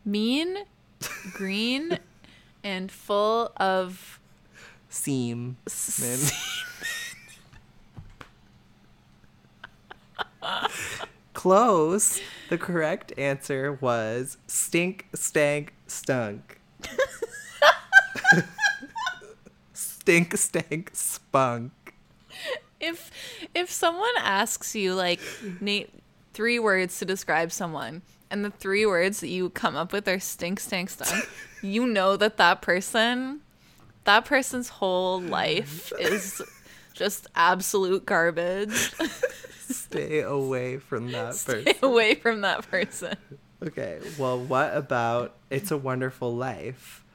mean, 0.05 0.57
green, 1.33 1.99
and 2.63 2.91
full 2.91 3.51
of 3.57 4.19
Seam. 4.89 5.57
Close. 11.33 12.19
The 12.49 12.57
correct 12.57 13.13
answer 13.17 13.77
was 13.79 14.37
stink, 14.47 15.07
stank, 15.15 15.73
stunk. 15.87 16.60
Stink, 20.01 20.35
stank, 20.35 20.89
spunk. 20.93 21.71
if 22.79 23.11
if 23.53 23.69
someone 23.69 24.09
asks 24.17 24.75
you 24.75 24.95
like 24.95 25.19
Nate 25.59 25.89
three 26.33 26.57
words 26.57 26.97
to 26.99 27.05
describe 27.05 27.51
someone 27.51 28.01
and 28.31 28.43
the 28.43 28.49
three 28.49 28.85
words 28.85 29.19
that 29.19 29.27
you 29.27 29.49
come 29.51 29.75
up 29.75 29.93
with 29.93 30.07
are 30.07 30.19
stink 30.19 30.59
stank, 30.59 30.89
stunk 30.89 31.29
you 31.61 31.85
know 31.85 32.17
that 32.17 32.37
that 32.37 32.61
person 32.61 33.41
that 34.05 34.25
person's 34.25 34.69
whole 34.69 35.21
life 35.21 35.93
is 35.99 36.41
just 36.93 37.27
absolute 37.35 38.05
garbage 38.05 38.93
Stay 39.71 40.19
away 40.19 40.77
from 40.79 41.11
that 41.11 41.29
person. 41.45 41.61
Stay 41.61 41.75
away 41.81 42.15
from 42.15 42.41
that 42.41 42.69
person 42.69 43.15
Okay, 43.63 43.99
well, 44.17 44.39
what 44.39 44.75
about 44.75 45.35
It's 45.51 45.69
a 45.69 45.77
Wonderful 45.77 46.35
Life? 46.35 47.05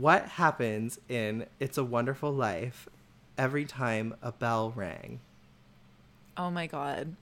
What 0.00 0.26
happens 0.26 0.98
in 1.08 1.46
It's 1.60 1.78
a 1.78 1.84
Wonderful 1.84 2.32
Life 2.32 2.88
every 3.38 3.64
time 3.64 4.14
a 4.22 4.32
bell 4.32 4.72
rang? 4.74 5.20
oh 6.36 6.50
my 6.50 6.66
god 6.66 7.14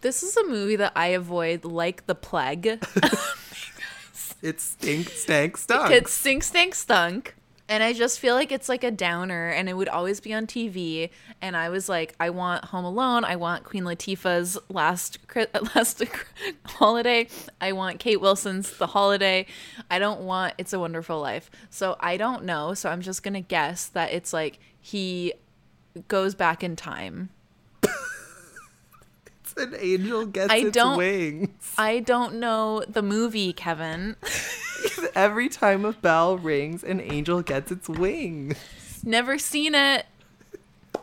this 0.00 0.24
is 0.24 0.36
a 0.36 0.44
movie 0.48 0.74
that 0.74 0.90
i 0.96 1.06
avoid 1.08 1.64
like 1.64 2.04
the 2.06 2.16
plague 2.16 2.66
it 4.42 4.60
stink, 4.60 5.08
stank, 5.10 5.56
stunk. 5.56 5.92
It's 5.92 6.12
stink, 6.12 6.42
stank, 6.42 6.74
stunk. 6.74 7.36
And 7.70 7.84
I 7.84 7.92
just 7.92 8.18
feel 8.18 8.34
like 8.34 8.50
it's 8.50 8.68
like 8.68 8.82
a 8.82 8.90
downer, 8.90 9.48
and 9.48 9.68
it 9.68 9.74
would 9.74 9.88
always 9.88 10.18
be 10.18 10.34
on 10.34 10.48
TV. 10.48 11.08
And 11.40 11.56
I 11.56 11.68
was 11.68 11.88
like, 11.88 12.16
I 12.18 12.30
want 12.30 12.64
Home 12.66 12.84
Alone. 12.84 13.22
I 13.22 13.36
want 13.36 13.62
Queen 13.62 13.84
Latifah's 13.84 14.58
last 14.68 15.18
last 15.76 16.02
holiday. 16.64 17.28
I 17.60 17.70
want 17.70 18.00
Kate 18.00 18.20
Wilson's 18.20 18.76
The 18.76 18.88
Holiday. 18.88 19.46
I 19.88 20.00
don't 20.00 20.22
want 20.22 20.54
It's 20.58 20.72
a 20.72 20.80
Wonderful 20.80 21.20
Life. 21.20 21.48
So 21.70 21.96
I 22.00 22.16
don't 22.16 22.44
know. 22.44 22.74
So 22.74 22.90
I'm 22.90 23.02
just 23.02 23.22
gonna 23.22 23.40
guess 23.40 23.86
that 23.86 24.12
it's 24.12 24.32
like 24.32 24.58
he 24.80 25.32
goes 26.08 26.34
back 26.34 26.64
in 26.64 26.74
time. 26.74 27.30
It's 29.42 29.62
an 29.62 29.74
angel 29.80 30.26
gets 30.26 30.52
I 30.52 30.56
its 30.58 30.78
wings. 30.96 31.74
I 31.76 31.98
don't 31.98 32.34
know 32.34 32.84
the 32.86 33.02
movie, 33.02 33.52
Kevin. 33.52 34.14
Every 35.14 35.48
time 35.48 35.84
a 35.84 35.92
bell 35.92 36.36
rings, 36.38 36.82
an 36.84 37.00
angel 37.00 37.42
gets 37.42 37.70
its 37.72 37.88
wings. 37.88 38.56
Never 39.04 39.38
seen 39.38 39.74
it. 39.74 40.06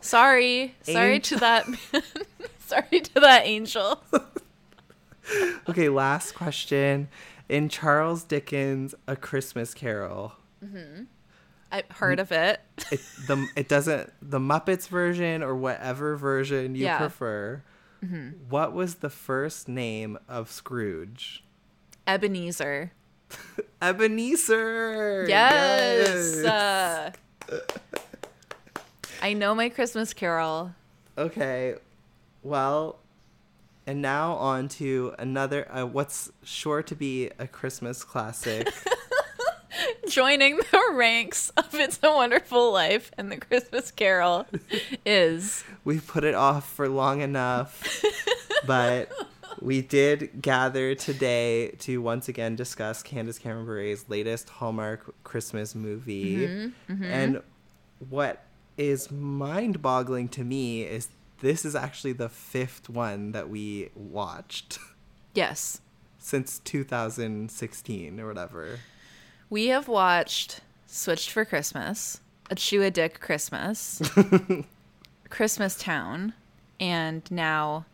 Sorry. 0.01 0.75
Sorry 0.83 1.15
Angel. 1.15 1.37
to 1.37 1.39
that 1.41 1.67
man. 1.67 2.03
Sorry 2.59 3.01
to 3.01 3.19
that 3.19 3.45
angel. 3.45 4.01
Okay, 5.67 5.89
last 5.89 6.33
question. 6.35 7.09
In 7.49 7.67
Charles 7.67 8.23
Dickens' 8.23 8.95
A 9.07 9.17
Christmas 9.17 9.73
Carol, 9.73 10.33
mm-hmm. 10.63 11.03
I've 11.69 11.89
heard 11.89 12.21
of 12.21 12.31
it. 12.31 12.61
it 12.91 13.01
the 13.27 13.45
it 13.57 13.67
doesn't 13.67 14.13
the 14.21 14.39
Muppets 14.39 14.87
version 14.87 15.43
or 15.43 15.53
whatever 15.53 16.15
version 16.15 16.75
you 16.75 16.85
Yeah. 16.85 16.99
prefer. 16.99 17.61
Mm-hmm. 18.05 18.49
What 18.49 18.71
was 18.71 18.95
the 18.95 19.09
first 19.09 19.67
name 19.67 20.17
of 20.29 20.49
Scrooge? 20.49 21.43
Ebenezer. 22.07 22.93
Ebenezer. 23.81 25.25
Yes. 25.27 26.43
Uh, 26.43 27.11
I 29.21 29.33
know 29.33 29.55
my 29.55 29.69
Christmas 29.69 30.13
Carol. 30.13 30.73
Okay. 31.17 31.75
Well, 32.43 32.99
and 33.85 34.01
now 34.01 34.33
on 34.33 34.67
to 34.67 35.15
another 35.17 35.67
uh, 35.71 35.85
what's 35.85 36.31
sure 36.43 36.83
to 36.83 36.95
be 36.95 37.31
a 37.39 37.47
Christmas 37.47 38.03
classic. 38.03 38.67
Joining 40.09 40.57
the 40.57 40.83
ranks 40.93 41.49
of 41.51 41.73
It's 41.73 41.99
a 42.01 42.11
Wonderful 42.11 42.71
Life 42.71 43.11
and 43.17 43.31
the 43.31 43.37
Christmas 43.37 43.91
Carol 43.91 44.47
is 45.05 45.63
We've 45.83 46.05
put 46.05 46.23
it 46.23 46.35
off 46.35 46.67
for 46.69 46.89
long 46.89 47.21
enough, 47.21 48.03
but 48.65 49.11
we 49.61 49.81
did 49.81 50.41
gather 50.41 50.95
today 50.95 51.69
to 51.79 52.01
once 52.01 52.27
again 52.27 52.55
discuss 52.55 53.03
Candace 53.03 53.39
Cameron 53.39 53.65
Bure's 53.65 54.07
latest 54.09 54.49
Hallmark 54.49 55.13
Christmas 55.23 55.75
movie. 55.75 56.47
Mm-hmm, 56.47 56.93
mm-hmm. 56.93 57.03
And 57.03 57.41
what 58.09 58.43
is 58.77 59.11
mind 59.11 59.81
boggling 59.81 60.29
to 60.29 60.43
me 60.43 60.83
is 60.83 61.09
this 61.39 61.65
is 61.65 61.75
actually 61.75 62.13
the 62.13 62.29
fifth 62.29 62.89
one 62.89 63.31
that 63.31 63.49
we 63.49 63.89
watched 63.95 64.79
yes. 65.33 65.81
since 66.19 66.59
2016 66.59 68.19
or 68.19 68.27
whatever. 68.27 68.79
We 69.49 69.67
have 69.67 69.87
watched 69.87 70.61
Switched 70.85 71.31
for 71.31 71.45
Christmas, 71.45 72.21
A 72.49 72.57
Shoe 72.57 72.81
Addict's 72.81 73.19
Christmas, 73.19 74.01
Christmas 75.29 75.75
Town, 75.75 76.33
and 76.79 77.29
now 77.29 77.85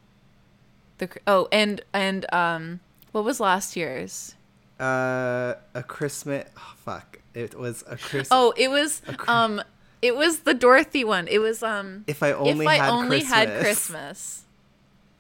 the 0.98 1.10
oh 1.28 1.48
and 1.52 1.82
and 1.94 2.26
um 2.34 2.80
what 3.12 3.24
was 3.24 3.40
last 3.40 3.76
year's? 3.76 4.36
Uh, 4.80 5.54
a 5.76 5.84
Christmas. 5.84 6.50
Oh, 6.58 6.74
fuck. 6.78 7.20
It 7.34 7.58
was 7.58 7.84
a 7.88 7.96
Christmas. 7.98 8.28
Oh, 8.32 8.54
it 8.58 8.70
was 8.70 9.02
um 9.28 9.62
it 10.02 10.16
was 10.16 10.40
the 10.40 10.54
Dorothy 10.54 11.04
one. 11.04 11.28
It 11.28 11.40
was 11.40 11.64
um 11.64 12.04
If 12.08 12.22
I 12.24 12.34
only 12.34 12.66
if 12.66 12.70
I 12.70 12.76
had 12.76 12.90
only 12.90 13.20
had 13.22 13.48
Christmas. 13.48 13.64
Christmas. 13.64 14.40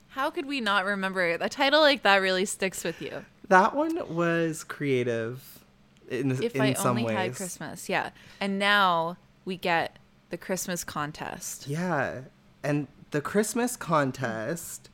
How 0.09 0.29
could 0.29 0.45
we 0.45 0.61
not 0.61 0.85
remember 0.85 1.21
it? 1.25 1.41
A 1.41 1.49
title 1.49 1.81
like 1.81 2.03
that 2.03 2.17
really 2.17 2.45
sticks 2.45 2.83
with 2.83 3.01
you. 3.01 3.25
That 3.47 3.75
one 3.75 4.13
was 4.13 4.63
creative 4.63 5.63
in. 6.09 6.31
If 6.31 6.55
in 6.55 6.61
I 6.61 6.73
some 6.73 6.91
only 6.91 7.05
ways. 7.05 7.17
had 7.17 7.35
Christmas, 7.35 7.89
yeah. 7.89 8.09
And 8.39 8.59
now 8.59 9.17
we 9.45 9.57
get 9.57 9.97
the 10.29 10.37
Christmas 10.37 10.83
contest. 10.83 11.67
Yeah. 11.67 12.21
And 12.63 12.87
the 13.11 13.21
Christmas 13.21 13.75
contest, 13.75 14.89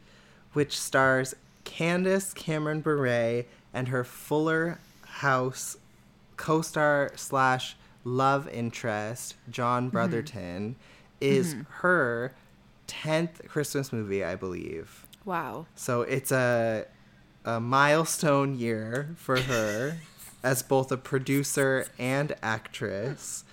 which 0.54 0.80
stars 0.80 1.36
Candace 1.64 2.34
Cameron 2.34 2.82
Bure 2.82 3.46
and 3.74 3.88
her 3.90 4.04
Fuller 4.04 4.80
House 5.06 5.78
co-star 6.38 7.12
slash 7.16 7.76
love 8.04 8.48
interest 8.50 9.36
John 9.50 9.84
mm-hmm. 9.84 9.92
Brotherton 9.92 10.76
is 11.22 11.54
mm-hmm. 11.54 11.64
her 11.82 12.34
tenth 12.88 13.42
Christmas 13.48 13.92
movie, 13.94 14.24
I 14.24 14.36
believe. 14.36 15.06
Wow. 15.26 15.68
So 15.76 16.02
it's 16.02 16.32
a 16.32 16.86
a 17.46 17.60
milestone 17.60 18.58
year 18.58 19.10
for 19.16 19.40
her 19.42 19.98
as 20.44 20.64
both 20.64 20.92
a 20.92 20.98
producer 20.98 21.88
and 21.98 22.36
actress. 22.42 23.44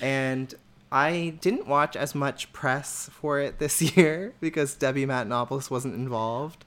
And 0.00 0.54
I 0.92 1.34
didn't 1.40 1.66
watch 1.66 1.96
as 1.96 2.14
much 2.14 2.52
press 2.52 3.08
for 3.12 3.38
it 3.40 3.58
this 3.58 3.80
year 3.96 4.34
because 4.40 4.74
Debbie 4.74 5.06
Matenopoulos 5.06 5.70
wasn't 5.70 5.94
involved. 5.94 6.64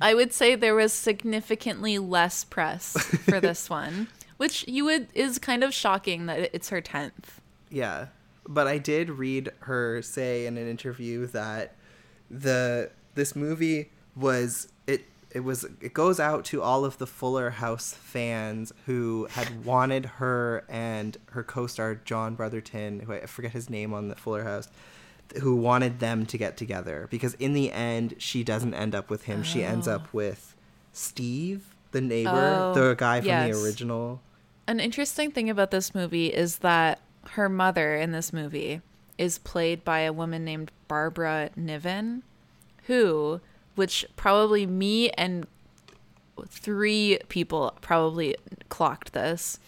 I 0.00 0.14
would 0.14 0.32
say 0.32 0.54
there 0.54 0.74
was 0.74 0.92
significantly 0.92 1.98
less 1.98 2.44
press 2.44 2.92
for 3.28 3.40
this 3.40 3.70
one, 3.70 4.08
which 4.36 4.66
you 4.68 4.84
would 4.84 5.08
is 5.14 5.38
kind 5.38 5.64
of 5.64 5.72
shocking 5.72 6.26
that 6.26 6.50
it's 6.52 6.68
her 6.68 6.82
10th. 6.82 7.40
Yeah. 7.70 8.06
But 8.48 8.66
I 8.66 8.78
did 8.78 9.10
read 9.10 9.50
her 9.60 10.02
say 10.02 10.46
in 10.46 10.56
an 10.56 10.68
interview 10.68 11.26
that 11.28 11.74
the 12.30 12.90
this 13.14 13.34
movie 13.34 13.90
was 14.14 14.68
it 15.30 15.40
was 15.40 15.64
it 15.80 15.92
goes 15.92 16.18
out 16.20 16.44
to 16.46 16.62
all 16.62 16.84
of 16.84 16.98
the 16.98 17.06
Fuller 17.06 17.50
House 17.50 17.92
fans 17.92 18.72
who 18.86 19.26
had 19.30 19.64
wanted 19.64 20.06
her 20.06 20.64
and 20.68 21.16
her 21.32 21.42
co-star 21.42 21.96
John 21.96 22.34
Brotherton, 22.34 23.00
who 23.00 23.12
I 23.12 23.26
forget 23.26 23.52
his 23.52 23.68
name 23.68 23.92
on 23.92 24.08
the 24.08 24.14
Fuller 24.14 24.44
House, 24.44 24.68
who 25.42 25.56
wanted 25.56 25.98
them 26.00 26.26
to 26.26 26.38
get 26.38 26.56
together 26.56 27.08
because 27.10 27.34
in 27.34 27.52
the 27.52 27.72
end 27.72 28.14
she 28.18 28.44
doesn't 28.44 28.74
end 28.74 28.94
up 28.94 29.10
with 29.10 29.24
him. 29.24 29.42
She 29.42 29.62
ends 29.62 29.88
up 29.88 30.02
oh. 30.06 30.10
with 30.12 30.54
Steve, 30.92 31.74
the 31.90 32.00
neighbor, 32.00 32.72
Oh, 32.74 32.74
the 32.74 32.94
guy 32.94 33.20
from 33.20 33.28
yes. 33.28 33.54
the 33.54 33.62
original. 33.62 34.20
An 34.66 34.80
interesting 34.80 35.30
thing 35.30 35.50
about 35.50 35.70
this 35.70 35.94
movie 35.94 36.28
is 36.28 36.58
that 36.58 37.00
her 37.30 37.48
mother 37.48 37.94
in 37.94 38.12
this 38.12 38.32
movie 38.32 38.80
is 39.18 39.38
played 39.38 39.84
by 39.84 40.00
a 40.00 40.12
woman 40.12 40.44
named 40.44 40.70
Barbara 40.88 41.50
Niven, 41.56 42.22
who, 42.84 43.40
which 43.76 44.04
probably 44.16 44.66
me 44.66 45.10
and 45.10 45.46
three 46.48 47.18
people 47.28 47.76
probably 47.80 48.36
clocked 48.68 49.12
this. 49.12 49.58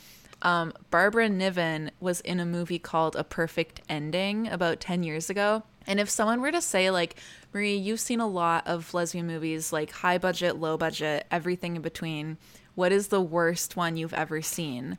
Um, 0.43 0.73
Barbara 0.91 1.29
Niven 1.29 1.91
was 2.01 2.21
in 2.21 2.41
a 2.41 2.47
movie 2.47 2.79
called 2.79 3.17
A 3.17 3.25
Perfect 3.25 3.81
Ending 3.89 4.47
about 4.49 4.81
10 4.81 5.03
years 5.03 5.31
ago. 5.31 5.63
And 5.87 5.99
if 5.99 6.11
someone 6.11 6.41
were 6.41 6.53
to 6.53 6.61
say, 6.61 6.91
like, 6.91 7.17
Marie, 7.53 7.75
you've 7.75 8.01
seen 8.01 8.21
a 8.21 8.29
lot 8.29 8.67
of 8.67 8.93
lesbian 8.93 9.27
movies, 9.27 9.73
like 9.73 9.91
high 9.91 10.19
budget, 10.19 10.57
low 10.57 10.77
budget, 10.77 11.27
everything 11.31 11.77
in 11.77 11.83
between. 11.83 12.37
What 12.75 12.93
is 12.93 13.09
the 13.09 13.23
worst 13.23 13.75
one 13.75 13.97
you've 13.97 14.15
ever 14.15 14.43
seen? 14.43 14.99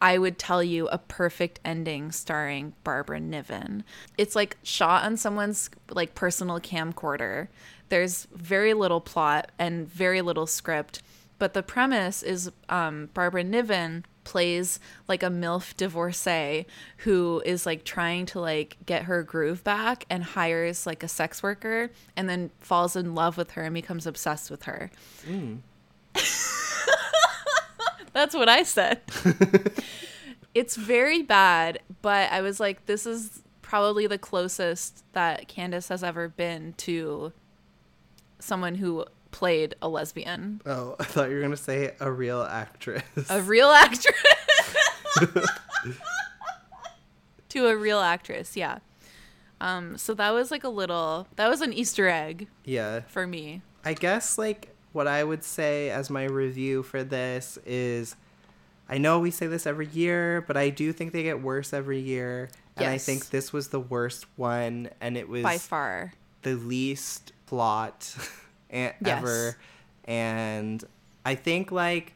I 0.00 0.18
would 0.18 0.36
tell 0.36 0.64
you 0.64 0.88
a 0.88 0.98
perfect 0.98 1.60
ending 1.64 2.10
starring 2.10 2.72
Barbara 2.82 3.20
Niven. 3.20 3.84
It's 4.18 4.34
like 4.34 4.56
shot 4.64 5.04
on 5.04 5.16
someone's 5.16 5.70
like 5.90 6.16
personal 6.16 6.58
camcorder. 6.58 7.46
There's 7.92 8.26
very 8.32 8.72
little 8.72 9.02
plot 9.02 9.52
and 9.58 9.86
very 9.86 10.22
little 10.22 10.46
script, 10.46 11.02
but 11.38 11.52
the 11.52 11.62
premise 11.62 12.22
is 12.22 12.50
um, 12.70 13.10
Barbara 13.12 13.44
Niven 13.44 14.06
plays 14.24 14.80
like 15.08 15.22
a 15.22 15.26
milf 15.26 15.76
divorcee 15.76 16.64
who 16.96 17.42
is 17.44 17.66
like 17.66 17.84
trying 17.84 18.24
to 18.24 18.40
like 18.40 18.78
get 18.86 19.02
her 19.02 19.22
groove 19.22 19.62
back 19.62 20.06
and 20.08 20.24
hires 20.24 20.86
like 20.86 21.02
a 21.02 21.08
sex 21.08 21.42
worker 21.42 21.90
and 22.16 22.30
then 22.30 22.50
falls 22.60 22.96
in 22.96 23.14
love 23.14 23.36
with 23.36 23.50
her 23.50 23.64
and 23.64 23.74
becomes 23.74 24.06
obsessed 24.06 24.50
with 24.50 24.62
her. 24.62 24.90
That's 28.14 28.34
what 28.34 28.48
I 28.48 28.62
said. 28.62 29.02
it's 30.54 30.76
very 30.76 31.20
bad, 31.20 31.80
but 32.00 32.32
I 32.32 32.40
was 32.40 32.58
like, 32.58 32.86
this 32.86 33.04
is 33.04 33.42
probably 33.60 34.06
the 34.06 34.16
closest 34.16 35.04
that 35.12 35.46
Candace 35.46 35.88
has 35.88 36.02
ever 36.02 36.30
been 36.30 36.72
to 36.78 37.34
someone 38.42 38.74
who 38.76 39.04
played 39.30 39.74
a 39.80 39.88
lesbian, 39.88 40.60
Oh, 40.66 40.96
I 41.00 41.04
thought 41.04 41.30
you 41.30 41.36
were 41.36 41.42
gonna 41.42 41.56
say 41.56 41.94
a 42.00 42.10
real 42.10 42.42
actress. 42.42 43.02
a 43.30 43.40
real 43.42 43.68
actress. 43.68 44.14
to 47.50 47.66
a 47.66 47.76
real 47.76 47.98
actress, 48.00 48.56
yeah. 48.56 48.78
Um, 49.60 49.96
so 49.96 50.14
that 50.14 50.30
was 50.32 50.50
like 50.50 50.64
a 50.64 50.68
little, 50.68 51.28
that 51.36 51.48
was 51.48 51.60
an 51.60 51.72
Easter 51.72 52.08
egg 52.08 52.48
yeah. 52.64 53.00
for 53.02 53.26
me. 53.26 53.62
I 53.84 53.94
guess 53.94 54.36
like 54.38 54.74
what 54.92 55.06
I 55.06 55.22
would 55.24 55.44
say 55.44 55.90
as 55.90 56.10
my 56.10 56.24
review 56.24 56.82
for 56.82 57.04
this 57.04 57.58
is 57.64 58.16
I 58.88 58.98
know 58.98 59.20
we 59.20 59.30
say 59.30 59.46
this 59.46 59.66
every 59.66 59.86
year, 59.86 60.42
but 60.46 60.56
I 60.56 60.68
do 60.68 60.92
think 60.92 61.12
they 61.12 61.22
get 61.22 61.40
worse 61.40 61.72
every 61.72 62.00
year. 62.00 62.50
And 62.76 62.86
I 62.86 62.98
think 62.98 63.30
this 63.30 63.52
was 63.52 63.68
the 63.68 63.80
worst 63.80 64.26
one 64.36 64.90
and 65.00 65.16
it 65.16 65.28
was 65.28 65.42
By 65.42 65.58
far. 65.58 66.12
the 66.42 66.54
least 66.54 67.32
plot 67.52 68.16
a- 68.72 68.94
ever. 69.04 69.58
And 70.06 70.82
I 71.26 71.34
think 71.34 71.70
like 71.70 72.14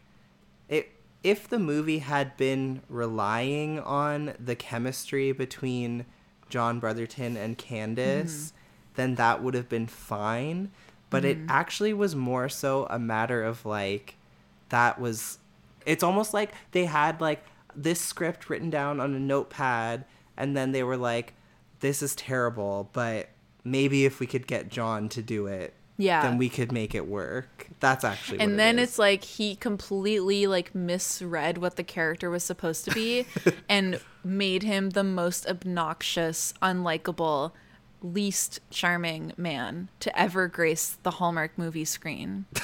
it 0.70 0.90
if 1.22 1.46
the 1.46 1.58
movie 1.58 1.98
had 1.98 2.36
been 2.38 2.80
relying 2.88 3.78
on 3.80 4.32
the 4.42 4.56
chemistry 4.56 5.32
between 5.32 6.06
John 6.48 6.80
Brotherton 6.80 7.36
and 7.36 7.58
Candace, 7.58 8.46
mm-hmm. 8.46 8.56
then 8.94 9.14
that 9.16 9.42
would 9.42 9.52
have 9.52 9.68
been 9.68 9.86
fine. 9.86 10.70
But 11.10 11.26
it 11.26 11.36
mm-hmm. 11.36 11.50
actually 11.50 11.92
was 11.92 12.16
more 12.16 12.48
so 12.48 12.86
a 12.88 12.98
matter 12.98 13.44
of 13.44 13.66
like 13.66 14.14
that 14.70 14.98
was 14.98 15.38
it's 15.84 16.02
almost 16.02 16.32
like 16.32 16.52
they 16.72 16.86
had 16.86 17.20
like 17.20 17.44
this 17.74 18.00
script 18.00 18.48
written 18.48 18.70
down 18.70 19.00
on 19.00 19.14
a 19.14 19.20
notepad 19.20 20.06
and 20.38 20.56
then 20.56 20.72
they 20.72 20.82
were 20.82 20.96
like 20.96 21.34
this 21.80 22.02
is 22.02 22.16
terrible 22.16 22.88
but 22.92 23.28
maybe 23.66 24.04
if 24.06 24.20
we 24.20 24.26
could 24.26 24.46
get 24.46 24.68
john 24.70 25.08
to 25.08 25.20
do 25.20 25.46
it 25.46 25.74
Yeah. 25.98 26.22
then 26.22 26.38
we 26.38 26.48
could 26.48 26.72
make 26.72 26.94
it 26.94 27.06
work. 27.06 27.68
That's 27.80 28.04
actually 28.04 28.40
and 28.40 28.58
then 28.58 28.78
it's 28.78 28.98
like 28.98 29.24
he 29.24 29.56
completely 29.56 30.46
like 30.46 30.74
misread 30.74 31.58
what 31.58 31.76
the 31.76 31.84
character 31.84 32.28
was 32.30 32.42
supposed 32.44 32.84
to 32.86 32.90
be 32.92 33.26
and 33.68 34.00
made 34.24 34.62
him 34.62 34.90
the 34.90 35.04
most 35.04 35.46
obnoxious 35.46 36.52
unlikable 36.62 37.52
least 38.02 38.60
charming 38.70 39.32
man 39.36 39.88
to 40.00 40.16
ever 40.18 40.48
grace 40.48 40.96
the 41.02 41.12
hallmark 41.12 41.56
movie 41.58 41.84
screen. 41.86 42.44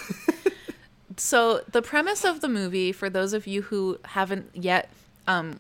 So 1.19 1.61
the 1.71 1.83
premise 1.83 2.25
of 2.25 2.41
the 2.41 2.49
movie 2.49 2.91
for 2.91 3.11
those 3.11 3.35
of 3.35 3.47
you 3.47 3.63
who 3.63 3.99
haven't 4.07 4.49
yet 4.55 4.89
um, 5.27 5.59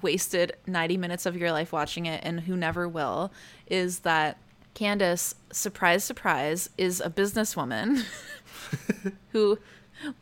wasted 0.00 0.56
90 0.66 0.96
minutes 0.96 1.26
of 1.26 1.36
your 1.36 1.52
life 1.52 1.72
watching 1.72 2.06
it 2.06 2.20
and 2.24 2.40
who 2.40 2.56
never 2.56 2.88
will 2.88 3.30
is 3.66 4.00
that 4.00 4.38
candace 4.74 5.34
surprise 5.52 6.04
surprise 6.04 6.68
is 6.76 7.00
a 7.00 7.08
businesswoman 7.08 8.04
who 9.30 9.58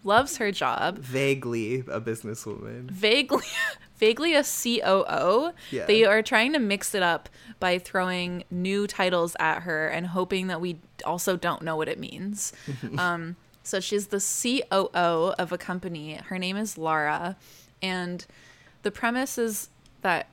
loves 0.05 0.37
her 0.37 0.53
job 0.53 0.99
vaguely 0.99 1.81
a 1.81 2.01
businesswoman 2.01 2.91
vaguely 2.91 3.47
vaguely 4.03 4.35
a 4.35 4.43
COO. 4.43 5.53
Yeah. 5.71 5.87
They 5.87 6.03
are 6.03 6.23
trying 6.23 6.55
to 6.55 6.59
mix 6.59 6.93
it 6.93 7.05
up 7.05 7.29
by 7.61 7.79
throwing 7.79 8.43
new 8.51 8.89
titles 8.89 9.37
at 9.39 9.61
her 9.61 9.87
and 9.87 10.09
hoping 10.09 10.49
that 10.49 10.61
we 10.61 10.79
also 11.07 11.37
don't 11.37 11.63
know 11.63 11.77
what 11.77 11.89
it 11.89 12.01
means. 12.01 12.53
um, 12.99 13.37
so 13.63 13.79
she's 13.79 14.09
the 14.09 14.19
COO 14.19 15.35
of 15.39 15.53
a 15.53 15.57
company. 15.57 16.15
Her 16.15 16.37
name 16.37 16.57
is 16.57 16.77
Laura, 16.77 17.37
and 17.81 18.27
the 18.83 18.91
premise 18.91 19.39
is 19.39 19.69
that 20.01 20.27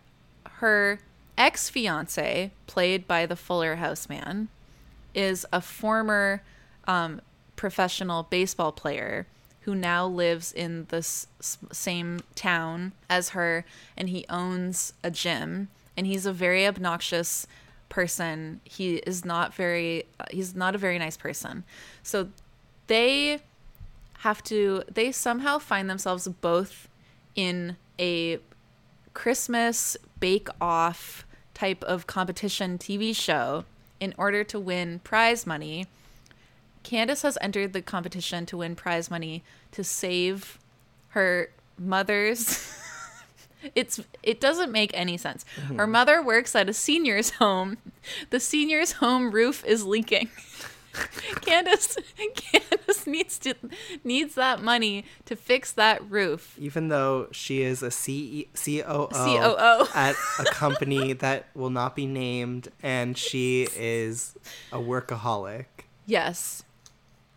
her 0.46 1.00
ex 1.40 1.70
fiance, 1.70 2.52
played 2.68 3.08
by 3.08 3.26
the 3.26 3.36
Fuller 3.36 3.78
House 3.78 4.10
man, 4.10 4.50
is 5.16 5.46
a 5.52 5.62
former 5.62 6.44
um, 6.86 7.22
professional 7.56 8.24
baseball 8.24 8.72
player 8.72 9.26
who 9.62 9.74
now 9.74 10.06
lives 10.06 10.52
in 10.52 10.86
the 10.90 10.98
s- 10.98 11.28
same 11.72 12.20
town 12.36 12.92
as 13.10 13.30
her 13.30 13.66
and 13.98 14.10
he 14.10 14.26
owns 14.30 14.94
a 15.04 15.12
gym 15.12 15.70
and 15.98 16.08
he's 16.08 16.26
a 16.26 16.34
very 16.34 16.66
obnoxious 16.66 17.48
person. 17.90 18.62
He 18.64 18.96
is 18.98 19.26
not 19.26 19.54
very 19.54 20.06
he's 20.32 20.56
not 20.56 20.76
a 20.76 20.78
very 20.78 21.00
nice 21.00 21.18
person. 21.18 21.64
So 22.04 22.30
they 22.88 23.40
have 24.20 24.44
to 24.46 24.84
they 24.92 25.12
somehow 25.12 25.60
find 25.60 25.90
themselves 25.90 26.28
both 26.28 26.88
in 27.36 27.78
a 28.00 28.40
Christmas 29.14 29.98
bake 30.20 30.48
off 30.62 31.26
type 31.60 31.84
of 31.84 32.08
competition 32.08 32.78
TV 32.78 33.14
show 33.16 33.66
in 34.00 34.14
order 34.18 34.44
to 34.46 34.60
win 34.60 35.00
prize 35.00 35.46
money. 35.46 35.88
Candace 36.84 37.24
has 37.24 37.38
entered 37.42 37.74
the 37.74 37.82
competition 37.82 38.46
to 38.46 38.58
win 38.58 38.76
prize 38.76 39.12
money 39.12 39.44
to 39.74 39.84
save 39.84 40.58
her 41.10 41.50
mother's 41.78 42.74
it's 43.76 44.00
it 44.24 44.40
doesn't 44.40 44.72
make 44.72 44.92
any 44.94 45.18
sense. 45.18 45.44
Her 45.68 45.74
mm-hmm. 45.74 45.92
mother 45.92 46.22
works 46.22 46.56
at 46.56 46.70
a 46.70 46.74
senior's 46.74 47.30
home. 47.42 47.78
The 48.30 48.40
senior's 48.40 48.94
home 48.94 49.32
roof 49.32 49.66
is 49.66 49.86
leaking. 49.86 50.30
Candace 51.42 51.98
Candace 52.36 53.06
needs 53.08 53.38
to 53.40 53.54
needs 54.04 54.36
that 54.36 54.62
money 54.62 55.06
to 55.26 55.36
fix 55.36 55.72
that 55.74 56.08
roof. 56.10 56.56
Even 56.60 56.88
though 56.90 57.28
she 57.32 57.62
is 57.62 57.84
a 57.84 57.92
C- 57.92 58.48
COO, 58.56 59.08
COO. 59.12 59.88
at 59.94 60.16
a 60.40 60.46
company 60.46 61.14
that 61.26 61.48
will 61.54 61.70
not 61.70 61.96
be 61.96 62.06
named, 62.06 62.70
and 62.82 63.18
she 63.18 63.68
is 63.76 64.36
a 64.72 64.78
workaholic. 64.78 65.66
Yes. 66.06 66.64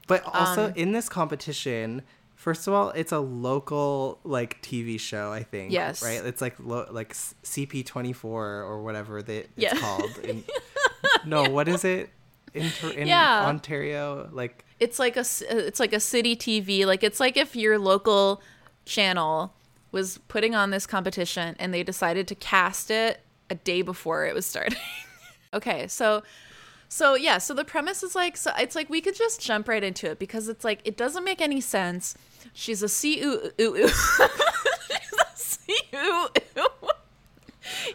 But 0.08 0.24
also 0.24 0.66
Um, 0.66 0.72
in 0.74 0.92
this 0.92 1.08
competition, 1.08 2.02
first 2.34 2.66
of 2.66 2.74
all, 2.74 2.90
it's 2.90 3.12
a 3.12 3.20
local 3.20 4.18
like 4.24 4.60
TV 4.62 4.98
show. 4.98 5.30
I 5.32 5.42
think. 5.42 5.72
Yes. 5.72 6.02
Right. 6.02 6.24
It's 6.24 6.40
like 6.40 6.56
lo- 6.58 6.88
like 6.90 7.12
CP 7.12 7.84
twenty 7.86 8.12
four 8.12 8.44
or 8.62 8.82
whatever 8.82 9.22
that 9.22 9.30
it's 9.36 9.48
Yeah. 9.56 9.74
called. 9.76 10.18
In, 10.24 10.42
no, 11.26 11.44
what 11.50 11.68
is 11.68 11.84
it? 11.84 12.10
In, 12.54 12.70
in 12.96 13.08
Yeah. 13.08 13.46
Ontario, 13.46 14.28
like 14.32 14.64
It's 14.80 14.98
like 14.98 15.16
a 15.16 15.20
s- 15.20 15.42
uh, 15.42 15.56
it's 15.56 15.80
like 15.80 15.92
a 15.92 16.00
city 16.00 16.36
TV. 16.36 16.84
Like 16.86 17.02
it's 17.02 17.18
like 17.20 17.36
if 17.36 17.56
your 17.56 17.78
local 17.78 18.42
channel 18.84 19.54
was 19.90 20.18
putting 20.28 20.54
on 20.54 20.70
this 20.70 20.86
competition 20.86 21.56
and 21.58 21.72
they 21.72 21.82
decided 21.82 22.26
to 22.28 22.34
cast 22.34 22.90
it 22.90 23.20
a 23.50 23.54
day 23.54 23.82
before 23.82 24.26
it 24.26 24.34
was 24.34 24.44
starting. 24.46 24.78
okay, 25.54 25.86
so 25.88 26.22
so 26.88 27.14
yeah, 27.14 27.38
so 27.38 27.54
the 27.54 27.64
premise 27.64 28.02
is 28.02 28.14
like 28.14 28.36
so 28.36 28.50
it's 28.58 28.74
like 28.74 28.90
we 28.90 29.00
could 29.00 29.14
just 29.16 29.40
jump 29.40 29.66
right 29.68 29.82
into 29.84 30.10
it 30.10 30.18
because 30.18 30.48
it's 30.48 30.64
like 30.64 30.80
it 30.84 30.96
doesn't 30.96 31.24
make 31.24 31.40
any 31.40 31.60
sense. 31.60 32.14
She's 32.52 32.82
a 32.82 32.88
C 32.88 33.22
ooh 33.22 33.50
ooh 33.60 33.76
ooh. 33.76 33.88
She's 33.88 35.12
a 35.12 35.36
C 35.36 35.74
ooh 35.94 36.28
ooh. 36.58 36.68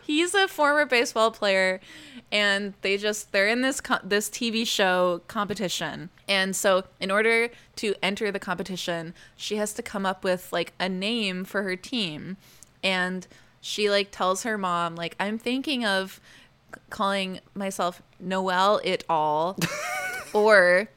He's 0.01 0.33
a 0.33 0.47
former 0.47 0.85
baseball 0.85 1.29
player 1.31 1.79
and 2.31 2.73
they 2.81 2.97
just 2.97 3.31
they're 3.31 3.47
in 3.47 3.61
this 3.61 3.79
co- 3.79 3.99
this 4.03 4.29
TV 4.29 4.67
show 4.67 5.21
competition. 5.27 6.09
And 6.27 6.55
so 6.55 6.83
in 6.99 7.09
order 7.09 7.49
to 7.77 7.95
enter 8.03 8.31
the 8.31 8.39
competition, 8.39 9.13
she 9.35 9.55
has 9.57 9.73
to 9.73 9.81
come 9.81 10.05
up 10.05 10.23
with 10.23 10.51
like 10.51 10.73
a 10.79 10.89
name 10.89 11.45
for 11.45 11.63
her 11.63 11.75
team. 11.75 12.37
And 12.83 13.27
she 13.61 13.89
like 13.89 14.11
tells 14.11 14.43
her 14.43 14.57
mom 14.57 14.95
like 14.95 15.15
I'm 15.19 15.37
thinking 15.37 15.85
of 15.85 16.19
calling 16.89 17.39
myself 17.55 18.01
Noelle 18.19 18.81
it 18.83 19.03
all 19.09 19.57
or 20.33 20.89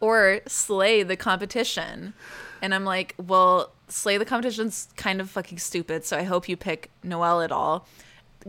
or 0.00 0.40
slay 0.46 1.02
the 1.02 1.16
competition. 1.16 2.14
And 2.62 2.74
I'm 2.74 2.84
like, 2.84 3.14
well, 3.24 3.72
slay 3.88 4.16
the 4.16 4.24
competition's 4.24 4.88
kind 4.96 5.20
of 5.20 5.30
fucking 5.30 5.58
stupid, 5.58 6.04
so 6.04 6.16
I 6.16 6.22
hope 6.22 6.48
you 6.48 6.56
pick 6.56 6.90
Noelle 7.02 7.40
at 7.40 7.52
all. 7.52 7.86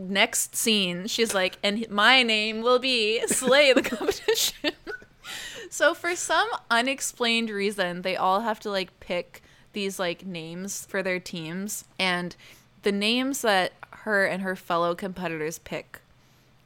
Next 0.08 0.56
scene, 0.56 1.06
she's 1.06 1.34
like, 1.34 1.58
and 1.62 1.88
my 1.90 2.22
name 2.22 2.62
will 2.62 2.78
be 2.78 3.20
slay 3.26 3.72
the 3.74 3.82
competition. 3.82 4.72
so 5.70 5.92
for 5.92 6.16
some 6.16 6.48
unexplained 6.70 7.50
reason, 7.50 8.00
they 8.02 8.16
all 8.16 8.40
have 8.40 8.58
to 8.60 8.70
like 8.70 8.98
pick 9.00 9.42
these 9.74 9.98
like 9.98 10.24
names 10.24 10.86
for 10.86 11.02
their 11.02 11.20
teams, 11.20 11.84
and 11.98 12.34
the 12.82 12.92
names 12.92 13.42
that 13.42 13.72
her 13.90 14.24
and 14.24 14.42
her 14.42 14.56
fellow 14.56 14.94
competitors 14.94 15.58
pick 15.58 16.00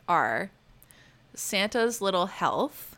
are 0.08 0.50
Santa's 1.34 2.00
Little 2.00 2.26
Health, 2.26 2.96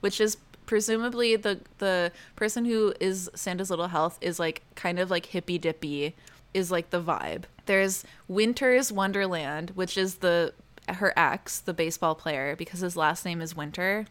which 0.00 0.20
is 0.20 0.38
presumably 0.64 1.36
the 1.36 1.60
the 1.78 2.12
person 2.34 2.64
who 2.64 2.94
is 2.98 3.30
Santa's 3.34 3.68
Little 3.68 3.88
Health 3.88 4.18
is 4.22 4.38
like 4.38 4.62
kind 4.74 4.98
of 4.98 5.10
like 5.10 5.26
hippy 5.26 5.58
dippy 5.58 6.14
is 6.54 6.70
like 6.70 6.88
the 6.90 7.02
vibe. 7.02 7.44
There's 7.66 8.04
Winter's 8.28 8.92
Wonderland, 8.92 9.70
which 9.70 9.96
is 9.96 10.16
the 10.16 10.52
her 10.88 11.12
ex, 11.16 11.60
the 11.60 11.72
baseball 11.74 12.14
player, 12.14 12.54
because 12.56 12.80
his 12.80 12.96
last 12.96 13.24
name 13.24 13.40
is 13.40 13.56
Winter. 13.56 14.06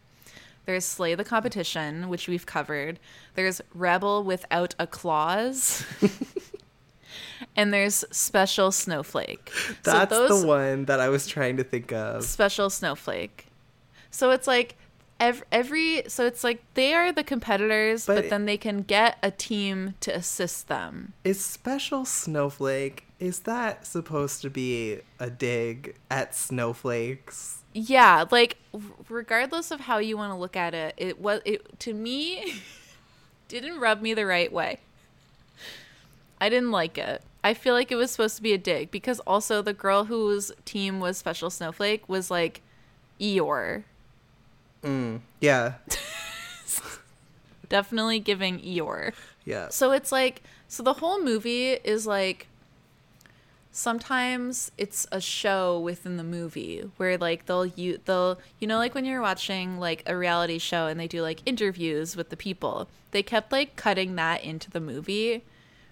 There's 0.66 0.84
Slay 0.84 1.14
the 1.14 1.24
Competition, 1.24 2.08
which 2.08 2.26
we've 2.26 2.46
covered. 2.46 2.98
There's 3.34 3.60
Rebel 3.74 4.24
Without 4.24 4.74
a 4.78 4.86
Clause. 4.86 5.84
and 7.56 7.72
there's 7.72 8.04
Special 8.10 8.72
Snowflake. 8.72 9.52
that's 9.82 10.10
those, 10.10 10.40
the 10.42 10.46
one 10.46 10.86
that 10.86 11.00
I 11.00 11.08
was 11.10 11.26
trying 11.26 11.58
to 11.58 11.64
think 11.64 11.92
of. 11.92 12.24
special 12.24 12.70
snowflake. 12.70 13.46
So 14.10 14.30
it's 14.30 14.46
like 14.46 14.76
every, 15.20 15.46
every 15.52 16.02
so 16.08 16.26
it's 16.26 16.42
like 16.42 16.62
they 16.74 16.94
are 16.94 17.12
the 17.12 17.24
competitors, 17.24 18.06
but, 18.06 18.16
But- 18.16 18.30
then 18.30 18.46
they 18.46 18.56
can 18.56 18.82
get 18.82 19.18
a 19.22 19.30
team 19.30 19.94
to 20.00 20.14
assist 20.14 20.68
them. 20.68 21.12
Is 21.24 21.44
special 21.44 22.04
snowflake? 22.04 23.03
Is 23.20 23.40
that 23.40 23.86
supposed 23.86 24.42
to 24.42 24.50
be 24.50 25.00
a 25.18 25.30
dig 25.30 25.96
at 26.10 26.34
snowflakes? 26.34 27.58
Yeah, 27.72 28.24
like 28.30 28.56
regardless 29.08 29.70
of 29.70 29.80
how 29.80 29.98
you 29.98 30.16
want 30.16 30.32
to 30.32 30.36
look 30.36 30.56
at 30.56 30.74
it, 30.74 30.94
it 30.96 31.20
was 31.20 31.40
it 31.44 31.78
to 31.80 31.94
me 31.94 32.54
didn't 33.48 33.78
rub 33.80 34.00
me 34.02 34.14
the 34.14 34.26
right 34.26 34.52
way. 34.52 34.80
I 36.40 36.48
didn't 36.48 36.72
like 36.72 36.98
it. 36.98 37.22
I 37.42 37.54
feel 37.54 37.74
like 37.74 37.92
it 37.92 37.96
was 37.96 38.10
supposed 38.10 38.36
to 38.36 38.42
be 38.42 38.52
a 38.52 38.58
dig 38.58 38.90
because 38.90 39.20
also 39.20 39.62
the 39.62 39.72
girl 39.72 40.04
whose 40.04 40.50
team 40.64 40.98
was 41.00 41.16
Special 41.16 41.50
Snowflake 41.50 42.08
was 42.08 42.30
like 42.30 42.62
Eeyore. 43.20 43.84
Mm, 44.82 45.20
yeah, 45.40 45.74
Definitely 47.68 48.18
giving 48.20 48.58
Eeyore. 48.60 49.14
yeah. 49.44 49.68
So 49.68 49.92
it's 49.92 50.12
like 50.12 50.42
so 50.68 50.82
the 50.82 50.94
whole 50.94 51.22
movie 51.22 51.70
is 51.72 52.06
like 52.06 52.46
sometimes 53.76 54.70
it's 54.78 55.04
a 55.10 55.20
show 55.20 55.80
within 55.80 56.16
the 56.16 56.22
movie 56.22 56.88
where 56.96 57.18
like 57.18 57.46
they'll 57.46 57.66
you 57.66 57.98
they'll 58.04 58.38
you 58.60 58.68
know 58.68 58.78
like 58.78 58.94
when 58.94 59.04
you're 59.04 59.20
watching 59.20 59.78
like 59.80 60.04
a 60.06 60.16
reality 60.16 60.58
show 60.58 60.86
and 60.86 60.98
they 60.98 61.08
do 61.08 61.20
like 61.22 61.40
interviews 61.44 62.16
with 62.16 62.30
the 62.30 62.36
people. 62.36 62.88
They 63.10 63.22
kept 63.22 63.50
like 63.50 63.74
cutting 63.74 64.14
that 64.14 64.44
into 64.44 64.70
the 64.70 64.80
movie. 64.80 65.42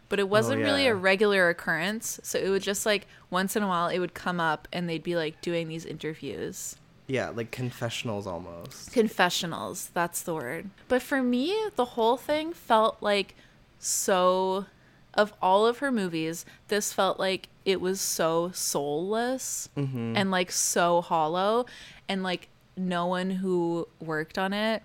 But 0.08 0.20
it 0.20 0.24
oh, 0.24 0.26
wasn't 0.26 0.62
really 0.62 0.84
yeah. 0.84 0.90
a 0.90 0.94
regular 0.94 1.48
occurrence. 1.48 2.20
So 2.22 2.38
it 2.38 2.50
would 2.50 2.62
just 2.62 2.86
like 2.86 3.06
once 3.30 3.56
in 3.56 3.62
a 3.64 3.66
while 3.66 3.88
it 3.88 3.98
would 3.98 4.14
come 4.14 4.38
up 4.38 4.68
and 4.72 4.88
they'd 4.88 5.02
be 5.02 5.16
like 5.16 5.40
doing 5.40 5.66
these 5.68 5.84
interviews 5.84 6.76
Yeah, 7.08 7.30
like 7.30 7.50
confessionals 7.50 8.26
almost. 8.28 8.92
confessionals 8.92 9.90
that's 9.92 10.22
the 10.22 10.34
word 10.34 10.70
but 10.88 11.02
for 11.02 11.20
me 11.22 11.56
the 11.76 11.84
whole 11.96 12.16
thing 12.16 12.52
felt 12.52 12.98
like 13.00 13.34
so 13.78 14.66
of 15.14 15.32
all 15.42 15.66
of 15.66 15.78
her 15.78 15.90
movies 15.90 16.44
this 16.68 16.92
felt 16.92 17.18
like 17.18 17.48
it 17.64 17.80
was 17.80 18.00
so 18.00 18.50
soulless 18.52 19.68
mm-hmm. 19.76 20.16
and 20.16 20.30
like 20.30 20.50
so 20.50 21.00
hollow 21.00 21.66
and 22.08 22.22
like 22.22 22.48
no 22.76 23.06
one 23.06 23.30
who 23.30 23.86
worked 24.00 24.38
on 24.38 24.52
it 24.52 24.82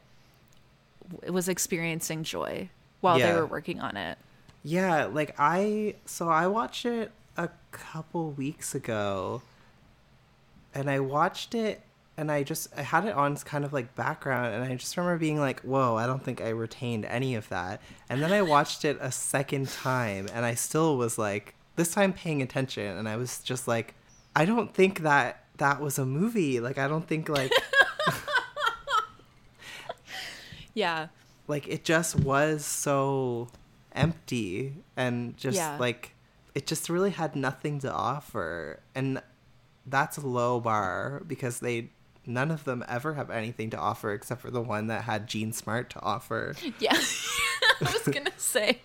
was 1.29 1.47
experiencing 1.47 2.23
joy 2.23 2.69
while 3.01 3.17
Yeah. 3.19 3.33
they 3.33 3.39
were 3.39 3.45
working 3.45 3.79
on 3.79 3.95
it 3.97 4.17
Yeah, 4.63 5.05
like 5.05 5.33
I 5.37 5.95
so 6.05 6.29
I 6.29 6.47
watched 6.47 6.85
it 6.85 7.11
a 7.37 7.49
couple 7.71 8.31
weeks 8.31 8.75
ago 8.75 9.41
and 10.73 10.89
I 10.89 10.99
watched 10.99 11.55
it 11.55 11.81
and 12.17 12.31
I 12.31 12.43
just 12.43 12.67
I 12.75 12.81
had 12.81 13.05
it 13.05 13.13
on 13.13 13.35
kind 13.37 13.63
of 13.63 13.71
like 13.73 13.95
background 13.95 14.53
and 14.55 14.63
I 14.63 14.75
just 14.75 14.97
remember 14.97 15.19
being 15.19 15.39
like, 15.39 15.61
"Whoa, 15.61 15.95
I 15.95 16.07
don't 16.07 16.23
think 16.23 16.41
I 16.41 16.49
retained 16.49 17.05
any 17.05 17.35
of 17.35 17.47
that." 17.49 17.79
And 18.09 18.21
then 18.23 18.33
I 18.33 18.41
watched 18.41 18.83
it 18.85 18.97
a 18.99 19.11
second 19.11 19.69
time 19.69 20.27
and 20.33 20.43
I 20.43 20.55
still 20.55 20.97
was 20.97 21.17
like 21.19 21.53
this 21.77 21.91
time 21.91 22.11
paying 22.11 22.41
attention 22.41 22.97
and 22.97 23.07
I 23.07 23.15
was 23.15 23.39
just 23.39 23.67
like, 23.67 23.95
"I 24.35 24.43
don't 24.45 24.73
think 24.73 24.99
that 25.01 25.45
that 25.57 25.79
was 25.81 25.97
a 25.97 26.05
movie. 26.05 26.59
Like 26.59 26.77
I 26.77 26.87
don't 26.89 27.07
think 27.07 27.29
like 27.29 27.51
yeah 30.73 31.07
like 31.47 31.67
it 31.67 31.83
just 31.83 32.15
was 32.19 32.65
so 32.65 33.47
empty 33.93 34.75
and 34.95 35.35
just 35.37 35.55
Yeah. 35.57 35.77
like 35.79 36.13
it 36.53 36.67
just 36.67 36.89
really 36.89 37.11
had 37.11 37.35
nothing 37.35 37.79
to 37.79 37.91
offer 37.91 38.79
and 38.93 39.21
that's 39.85 40.17
a 40.17 40.27
low 40.27 40.59
bar 40.59 41.23
because 41.25 41.59
they 41.61 41.89
none 42.25 42.51
of 42.51 42.65
them 42.65 42.83
ever 42.89 43.13
have 43.13 43.29
anything 43.31 43.69
to 43.71 43.77
offer 43.77 44.11
except 44.11 44.41
for 44.41 44.51
the 44.51 44.61
one 44.61 44.87
that 44.87 45.03
had 45.05 45.27
Jean 45.27 45.53
Smart 45.53 45.89
to 45.91 46.01
offer. 46.01 46.53
Yeah. 46.79 46.93
I 47.81 47.91
was 47.93 48.01
going 48.03 48.25
to 48.25 48.31
say. 48.37 48.79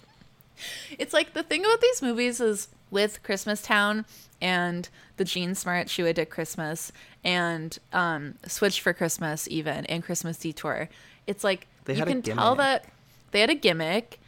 It's 0.99 1.13
like 1.13 1.35
the 1.35 1.43
thing 1.43 1.65
about 1.65 1.81
these 1.81 2.03
movies 2.03 2.41
is 2.41 2.69
with 2.91 3.23
Christmas 3.23 3.63
Town 3.63 4.05
and 4.41 4.89
the 5.17 5.25
Jean 5.25 5.55
Smart 5.55 5.89
Shoe 5.89 6.07
Addict 6.07 6.31
Christmas 6.31 6.93
and 7.25 7.79
um, 7.93 8.35
Switch 8.47 8.81
for 8.81 8.93
Christmas 8.93 9.49
even 9.49 9.87
and 9.87 10.03
Christmas 10.03 10.39
Detour. 10.39 10.89
It's 11.27 11.45
like 11.45 11.67
They 11.85 11.95
you 11.95 12.05
can 12.05 12.23
tell 12.23 12.55
that 12.57 12.87
they 13.31 13.41
had 13.41 13.51
a 13.51 13.55
gimmick, 13.55 14.21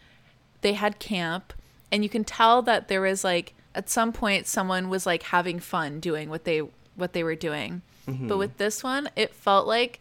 they 0.63 0.73
had 0.73 0.99
camp, 0.99 1.53
and 1.93 2.03
you 2.03 2.09
can 2.09 2.25
tell 2.25 2.63
that 2.63 2.89
there 2.89 3.01
was 3.01 3.25
like 3.25 3.55
at 3.75 3.91
some 3.91 4.13
point 4.13 4.47
someone 4.47 4.89
was 4.89 5.05
like 5.05 5.25
having 5.25 5.59
fun 5.59 6.01
doing 6.01 6.31
what 6.31 6.45
they 6.45 6.63
what 6.97 7.13
they 7.13 7.25
were 7.25 7.35
doing. 7.35 7.83
Mm-hmm. 8.09 8.29
But 8.29 8.39
with 8.39 8.57
this 8.59 8.83
one, 8.83 9.09
it 9.17 9.35
felt 9.35 9.67
like 9.67 10.01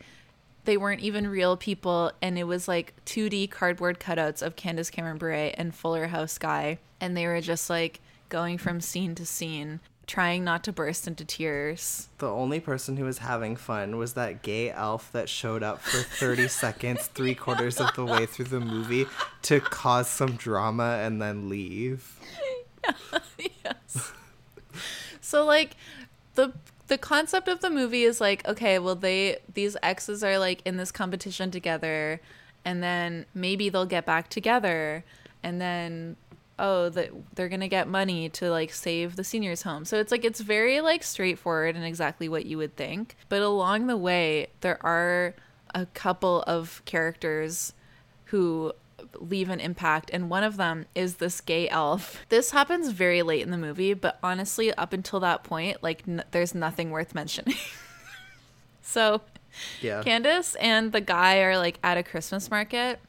they 0.66 0.78
weren't 0.78 1.02
even 1.02 1.28
real 1.28 1.58
people 1.58 2.12
and 2.22 2.38
it 2.40 2.46
was 2.46 2.68
like 2.68 2.94
2D 3.06 3.50
cardboard 3.52 4.00
cutouts 4.00 4.42
of 4.42 4.56
Candace 4.56 4.90
Cameron 4.90 5.18
Bure 5.18 5.52
and 5.56 5.74
Fuller 5.76 6.08
House 6.08 6.38
guy 6.38 6.80
and 7.02 7.16
they 7.18 7.26
were 7.28 7.42
just 7.42 7.70
like 7.70 8.00
going 8.30 8.58
from 8.58 8.80
scene 8.82 9.14
to 9.16 9.26
scene. 9.26 9.80
trying 10.06 10.44
not 10.44 10.64
to 10.66 10.72
burst 10.74 11.08
into 11.08 11.24
tears. 11.24 12.10
The 12.18 12.30
only 12.30 12.60
person 12.60 12.98
who 12.98 13.06
was 13.06 13.20
having 13.20 13.56
fun 13.56 13.96
was 13.98 14.14
that 14.16 14.42
gay 14.42 14.70
elf 14.70 15.10
that 15.14 15.30
showed 15.30 15.64
up 15.64 15.82
for 15.82 15.98
30 15.98 16.48
seconds, 16.50 17.08
three 17.08 17.36
quarters 17.36 17.80
of 17.80 17.94
the 17.96 18.04
way 18.06 18.26
through 18.26 18.46
the 18.46 18.60
movie 18.60 19.06
to 19.44 19.62
cause 19.62 20.10
some 20.10 20.34
drama 20.34 21.00
and 21.02 21.22
then 21.22 21.48
leave. 21.48 22.20
yes. 23.64 24.12
So 25.22 25.46
like 25.46 25.78
the 26.36 26.52
the 26.88 26.98
concept 26.98 27.48
of 27.48 27.62
the 27.62 27.70
movie 27.70 28.04
is 28.04 28.20
like 28.20 28.48
okay, 28.48 28.80
well 28.80 28.96
they 28.96 29.38
these 29.54 29.78
exes 29.82 30.24
are 30.24 30.38
like 30.38 30.62
in 30.66 30.78
this 30.78 30.92
competition 30.92 31.52
together 31.52 32.20
and 32.66 32.82
then 32.82 33.26
maybe 33.34 33.70
they'll 33.70 33.86
get 33.86 34.06
back 34.06 34.30
together 34.30 35.04
and 35.42 35.60
then 35.60 36.16
oh 36.60 36.90
that 36.90 37.10
they're 37.36 37.50
to 37.50 37.68
get 37.68 37.88
money 37.88 38.30
to 38.30 38.50
like 38.50 38.72
save 38.72 39.16
the 39.16 39.24
seniors 39.24 39.64
home. 39.64 39.86
So 39.86 40.00
it's 40.00 40.12
like 40.12 40.24
it's 40.24 40.40
very 40.40 40.82
like 40.82 41.04
straightforward 41.04 41.76
and 41.76 41.86
exactly 41.86 42.30
what 42.30 42.46
you 42.46 42.58
would 42.58 42.76
think. 42.76 43.16
But 43.30 43.42
along 43.42 43.88
the 43.88 43.98
way 43.98 44.48
there 44.62 44.84
are 44.86 45.36
a 45.76 45.86
couple 45.88 46.44
of 46.44 46.82
characters 46.86 47.74
who 48.26 48.74
leave 49.20 49.50
an 49.50 49.60
impact 49.60 50.10
and 50.14 50.30
one 50.30 50.44
of 50.44 50.58
them 50.58 50.86
is 50.96 51.16
this 51.16 51.42
gay 51.42 51.68
elf. 51.70 52.26
This 52.30 52.52
happens 52.52 52.90
very 52.90 53.22
late 53.22 53.42
in 53.42 53.52
the 53.52 53.58
movie 53.58 53.94
but 53.94 54.18
honestly 54.24 54.74
up 54.74 54.94
until 54.94 55.20
that 55.22 55.44
point 55.44 55.82
like 55.84 56.04
n- 56.08 56.24
there's 56.32 56.54
nothing 56.56 56.92
worth 56.92 57.14
mentioning. 57.16 57.56
So 58.82 59.22
Yeah. 59.82 60.04
candace 60.04 60.56
and 60.56 60.92
the 60.92 61.02
guy 61.02 61.40
are 61.42 61.58
like 61.58 61.80
at 61.84 61.98
a 61.98 62.04
christmas 62.04 62.50
market 62.52 63.00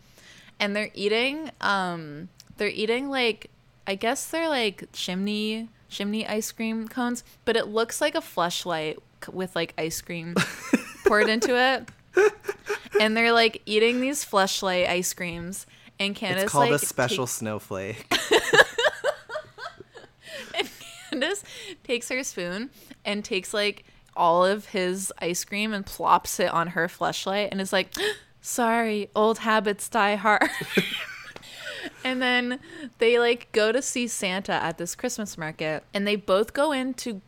and 0.61 0.75
they're 0.75 0.91
eating 0.95 1.51
um 1.61 2.29
they're 2.57 2.69
eating 2.69 3.09
like 3.11 3.51
i 3.87 3.95
guess 3.95 4.29
they're 4.29 4.49
like 4.49 4.85
chimney 4.93 5.69
chimney 5.89 6.27
ice 6.27 6.53
cream 6.53 6.87
cones 6.87 7.25
but 7.45 7.57
it 7.57 7.67
looks 7.69 8.01
like 8.01 8.15
a 8.15 8.21
fleshlight 8.21 8.99
with 9.33 9.55
like 9.57 9.75
ice 9.79 10.01
cream 10.01 10.35
poured 11.07 11.29
into 11.29 11.57
it. 11.59 11.89
And 13.01 13.17
they're 13.17 13.33
like 13.33 13.61
eating 13.67 14.01
these 14.01 14.25
fleshlight 14.25 14.87
ice 14.89 15.13
creams 15.15 15.67
and 16.05 16.15
Candace 16.15 16.45
It's 16.45 16.53
called 16.53 16.71
like 16.71 16.83
a 16.83 16.85
special 16.85 17.27
take- 17.27 17.35
snowflake. 17.35 18.13
And 20.55 20.69
Candace 21.11 21.43
takes 21.83 22.09
her 22.09 22.23
spoon 22.25 22.71
and 23.05 23.25
takes 23.25 23.53
like 23.55 23.85
all 24.17 24.45
of 24.45 24.67
his 24.67 25.13
ice 25.21 25.45
cream 25.45 25.73
and 25.73 25.85
plops 25.85 26.39
it 26.39 26.51
on 26.51 26.69
her 26.69 26.87
fleshlight 26.89 27.49
and 27.51 27.61
is 27.61 27.73
like, 27.73 27.93
"Sorry, 28.41 29.11
old 29.15 29.39
habits 29.39 29.89
die 29.89 30.15
hard." 30.17 30.49
and 32.05 32.23
then 32.23 32.61
they 32.99 33.19
like 33.19 33.51
go 33.53 33.73
to 33.73 33.83
see 33.83 34.07
Santa 34.07 34.53
at 34.53 34.79
this 34.79 34.95
Christmas 34.95 35.37
market 35.37 35.83
and 35.93 36.07
they 36.07 36.17
both 36.17 36.53
go 36.53 36.73
in 36.73 36.95
to 36.95 37.21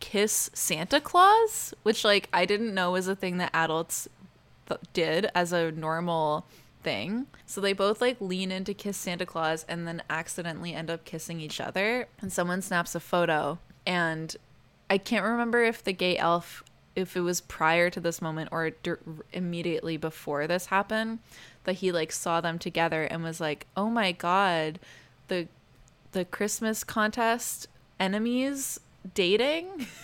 kiss 0.00 0.50
Santa 0.52 1.00
Claus, 1.00 1.72
which 1.84 2.04
like 2.04 2.28
I 2.32 2.44
didn't 2.44 2.74
know 2.74 2.92
was 2.92 3.06
a 3.08 3.14
thing 3.16 3.38
that 3.38 3.50
adults 3.54 4.08
th- 4.68 4.80
did 4.92 5.30
as 5.34 5.52
a 5.52 5.70
normal 5.70 6.44
thing. 6.82 7.26
So 7.46 7.60
they 7.60 7.72
both 7.72 8.00
like 8.00 8.20
lean 8.20 8.50
in 8.50 8.64
to 8.64 8.74
kiss 8.74 8.96
Santa 8.96 9.26
Claus 9.26 9.64
and 9.68 9.86
then 9.86 10.02
accidentally 10.10 10.74
end 10.74 10.90
up 10.90 11.04
kissing 11.04 11.40
each 11.40 11.60
other. 11.60 12.08
And 12.20 12.32
someone 12.32 12.62
snaps 12.62 12.94
a 12.94 13.00
photo. 13.00 13.58
And 13.86 14.36
I 14.90 14.98
can't 14.98 15.24
remember 15.24 15.62
if 15.62 15.82
the 15.82 15.92
gay 15.92 16.16
elf, 16.18 16.62
if 16.94 17.16
it 17.16 17.20
was 17.20 17.40
prior 17.40 17.90
to 17.90 18.00
this 18.00 18.20
moment 18.20 18.50
or 18.52 18.70
dur- 18.70 19.00
immediately 19.32 19.96
before 19.96 20.46
this 20.46 20.66
happened, 20.66 21.20
that 21.64 21.76
he 21.76 21.92
like 21.92 22.12
saw 22.12 22.40
them 22.40 22.58
together 22.58 23.04
and 23.04 23.22
was 23.22 23.40
like, 23.40 23.66
"Oh 23.76 23.88
my 23.88 24.12
god, 24.12 24.78
the 25.28 25.48
the 26.12 26.24
Christmas 26.24 26.84
contest 26.84 27.68
enemies 27.98 28.80
dating." 29.14 29.86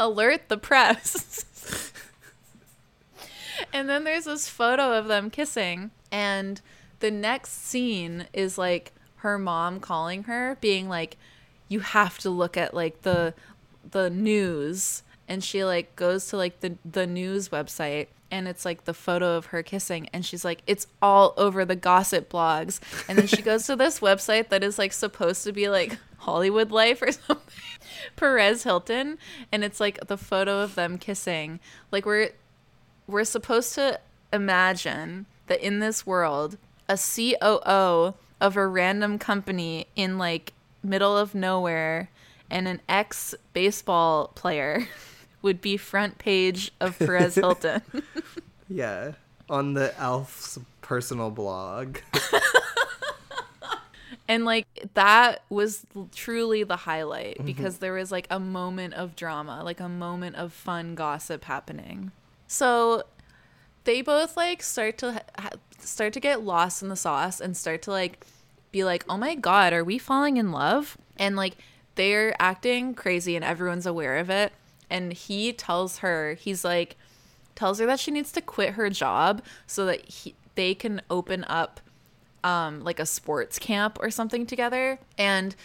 Alert 0.00 0.48
the 0.48 0.56
press. 0.56 1.92
and 3.72 3.88
then 3.88 4.04
there's 4.04 4.24
this 4.24 4.48
photo 4.48 4.96
of 4.98 5.06
them 5.06 5.30
kissing. 5.30 5.90
And 6.10 6.60
the 7.00 7.10
next 7.10 7.66
scene 7.66 8.26
is 8.32 8.58
like 8.58 8.92
her 9.16 9.38
mom 9.38 9.80
calling 9.80 10.24
her 10.24 10.56
being 10.60 10.88
like 10.88 11.16
you 11.68 11.80
have 11.80 12.18
to 12.18 12.30
look 12.30 12.56
at 12.56 12.74
like 12.74 13.02
the 13.02 13.34
the 13.90 14.10
news. 14.10 15.02
And 15.28 15.42
she 15.42 15.64
like 15.64 15.96
goes 15.96 16.26
to 16.28 16.36
like 16.36 16.60
the 16.60 16.76
the 16.84 17.06
news 17.06 17.48
website 17.48 18.08
and 18.30 18.48
it's 18.48 18.64
like 18.64 18.84
the 18.84 18.94
photo 18.94 19.36
of 19.36 19.46
her 19.46 19.62
kissing. 19.62 20.08
And 20.12 20.24
she's 20.24 20.44
like 20.44 20.62
it's 20.66 20.86
all 21.02 21.34
over 21.36 21.64
the 21.64 21.76
gossip 21.76 22.30
blogs. 22.30 22.80
And 23.08 23.18
then 23.18 23.26
she 23.26 23.42
goes 23.42 23.66
to 23.66 23.76
this 23.76 24.00
website 24.00 24.48
that 24.50 24.62
is 24.62 24.78
like 24.78 24.92
supposed 24.92 25.44
to 25.44 25.52
be 25.52 25.68
like 25.68 25.98
Hollywood 26.18 26.70
life 26.70 27.02
or 27.02 27.12
something 27.12 27.44
Perez 28.16 28.62
Hilton. 28.62 29.18
And 29.52 29.64
it's 29.64 29.80
like 29.80 30.06
the 30.06 30.16
photo 30.16 30.60
of 30.60 30.74
them 30.74 30.98
kissing. 30.98 31.60
Like 31.90 32.06
we're 32.06 32.30
we're 33.06 33.24
supposed 33.24 33.74
to 33.74 34.00
imagine 34.32 35.26
that 35.46 35.60
in 35.60 35.78
this 35.78 36.06
world, 36.06 36.58
a 36.88 36.98
COO 36.98 38.14
of 38.40 38.56
a 38.56 38.66
random 38.66 39.18
company 39.18 39.86
in 39.96 40.18
like 40.18 40.52
middle 40.82 41.16
of 41.16 41.34
nowhere 41.34 42.10
and 42.50 42.68
an 42.68 42.80
ex 42.88 43.34
baseball 43.52 44.28
player 44.34 44.86
would 45.42 45.60
be 45.60 45.76
front 45.76 46.18
page 46.18 46.72
of 46.80 46.98
Perez 46.98 47.34
Hilton. 47.34 47.82
yeah. 48.68 49.12
On 49.48 49.74
the 49.74 49.96
elf's 50.00 50.58
personal 50.80 51.30
blog. 51.30 51.98
and 54.28 54.44
like 54.44 54.66
that 54.94 55.42
was 55.48 55.86
truly 56.14 56.64
the 56.64 56.76
highlight 56.76 57.36
mm-hmm. 57.36 57.46
because 57.46 57.78
there 57.78 57.92
was 57.92 58.10
like 58.10 58.26
a 58.28 58.40
moment 58.40 58.94
of 58.94 59.14
drama, 59.14 59.62
like 59.62 59.78
a 59.78 59.88
moment 59.88 60.36
of 60.36 60.52
fun 60.52 60.96
gossip 60.96 61.44
happening. 61.44 62.10
So 62.46 63.04
they 63.84 64.02
both 64.02 64.36
like 64.36 64.62
start 64.62 64.98
to 64.98 65.22
ha- 65.38 65.50
start 65.78 66.12
to 66.14 66.20
get 66.20 66.42
lost 66.42 66.82
in 66.82 66.88
the 66.88 66.96
sauce 66.96 67.40
and 67.40 67.56
start 67.56 67.82
to 67.82 67.90
like 67.90 68.24
be 68.72 68.84
like, 68.84 69.04
"Oh 69.08 69.16
my 69.16 69.34
god, 69.34 69.72
are 69.72 69.84
we 69.84 69.98
falling 69.98 70.36
in 70.36 70.52
love?" 70.52 70.98
And 71.16 71.36
like 71.36 71.56
they're 71.94 72.34
acting 72.40 72.94
crazy 72.94 73.36
and 73.36 73.44
everyone's 73.44 73.86
aware 73.86 74.18
of 74.18 74.30
it. 74.30 74.52
And 74.88 75.12
he 75.12 75.52
tells 75.52 75.98
her, 75.98 76.34
he's 76.34 76.64
like 76.64 76.96
tells 77.54 77.78
her 77.78 77.86
that 77.86 77.98
she 77.98 78.10
needs 78.10 78.30
to 78.32 78.40
quit 78.42 78.74
her 78.74 78.90
job 78.90 79.42
so 79.66 79.86
that 79.86 80.04
he, 80.04 80.34
they 80.56 80.74
can 80.74 81.00
open 81.10 81.44
up 81.48 81.80
um 82.44 82.80
like 82.84 83.00
a 83.00 83.06
sports 83.06 83.58
camp 83.58 83.98
or 84.00 84.10
something 84.10 84.46
together. 84.46 84.98
And 85.18 85.56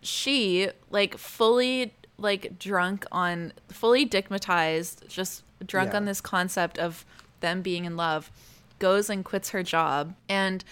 she 0.00 0.68
like 0.90 1.16
fully 1.18 1.94
like 2.18 2.58
drunk 2.58 3.06
on 3.10 3.52
fully 3.68 4.06
digmatized 4.06 5.08
just 5.08 5.42
drunk 5.66 5.90
Yeah. 5.92 5.96
on 5.98 6.04
this 6.04 6.20
concept 6.20 6.78
of 6.78 7.04
them 7.40 7.62
being 7.62 7.84
in 7.84 7.96
love 7.96 8.30
goes 8.78 9.10
and 9.10 9.24
quits 9.24 9.50
her 9.50 9.62
job. 9.62 10.14
And 10.28 10.64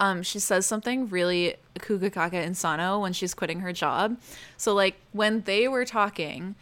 um 0.00 0.22
she 0.22 0.38
says 0.38 0.66
something 0.66 1.08
really 1.08 1.54
kukakaka 1.78 2.32
insano 2.44 3.00
when 3.00 3.12
she's 3.12 3.32
quitting 3.34 3.60
her 3.60 3.72
job. 3.72 4.18
So 4.56 4.74
like 4.74 4.96
when 5.12 5.42
they 5.42 5.68
were 5.68 5.84
talking 5.84 6.54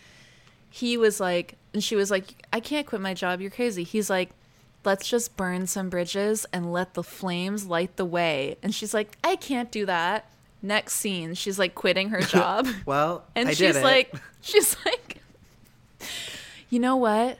he 0.70 0.96
was 0.96 1.18
like 1.20 1.56
and 1.74 1.82
she 1.82 1.96
was 1.96 2.10
like 2.10 2.46
i 2.52 2.60
can't 2.60 2.86
quit 2.86 3.00
my 3.00 3.14
job. 3.14 3.40
You're 3.40 3.50
crazy. 3.50 3.84
He's 3.84 4.10
like 4.10 4.30
let's 4.84 5.08
just 5.08 5.36
burn 5.36 5.66
some 5.68 5.88
bridges 5.88 6.44
and 6.52 6.72
let 6.72 6.94
the 6.94 7.02
flames 7.02 7.66
light 7.66 7.96
the 7.96 8.04
way. 8.04 8.56
And 8.62 8.74
she's 8.74 8.92
like 8.94 9.16
i 9.24 9.36
can't 9.36 9.70
do 9.70 9.86
that. 9.86 10.26
Next 10.60 10.94
scene 10.94 11.34
she's 11.34 11.58
like 11.58 11.74
quitting 11.74 12.10
her 12.10 12.20
job. 12.36 12.68
Well, 12.86 13.24
and 13.34 13.48
I 13.48 13.54
she's 13.54 13.80
like 13.82 14.14
she's 14.40 14.76
like 14.84 15.18
you 16.68 16.78
know 16.78 16.96
what 16.96 17.38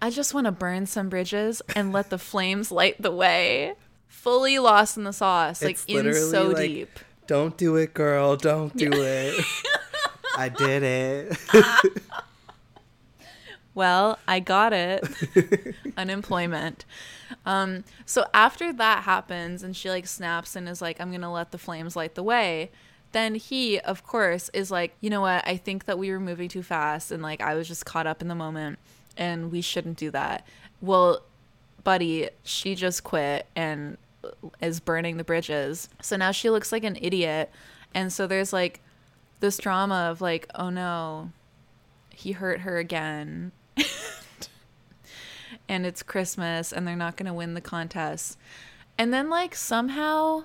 i 0.00 0.10
just 0.10 0.34
want 0.34 0.44
to 0.44 0.52
burn 0.52 0.86
some 0.86 1.08
bridges 1.08 1.62
and 1.74 1.92
let 1.92 2.10
the 2.10 2.18
flames 2.18 2.70
light 2.70 3.00
the 3.00 3.10
way 3.10 3.74
fully 4.08 4.58
lost 4.58 4.96
in 4.96 5.04
the 5.04 5.12
sauce 5.12 5.62
like 5.62 5.72
It's 5.72 5.84
in 5.84 6.12
so 6.14 6.48
like, 6.48 6.56
deep 6.56 6.98
Don't 7.26 7.56
do 7.56 7.74
it, 7.76 7.92
girl. 7.92 8.36
Don't 8.36 8.76
do 8.76 8.88
it. 8.92 9.44
I 10.38 10.48
did 10.48 10.82
it. 10.82 11.38
well 13.74 14.18
i 14.26 14.40
got 14.40 14.72
it 14.72 15.04
unemployment 15.98 16.84
um 17.44 17.84
so 18.06 18.24
after 18.32 18.72
that 18.72 19.02
happens 19.04 19.62
and 19.62 19.76
she 19.76 19.90
like 19.90 20.06
snaps 20.06 20.56
and 20.56 20.66
is 20.68 20.80
like 20.80 20.98
i'm 20.98 21.12
gonna 21.12 21.30
let 21.30 21.50
the 21.52 21.58
flames 21.58 21.94
light 21.94 22.14
the 22.14 22.22
way 22.22 22.70
then 23.12 23.34
he 23.34 23.78
of 23.80 24.02
course 24.02 24.48
is 24.54 24.70
like 24.70 24.96
you 25.02 25.10
know 25.10 25.20
what 25.20 25.46
i 25.46 25.58
think 25.58 25.84
that 25.84 25.98
we 25.98 26.10
were 26.10 26.18
moving 26.18 26.48
too 26.48 26.62
fast 26.62 27.12
and 27.12 27.22
like 27.22 27.42
i 27.42 27.54
was 27.54 27.68
just 27.68 27.84
caught 27.84 28.06
up 28.06 28.22
in 28.22 28.28
the 28.28 28.34
moment 28.34 28.78
and 29.16 29.50
we 29.50 29.60
shouldn't 29.60 29.96
do 29.96 30.10
that. 30.10 30.46
Well 30.80 31.22
buddy 31.84 32.28
she 32.42 32.74
just 32.74 33.04
quit 33.04 33.46
and 33.54 33.96
is 34.60 34.80
burning 34.80 35.16
the 35.16 35.24
bridges. 35.24 35.88
So 36.02 36.16
now 36.16 36.32
she 36.32 36.50
looks 36.50 36.72
like 36.72 36.84
an 36.84 36.98
idiot. 37.00 37.50
And 37.94 38.12
so 38.12 38.26
there's 38.26 38.52
like 38.52 38.80
this 39.40 39.58
drama 39.58 40.08
of 40.10 40.20
like 40.20 40.48
oh 40.54 40.70
no 40.70 41.30
he 42.10 42.32
hurt 42.32 42.60
her 42.60 42.78
again. 42.78 43.52
And 45.68 45.86
it's 45.86 46.02
Christmas 46.02 46.72
and 46.72 46.86
they're 46.86 46.96
not 46.96 47.16
going 47.16 47.26
to 47.26 47.34
win 47.34 47.54
the 47.54 47.60
contest. 47.60 48.38
And 48.98 49.12
then 49.12 49.28
like 49.28 49.54
somehow 49.54 50.44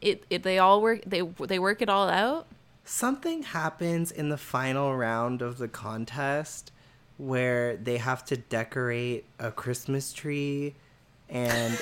it, 0.00 0.24
it 0.28 0.42
they 0.42 0.58
all 0.58 0.82
work 0.82 1.02
they 1.06 1.22
they 1.22 1.58
work 1.58 1.80
it 1.82 1.88
all 1.88 2.08
out. 2.08 2.46
Something 2.84 3.42
happens 3.42 4.10
in 4.10 4.28
the 4.28 4.36
final 4.36 4.96
round 4.96 5.40
of 5.40 5.58
the 5.58 5.68
contest 5.68 6.72
where 7.18 7.76
they 7.76 7.98
have 7.98 8.24
to 8.26 8.36
decorate 8.36 9.24
a 9.38 9.50
Christmas 9.52 10.12
tree 10.12 10.74
and 11.28 11.78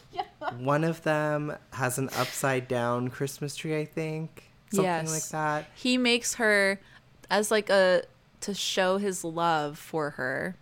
one 0.58 0.84
of 0.84 1.02
them 1.02 1.56
has 1.72 1.98
an 1.98 2.08
upside 2.16 2.68
down 2.68 3.08
Christmas 3.08 3.56
tree, 3.56 3.76
I 3.78 3.84
think. 3.84 4.44
Something 4.70 4.84
Yes. 4.84 5.10
like 5.12 5.28
that. 5.30 5.70
He 5.74 5.96
makes 5.98 6.34
her 6.34 6.80
as 7.30 7.50
like 7.50 7.68
a 7.70 8.02
to 8.40 8.54
show 8.54 8.98
his 8.98 9.24
love 9.24 9.78
for 9.78 10.10
her. 10.10 10.56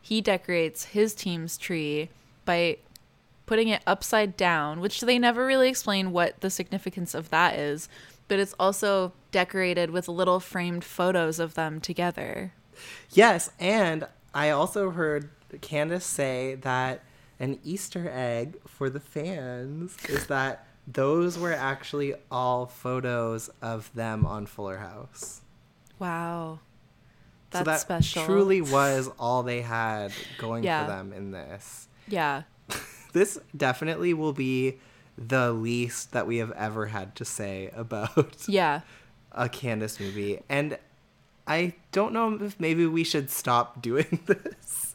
He 0.00 0.20
decorates 0.20 0.86
his 0.86 1.14
team's 1.14 1.58
tree 1.58 2.08
by 2.44 2.78
putting 3.46 3.68
it 3.68 3.82
upside 3.86 4.36
down, 4.36 4.80
which 4.80 5.00
they 5.00 5.18
never 5.18 5.46
really 5.46 5.68
explain 5.68 6.10
what 6.12 6.40
the 6.40 6.50
significance 6.50 7.14
of 7.14 7.30
that 7.30 7.54
is, 7.58 7.88
but 8.28 8.38
it's 8.38 8.54
also 8.58 9.12
decorated 9.30 9.90
with 9.90 10.08
little 10.08 10.40
framed 10.40 10.84
photos 10.84 11.38
of 11.38 11.54
them 11.54 11.80
together. 11.80 12.52
Yes, 13.10 13.50
and 13.58 14.06
I 14.34 14.50
also 14.50 14.90
heard 14.90 15.30
Candace 15.60 16.04
say 16.04 16.56
that 16.56 17.02
an 17.38 17.58
Easter 17.64 18.10
egg 18.12 18.56
for 18.66 18.88
the 18.90 19.00
fans 19.00 19.96
is 20.08 20.26
that 20.26 20.66
those 20.86 21.38
were 21.38 21.52
actually 21.52 22.14
all 22.30 22.66
photos 22.66 23.50
of 23.60 23.92
them 23.94 24.24
on 24.26 24.46
Fuller 24.46 24.78
House. 24.78 25.40
Wow. 25.98 26.60
That's 27.50 27.60
so 27.64 27.70
that 27.70 27.80
special. 27.80 28.24
truly 28.24 28.60
was 28.62 29.10
all 29.18 29.42
they 29.42 29.62
had 29.62 30.12
going 30.38 30.64
Yeah. 30.64 30.84
for 30.84 30.92
them 30.92 31.12
in 31.12 31.30
this. 31.32 31.88
Yeah. 32.08 32.42
This 33.12 33.38
definitely 33.56 34.12
will 34.12 34.34
be 34.34 34.76
the 35.16 35.50
least 35.50 36.12
that 36.12 36.26
we 36.26 36.36
have 36.36 36.50
ever 36.52 36.84
had 36.86 37.14
to 37.16 37.24
say 37.24 37.70
about 37.74 38.44
Yeah. 38.46 38.82
a 39.32 39.48
Candace 39.48 39.98
movie. 39.98 40.40
And 40.50 40.76
I 41.46 41.74
don't 41.92 42.12
know 42.12 42.34
if 42.34 42.58
maybe 42.58 42.86
we 42.86 43.04
should 43.04 43.30
stop 43.30 43.80
doing 43.80 44.20
this. 44.26 44.94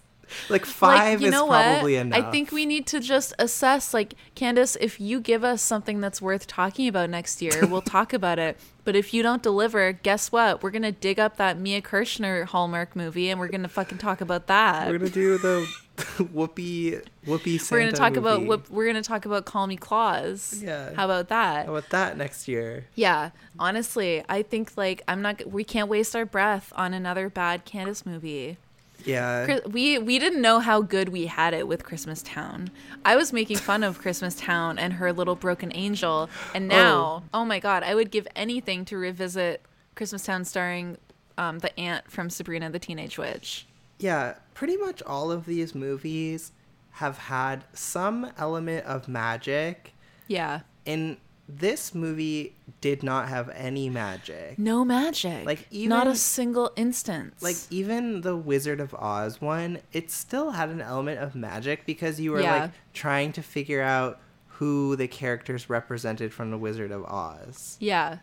Like 0.50 0.66
five 0.66 1.22
is 1.22 1.36
probably 1.36 1.98
enough. 1.98 2.18
I 2.20 2.32
think 2.32 2.52
we 2.52 2.66
need 2.66 2.88
to 2.88 3.00
just 3.00 3.34
assess, 3.38 3.94
like, 3.94 4.14
Candace, 4.34 4.78
if 4.80 5.00
you 5.00 5.20
give 5.20 5.44
us 5.44 5.62
something 5.62 6.00
that's 6.00 6.22
worth 6.22 6.48
talking 6.48 6.88
about 6.88 7.10
next 7.10 7.42
year, 7.42 7.66
we'll 7.68 7.82
talk 7.82 8.14
about 8.14 8.40
it. 8.40 8.58
But 8.84 8.96
if 8.96 9.14
you 9.14 9.24
don't 9.24 9.44
deliver, 9.44 9.92
guess 9.92 10.32
what? 10.32 10.64
We're 10.64 10.72
gonna 10.72 10.92
dig 10.92 11.20
up 11.20 11.38
that 11.38 11.60
Mia 11.60 11.82
Kirshner 11.82 12.46
Hallmark 12.46 12.96
movie 12.96 13.30
and 13.30 13.40
we're 13.40 13.50
gonna 13.50 13.68
fucking 13.68 13.98
talk 13.98 14.22
about 14.22 14.48
that. 14.48 14.90
We're 14.90 14.98
gonna 14.98 15.12
do 15.12 15.38
the 15.38 15.68
Whoopi 15.98 17.04
Whoopi 17.26 17.60
Santa 17.60 17.76
We're 17.76 17.80
gonna 17.80 17.92
talk 17.92 18.16
about 18.16 18.40
movie. 18.40 18.48
what 18.50 18.70
we're 18.72 18.88
gonna 18.88 19.04
talk 19.04 19.26
about 19.26 19.46
Call 19.46 19.68
Me 19.68 19.76
Claus. 19.76 20.62
Yeah. 20.64 20.94
How 20.94 21.06
about 21.06 21.30
that? 21.30 21.66
How 21.66 21.76
about 21.76 21.90
that 21.90 22.18
next 22.18 22.48
year? 22.48 22.86
Yeah, 22.96 23.32
honestly, 23.60 24.24
I 24.28 24.42
think 24.42 24.74
like 24.78 25.04
I'm 25.08 25.22
not. 25.22 25.46
We 25.48 25.64
can't 25.64 25.90
waste 25.90 26.16
our 26.16 26.26
breath 26.26 26.72
on 26.76 26.94
another 26.94 27.30
bad 27.30 27.66
Candace 27.66 28.06
movie. 28.06 28.58
Yeah. 29.06 29.60
We 29.68 29.98
we 29.98 30.20
didn't 30.20 30.42
know 30.42 30.60
how 30.60 30.82
good 30.82 31.10
we 31.10 31.26
had 31.26 31.54
it 31.54 31.68
with 31.68 31.84
Christmas 31.84 32.22
Town. 32.22 32.70
I 33.04 33.16
was 33.16 33.34
making 33.34 33.58
fun 33.58 33.84
of 33.84 34.00
Christmas 34.00 34.36
Town 34.36 34.78
and 34.78 34.94
her 34.94 35.12
little 35.12 35.36
broken 35.36 35.72
angel, 35.76 36.30
and 36.54 36.68
now, 36.68 37.24
oh, 37.34 37.46
my 37.46 37.60
god, 37.60 37.84
I 37.84 37.96
would 37.96 38.12
give 38.12 38.28
anything 38.36 38.86
to 38.86 38.98
revisit 38.98 39.64
Christmas 39.96 40.24
Town 40.24 40.46
starring 40.46 40.98
um, 41.38 41.60
the 41.60 41.78
aunt 41.80 42.10
from 42.12 42.30
Sabrina 42.30 42.70
the 42.70 42.80
Teenage 42.80 43.18
Witch. 43.18 43.66
Yeah, 44.02 44.36
pretty 44.54 44.78
much 44.78 45.02
all 45.04 45.32
of 45.32 45.46
these 45.46 45.74
movies 45.76 46.52
have 46.96 47.18
had 47.18 47.64
some 47.74 48.32
element 48.38 48.86
of 48.86 49.08
magic. 49.08 49.94
Yeah, 50.28 50.62
And 50.86 51.18
this 51.48 51.94
movie 51.94 52.56
did 52.80 53.04
not 53.04 53.28
have 53.30 53.50
any 53.50 53.90
magic. 53.90 54.58
no 54.58 54.84
magic, 54.86 55.46
Like, 55.46 55.68
not 55.72 56.08
a 56.08 56.16
single 56.16 56.72
instance. 56.78 57.42
Like 57.44 57.58
even 57.70 58.22
the 58.22 58.36
Wizard 58.38 58.80
of 58.80 58.94
Oz 58.96 59.42
one, 59.42 59.80
it 59.92 60.10
still 60.10 60.52
had 60.52 60.70
an 60.70 60.82
element 60.82 61.20
of 61.20 61.36
magic 61.36 61.86
because 61.86 62.20
you 62.22 62.32
were 62.32 62.42
Yeah. 62.42 62.62
like 62.62 62.72
trying 62.94 63.34
to 63.34 63.42
figure 63.44 63.82
out 63.82 64.20
who 64.48 64.96
the 64.96 65.08
characters 65.10 65.70
represented 65.70 66.34
from 66.34 66.52
the 66.52 66.58
Wizard 66.58 66.92
of 66.92 67.04
Oz. 67.06 67.76
yeah, 67.82 68.20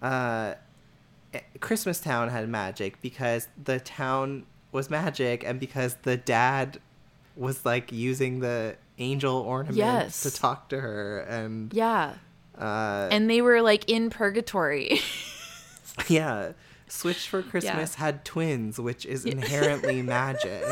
uh, 0.00 0.54
Christmas 1.60 2.00
Town 2.00 2.28
had 2.30 2.48
magic 2.48 3.00
because 3.02 3.48
the 3.62 3.78
town 3.80 4.46
was 4.72 4.88
magic 4.90 5.44
and 5.44 5.58
because 5.60 5.94
the 6.02 6.16
dad 6.16 6.78
was 7.36 7.64
like 7.64 7.90
using 7.92 8.40
the 8.40 8.76
angel 8.98 9.36
ornaments 9.36 9.76
Yes. 9.78 10.22
to 10.22 10.30
talk 10.30 10.68
to 10.70 10.80
her 10.80 11.20
and 11.20 11.72
yeah, 11.72 12.14
uh, 12.58 13.08
and 13.10 13.30
they 13.30 13.40
were 13.40 13.62
like 13.62 13.88
in 13.88 14.10
purgatory. 14.10 15.00
yeah. 16.08 16.52
Switch 16.88 17.28
for 17.28 17.40
christmas 17.42 17.94
had 17.94 18.24
twins 18.24 18.80
which 18.80 19.06
is 19.06 19.24
inherently 19.24 20.02
magic. 20.18 20.64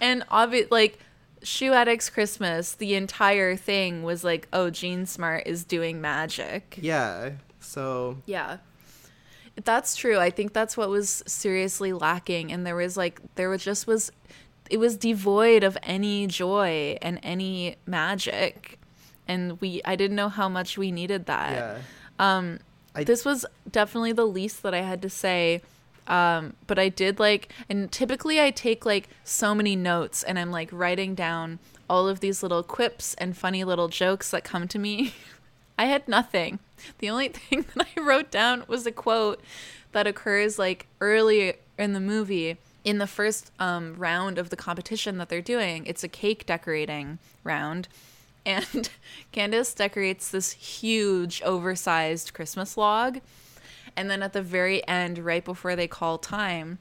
And 0.00 0.24
obvious 0.30 0.70
like 0.70 0.98
shoe 1.42 1.72
addicts 1.72 2.10
christmas 2.10 2.74
the 2.74 2.94
entire 2.96 3.54
thing 3.54 4.02
was 4.02 4.24
like 4.24 4.48
oh 4.52 4.68
Jean 4.70 5.06
Smart 5.06 5.44
is 5.46 5.62
doing 5.64 6.00
magic. 6.00 6.78
Yeah. 6.80 7.30
So 7.60 8.18
yeah 8.26 8.58
that's 9.64 9.96
true. 9.96 10.18
I 10.18 10.30
think 10.30 10.52
that's 10.52 10.76
what 10.76 10.88
was 10.88 11.22
seriously 11.26 11.92
lacking. 11.92 12.52
And 12.52 12.66
there 12.66 12.76
was 12.76 12.96
like 12.96 13.20
there 13.36 13.48
was 13.48 13.62
just 13.64 13.86
was 13.86 14.10
it 14.70 14.78
was 14.78 14.96
devoid 14.96 15.62
of 15.64 15.78
any 15.82 16.26
joy 16.26 16.98
and 17.00 17.18
any 17.22 17.76
magic. 17.86 18.78
And 19.28 19.60
we 19.60 19.80
i 19.84 19.96
didn't 19.96 20.16
know 20.16 20.28
how 20.28 20.48
much 20.48 20.76
we 20.78 20.92
needed 20.92 21.26
that. 21.26 21.52
Yeah. 21.52 21.78
Um 22.36 22.58
I- 22.94 23.04
this 23.04 23.24
was 23.24 23.44
definitely 23.70 24.12
the 24.12 24.26
least 24.26 24.62
that 24.62 24.74
i 24.74 24.80
had 24.82 25.02
to 25.02 25.10
say. 25.10 25.62
Um 26.06 26.54
but 26.66 26.78
i 26.78 26.88
did 26.88 27.18
like 27.18 27.52
and 27.68 27.90
typically 27.90 28.40
i 28.40 28.50
take 28.50 28.86
like 28.86 29.08
so 29.24 29.54
many 29.54 29.74
notes 29.74 30.22
and 30.22 30.38
i'm 30.38 30.52
like 30.52 30.68
writing 30.70 31.14
down 31.16 31.58
all 31.90 32.06
of 32.08 32.20
these 32.20 32.42
little 32.44 32.62
quips 32.62 33.14
and 33.14 33.36
funny 33.36 33.64
little 33.64 33.88
jokes 33.88 34.30
that 34.30 34.44
come 34.44 34.68
to 34.68 34.78
me 34.78 35.14
i 35.78 35.86
had 35.86 36.06
nothing 36.08 36.58
the 36.98 37.10
only 37.10 37.28
thing 37.30 37.64
that 37.74 37.86
i 37.96 38.00
wrote 38.00 38.30
down 38.30 38.64
was 38.68 38.86
a 38.86 38.92
quote 38.92 39.40
that 39.92 40.06
occurs 40.06 40.58
like 40.58 40.86
early 41.00 41.54
in 41.78 41.92
the 41.92 42.00
movie 42.00 42.56
in 42.84 42.98
the 42.98 43.06
first 43.06 43.50
um, 43.58 43.96
round 43.96 44.38
of 44.38 44.50
the 44.50 44.56
competition 44.56 45.18
that 45.18 45.28
they're 45.28 45.40
doing 45.40 45.84
it's 45.86 46.04
a 46.04 46.08
cake 46.08 46.46
decorating 46.46 47.18
round 47.44 47.88
and 48.46 48.90
Candace 49.32 49.74
decorates 49.74 50.30
this 50.30 50.52
huge, 50.52 51.42
oversized 51.42 52.32
Christmas 52.32 52.76
log. 52.76 53.20
And 53.96 54.08
then 54.08 54.22
at 54.22 54.34
the 54.34 54.42
very 54.42 54.86
end, 54.86 55.18
right 55.18 55.44
before 55.44 55.74
they 55.74 55.88
call 55.88 56.16
time, 56.16 56.78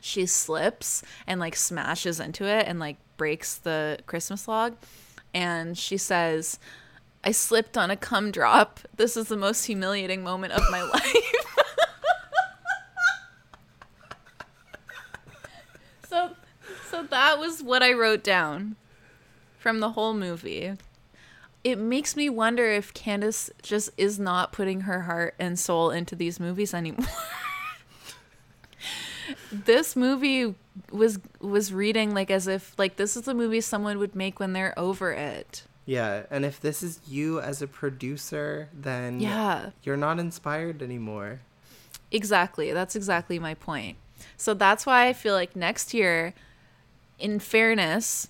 she 0.00 0.24
slips 0.24 1.02
and 1.26 1.38
like 1.38 1.54
smashes 1.54 2.18
into 2.18 2.46
it 2.46 2.66
and 2.66 2.80
like 2.80 2.96
breaks 3.18 3.56
the 3.56 3.98
Christmas 4.06 4.48
log. 4.48 4.76
And 5.34 5.76
she 5.76 5.98
says, 5.98 6.58
I 7.26 7.32
slipped 7.32 7.76
on 7.76 7.90
a 7.90 7.96
cum 7.96 8.30
drop. 8.30 8.78
This 8.94 9.16
is 9.16 9.26
the 9.26 9.36
most 9.36 9.64
humiliating 9.64 10.22
moment 10.22 10.52
of 10.52 10.62
my 10.70 10.82
life. 10.94 11.34
so 16.08 16.30
so 16.88 17.02
that 17.02 17.40
was 17.40 17.64
what 17.64 17.82
I 17.82 17.92
wrote 17.94 18.22
down 18.22 18.76
from 19.58 19.80
the 19.80 19.90
whole 19.90 20.14
movie. 20.14 20.74
It 21.64 21.78
makes 21.78 22.14
me 22.14 22.30
wonder 22.30 22.70
if 22.70 22.94
Candace 22.94 23.50
just 23.60 23.90
is 23.96 24.20
not 24.20 24.52
putting 24.52 24.82
her 24.82 25.02
heart 25.02 25.34
and 25.40 25.58
soul 25.58 25.90
into 25.90 26.14
these 26.14 26.38
movies 26.38 26.72
anymore. 26.72 27.08
this 29.50 29.96
movie 29.96 30.54
was 30.92 31.18
was 31.40 31.72
reading 31.72 32.14
like 32.14 32.30
as 32.30 32.46
if 32.46 32.78
like 32.78 32.94
this 32.94 33.16
is 33.16 33.22
the 33.22 33.34
movie 33.34 33.60
someone 33.60 33.98
would 33.98 34.14
make 34.14 34.38
when 34.38 34.52
they're 34.52 34.78
over 34.78 35.10
it. 35.10 35.64
Yeah 35.86 36.24
and 36.30 36.44
if 36.44 36.60
this 36.60 36.82
is 36.82 37.00
you 37.08 37.40
as 37.40 37.62
a 37.62 37.66
producer 37.66 38.68
then 38.74 39.20
Yeah. 39.20 39.70
you're 39.84 39.96
not 39.96 40.18
inspired 40.18 40.82
anymore 40.82 41.40
Exactly. 42.12 42.72
That's 42.72 42.94
exactly 42.94 43.40
my 43.40 43.54
point. 43.54 43.96
So 44.36 44.54
that's 44.54 44.86
why 44.86 45.08
I 45.08 45.12
feel 45.12 45.34
like 45.34 45.56
next 45.56 45.92
year, 45.92 46.34
in 47.18 47.40
fairness, 47.40 48.28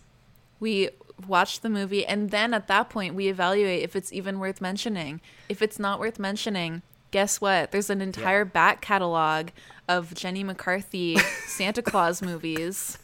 we 0.61 0.89
watch 1.29 1.61
the 1.61 1.69
movie 1.69 2.05
and 2.07 2.31
then 2.31 2.55
at 2.55 2.69
that 2.69 2.89
point 2.89 3.15
we 3.15 3.29
evaluate 3.29 3.83
if 3.83 3.95
it's 3.95 4.13
even 4.15 4.39
worth 4.39 4.63
mentioning. 4.63 5.21
If 5.51 5.61
it's 5.61 5.79
not 5.79 6.01
worth 6.01 6.19
mentioning, 6.19 6.81
guess 7.11 7.39
what? 7.41 7.71
There's 7.71 7.91
an 7.91 8.01
entire 8.01 8.47
back 8.47 8.81
catalog 8.81 9.49
of 9.89 10.15
Jenny 10.15 10.43
McCarthy 10.43 11.19
Santa 11.47 11.83
Claus 11.83 12.23
movies 12.23 12.97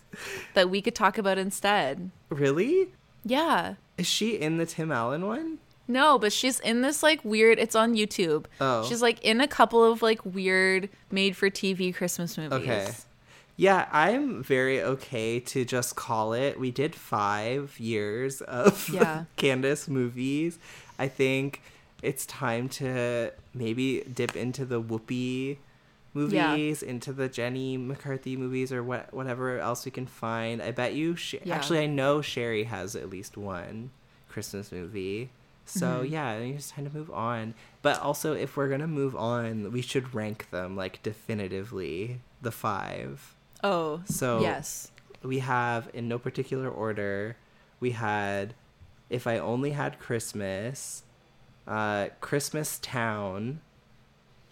that 0.54 0.70
we 0.70 0.80
could 0.80 0.94
talk 0.94 1.18
about 1.18 1.36
instead. 1.36 2.10
really 2.30 2.88
Yeah. 3.24 3.74
Is 4.02 4.06
she 4.08 4.36
in 4.36 4.58
the 4.58 4.66
tim 4.66 4.90
allen 4.92 5.26
one 5.26 5.58
No, 5.88 6.18
but 6.18 6.32
she's 6.32 6.60
in 6.60 6.80
this 6.82 7.02
like 7.02 7.20
weird. 7.24 7.58
It's 7.58 7.74
on 7.74 7.94
YouTube. 7.94 8.46
Oh. 8.60 8.84
She's 8.88 9.02
like 9.02 9.20
in 9.22 9.40
a 9.40 9.48
couple 9.48 9.82
of 9.84 10.00
like 10.00 10.20
weird 10.24 10.88
made 11.10 11.36
for 11.36 11.50
TV 11.50 11.94
Christmas 11.94 12.38
movies. 12.38 12.52
Okay. 12.62 12.88
Yeah, 13.56 13.86
I'm 13.92 14.42
very 14.42 14.80
okay 14.80 15.40
to 15.40 15.64
just 15.64 15.94
call 15.96 16.32
it. 16.32 16.58
We 16.58 16.70
did 16.70 16.94
five 16.94 17.78
years 17.78 18.40
of 18.42 18.88
Yeah. 18.88 19.24
Candace 19.36 19.88
movies. 19.88 20.58
I 20.98 21.08
think 21.08 21.60
it's 22.02 22.24
time 22.26 22.68
to 22.80 23.32
maybe 23.52 24.02
dip 24.12 24.34
into 24.36 24.64
the 24.64 24.80
Whoopi 24.80 25.58
movies, 26.14 26.82
into 26.82 27.12
the 27.12 27.28
Jenny 27.28 27.76
McCarthy 27.76 28.36
movies, 28.36 28.72
or 28.72 28.82
what 28.82 29.12
whatever 29.14 29.58
else 29.58 29.84
we 29.84 29.90
can 29.90 30.06
find. 30.06 30.62
I 30.62 30.70
bet 30.70 30.94
you. 30.94 31.16
Sh- 31.16 31.36
Yeah. 31.44 31.54
Actually, 31.54 31.80
I 31.80 31.86
know 31.86 32.20
Sherri 32.22 32.64
has 32.64 32.94
at 32.96 33.08
least 33.10 33.36
one 33.36 33.90
Christmas 34.28 34.70
movie. 34.72 35.30
So 35.64 35.98
Mm-hmm. 36.02 36.12
yeah, 36.12 36.28
I 36.30 36.52
just 36.52 36.70
time 36.70 36.84
to 36.90 36.94
move 36.96 37.10
on. 37.10 37.54
But 37.82 38.00
also, 38.00 38.34
if 38.34 38.56
we're 38.56 38.68
gonna 38.68 38.86
move 38.88 39.14
on, 39.16 39.70
we 39.72 39.80
should 39.82 40.12
rank 40.14 40.50
them 40.50 40.76
like 40.76 41.02
definitively 41.02 42.20
the 42.40 42.50
five. 42.52 43.34
Oh, 43.64 44.02
So 44.06 44.40
yes. 44.40 44.90
we 45.22 45.38
have 45.38 45.88
in 45.94 46.08
no 46.08 46.18
particular 46.18 46.68
order. 46.68 47.36
We 47.78 47.92
had 47.92 48.54
if 49.08 49.26
I 49.26 49.38
only 49.38 49.70
had 49.72 49.98
Christmas, 50.00 51.04
uh, 51.66 52.08
Christmas 52.20 52.78
Town, 52.82 53.60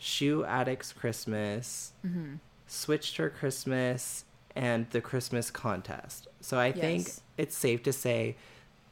Shoe 0.00 0.44
Addicts 0.44 0.92
Christmas, 0.92 1.92
Mm-hmm. 2.04 2.36
Switched 2.66 3.16
for 3.16 3.28
Christmas, 3.30 4.24
and 4.56 4.88
the 4.90 5.00
Christmas 5.00 5.50
Contest. 5.50 6.26
So 6.40 6.58
I 6.58 6.72
think 6.72 7.08
it's 7.36 7.56
safe 7.56 7.82
to 7.84 7.92
say 7.92 8.36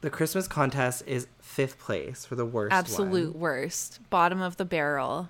the 0.01 0.09
Christmas 0.09 0.47
Contest 0.47 1.03
is 1.07 1.27
fifth 1.41 1.79
place 1.79 2.25
for 2.25 2.35
the 2.35 2.45
worst 2.45 2.73
Absolute 2.73 3.31
one. 3.33 3.41
worst. 3.41 3.99
Bottom 4.09 4.41
of 4.41 4.57
the 4.57 4.65
barrel. 4.65 5.29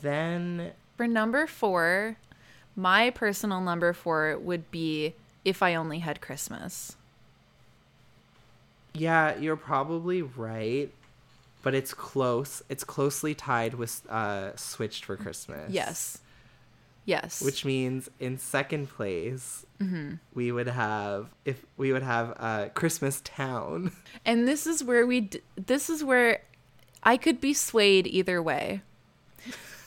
Then 0.00 0.72
For 0.96 1.06
number 1.06 1.46
four, 1.46 2.16
my 2.76 3.10
personal 3.10 3.60
number 3.60 3.92
four 3.92 4.38
would 4.38 4.70
be 4.70 5.14
If 5.44 5.62
I 5.62 5.74
Only 5.74 5.98
Had 6.00 6.20
Christmas. 6.20 6.96
Yeah, 8.92 9.36
you're 9.36 9.56
probably 9.56 10.22
right, 10.22 10.90
but 11.64 11.74
it's 11.74 11.92
close. 11.94 12.62
It's 12.68 12.84
closely 12.84 13.34
tied 13.34 13.74
with 13.74 14.02
uh, 14.08 14.54
Switched 14.56 15.04
for 15.04 15.16
Christmas. 15.16 15.72
Yes. 15.72 16.18
Yes. 17.06 17.42
Which 17.42 17.64
means 17.64 18.08
in 18.20 18.38
second 18.38 18.88
place, 18.90 19.66
Mm-hmm. 19.82 20.14
we 20.34 20.52
would 20.52 20.68
have 20.68 21.28
if 21.44 21.66
we 21.76 21.92
would 21.92 22.04
have 22.04 22.34
uh, 22.38 22.68
Christmas 22.74 23.20
Town. 23.24 23.90
and 24.24 24.46
this 24.46 24.66
is 24.68 24.84
where 24.84 25.04
we 25.06 25.20
d- 25.22 25.40
this 25.56 25.90
is 25.90 26.04
where 26.04 26.40
I 27.02 27.16
could 27.16 27.40
be 27.40 27.52
swayed 27.52 28.06
either 28.06 28.40
way. 28.40 28.82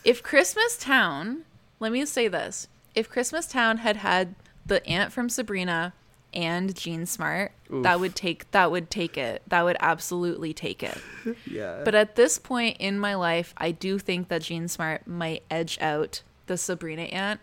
If 0.03 0.21
Christmas 0.21 0.77
Town, 0.77 1.43
let 1.79 1.91
me 1.93 2.05
say 2.05 2.27
this. 2.27 2.67
If 2.95 3.09
Christmas 3.09 3.47
Town 3.47 3.77
had 3.77 3.95
had 3.97 4.35
the 4.65 4.85
aunt 4.85 5.11
from 5.13 5.29
Sabrina 5.29 5.93
and 6.33 6.75
Jean 6.75 7.05
Smart, 7.05 7.51
that 7.69 7.99
would 7.99 8.15
take 8.15 8.49
that 8.51 8.69
would 8.71 8.89
take 8.89 9.17
it. 9.17 9.41
That 9.47 9.63
would 9.63 9.77
absolutely 9.79 10.53
take 10.53 10.83
it. 10.83 10.97
yeah. 11.45 11.81
But 11.83 11.95
at 11.95 12.15
this 12.15 12.37
point 12.37 12.77
in 12.79 12.99
my 12.99 13.15
life, 13.15 13.53
I 13.57 13.71
do 13.71 13.97
think 13.99 14.27
that 14.29 14.41
Jean 14.43 14.67
Smart 14.67 15.07
might 15.07 15.43
edge 15.49 15.77
out 15.81 16.21
the 16.47 16.57
Sabrina 16.57 17.03
aunt. 17.03 17.39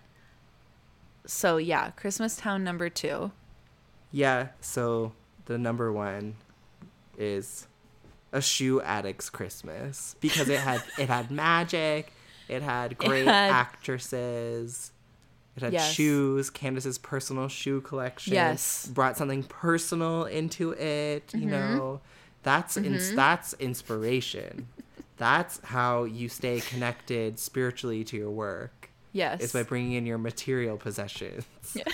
So 1.27 1.57
yeah, 1.57 1.91
Christmas 1.91 2.37
Town 2.37 2.63
number 2.65 2.89
two. 2.89 3.33
yeah. 4.13 4.49
So 4.61 5.13
the 5.47 5.59
number 5.59 5.93
one 5.93 6.37
is 7.19 7.67
a 8.33 8.41
shoe 8.43 8.81
addict's 8.83 9.31
Christmas 9.31 10.17
because 10.21 10.49
it 10.49 10.61
had 10.61 10.83
it 10.99 11.09
had 11.09 11.31
magic, 11.31 12.13
it 12.49 12.63
had 12.63 12.99
great 12.99 13.27
had- 13.27 13.51
actresses. 13.51 14.91
It 15.57 15.63
had 15.63 15.73
Yes. 15.73 15.93
shoes, 15.93 16.51
Candace's 16.51 16.99
personal 16.99 17.49
shoe 17.49 17.81
collection. 17.81 18.35
Yes. 18.35 18.83
Mm-hmm. 18.85 18.93
Brought 18.95 19.17
something 19.17 19.43
personal 19.45 20.25
into 20.25 20.73
it, 20.73 21.33
you 21.35 21.47
know. 21.47 22.01
That's 22.43 22.77
ins- 22.77 23.15
that's 23.15 23.55
inspiration. 23.55 24.67
that's 25.17 25.61
how 25.65 26.05
you 26.05 26.29
stay 26.29 26.61
connected 26.61 27.39
spiritually 27.39 28.03
to 28.05 28.17
your 28.17 28.31
work. 28.31 28.91
Yes. 29.13 29.41
Is 29.43 29.53
by 29.53 29.63
bringing 29.63 29.93
in 29.93 30.07
your 30.07 30.19
material 30.19 30.77
possessions. 30.77 31.45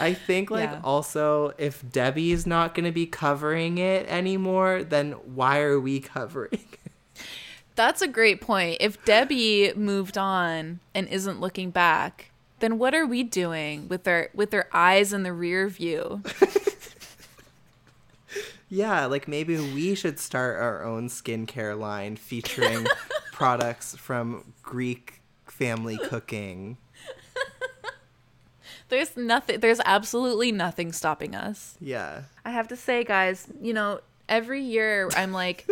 I 0.00 0.14
think 0.14 0.50
like 0.50 0.70
Yeah. 0.70 0.80
also 0.82 1.52
if 1.58 1.84
Debbie's 1.92 2.46
not 2.46 2.74
going 2.74 2.86
to 2.86 2.92
be 2.92 3.06
covering 3.06 3.78
it 3.78 4.06
anymore, 4.08 4.82
then 4.82 5.12
why 5.12 5.60
are 5.60 5.78
we 5.78 6.00
covering? 6.00 6.48
it? 6.52 6.79
That's 7.80 8.02
a 8.02 8.08
great 8.08 8.42
point. 8.42 8.76
If 8.78 9.02
Debbie 9.06 9.72
moved 9.74 10.18
on 10.18 10.80
and 10.94 11.08
isn't 11.08 11.40
looking 11.40 11.70
back, 11.70 12.30
then 12.58 12.78
what 12.78 12.94
are 12.94 13.06
we 13.06 13.22
doing 13.22 13.88
with 13.88 14.06
our 14.06 14.28
with 14.34 14.52
our 14.52 14.68
eyes 14.70 15.14
in 15.14 15.22
the 15.22 15.32
rear 15.32 15.66
view? 15.66 16.22
Yeah, 18.68 19.06
like 19.06 19.26
maybe 19.26 19.56
we 19.56 19.96
should 19.96 20.20
start 20.20 20.60
our 20.60 20.84
own 20.84 21.08
skincare 21.08 21.76
line 21.76 22.16
featuring 22.16 22.86
products 23.32 23.96
from 23.96 24.52
Greek 24.62 25.22
family 25.46 25.98
cooking. 25.98 26.76
There's 28.90 29.16
nothing 29.16 29.58
there's 29.58 29.80
absolutely 29.86 30.52
nothing 30.52 30.92
stopping 30.92 31.34
us. 31.34 31.76
Yeah. 31.80 32.24
I 32.44 32.50
have 32.50 32.68
to 32.68 32.76
say, 32.76 33.04
guys, 33.04 33.48
you 33.60 33.72
know, 33.72 34.00
every 34.28 34.62
year 34.62 35.08
I'm 35.16 35.32
like, 35.32 35.66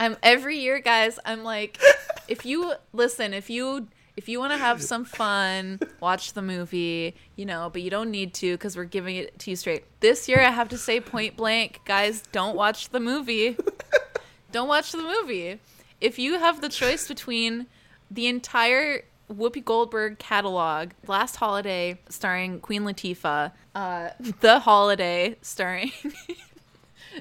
I'm 0.00 0.16
every 0.22 0.58
year, 0.58 0.80
guys, 0.80 1.18
I'm 1.26 1.44
like, 1.44 1.78
if 2.26 2.46
you 2.46 2.72
listen, 2.94 3.34
if 3.34 3.50
you 3.50 3.86
if 4.16 4.28
you 4.28 4.40
want 4.40 4.52
to 4.52 4.58
have 4.58 4.82
some 4.82 5.04
fun, 5.04 5.78
watch 6.00 6.32
the 6.32 6.42
movie, 6.42 7.14
you 7.36 7.44
know, 7.44 7.68
but 7.70 7.82
you 7.82 7.90
don't 7.90 8.10
need 8.10 8.34
to 8.34 8.54
because 8.54 8.76
we're 8.76 8.84
giving 8.84 9.16
it 9.16 9.38
to 9.40 9.50
you 9.50 9.56
straight. 9.56 9.84
This 10.00 10.26
year, 10.26 10.40
I 10.40 10.50
have 10.50 10.70
to 10.70 10.78
say 10.78 11.00
point 11.00 11.36
blank, 11.36 11.82
guys, 11.84 12.22
don't 12.32 12.56
watch 12.56 12.88
the 12.88 12.98
movie. 12.98 13.58
don't 14.52 14.68
watch 14.68 14.92
the 14.92 15.02
movie. 15.02 15.60
If 16.00 16.18
you 16.18 16.38
have 16.38 16.62
the 16.62 16.70
choice 16.70 17.06
between 17.06 17.66
the 18.10 18.26
entire 18.26 19.04
Whoopi 19.30 19.64
Goldberg 19.64 20.18
catalog, 20.18 20.90
Last 21.06 21.36
Holiday 21.36 22.00
starring 22.08 22.60
Queen 22.60 22.82
Latifah, 22.82 23.52
uh, 23.74 24.10
The 24.40 24.60
Holiday 24.60 25.36
starring 25.42 25.92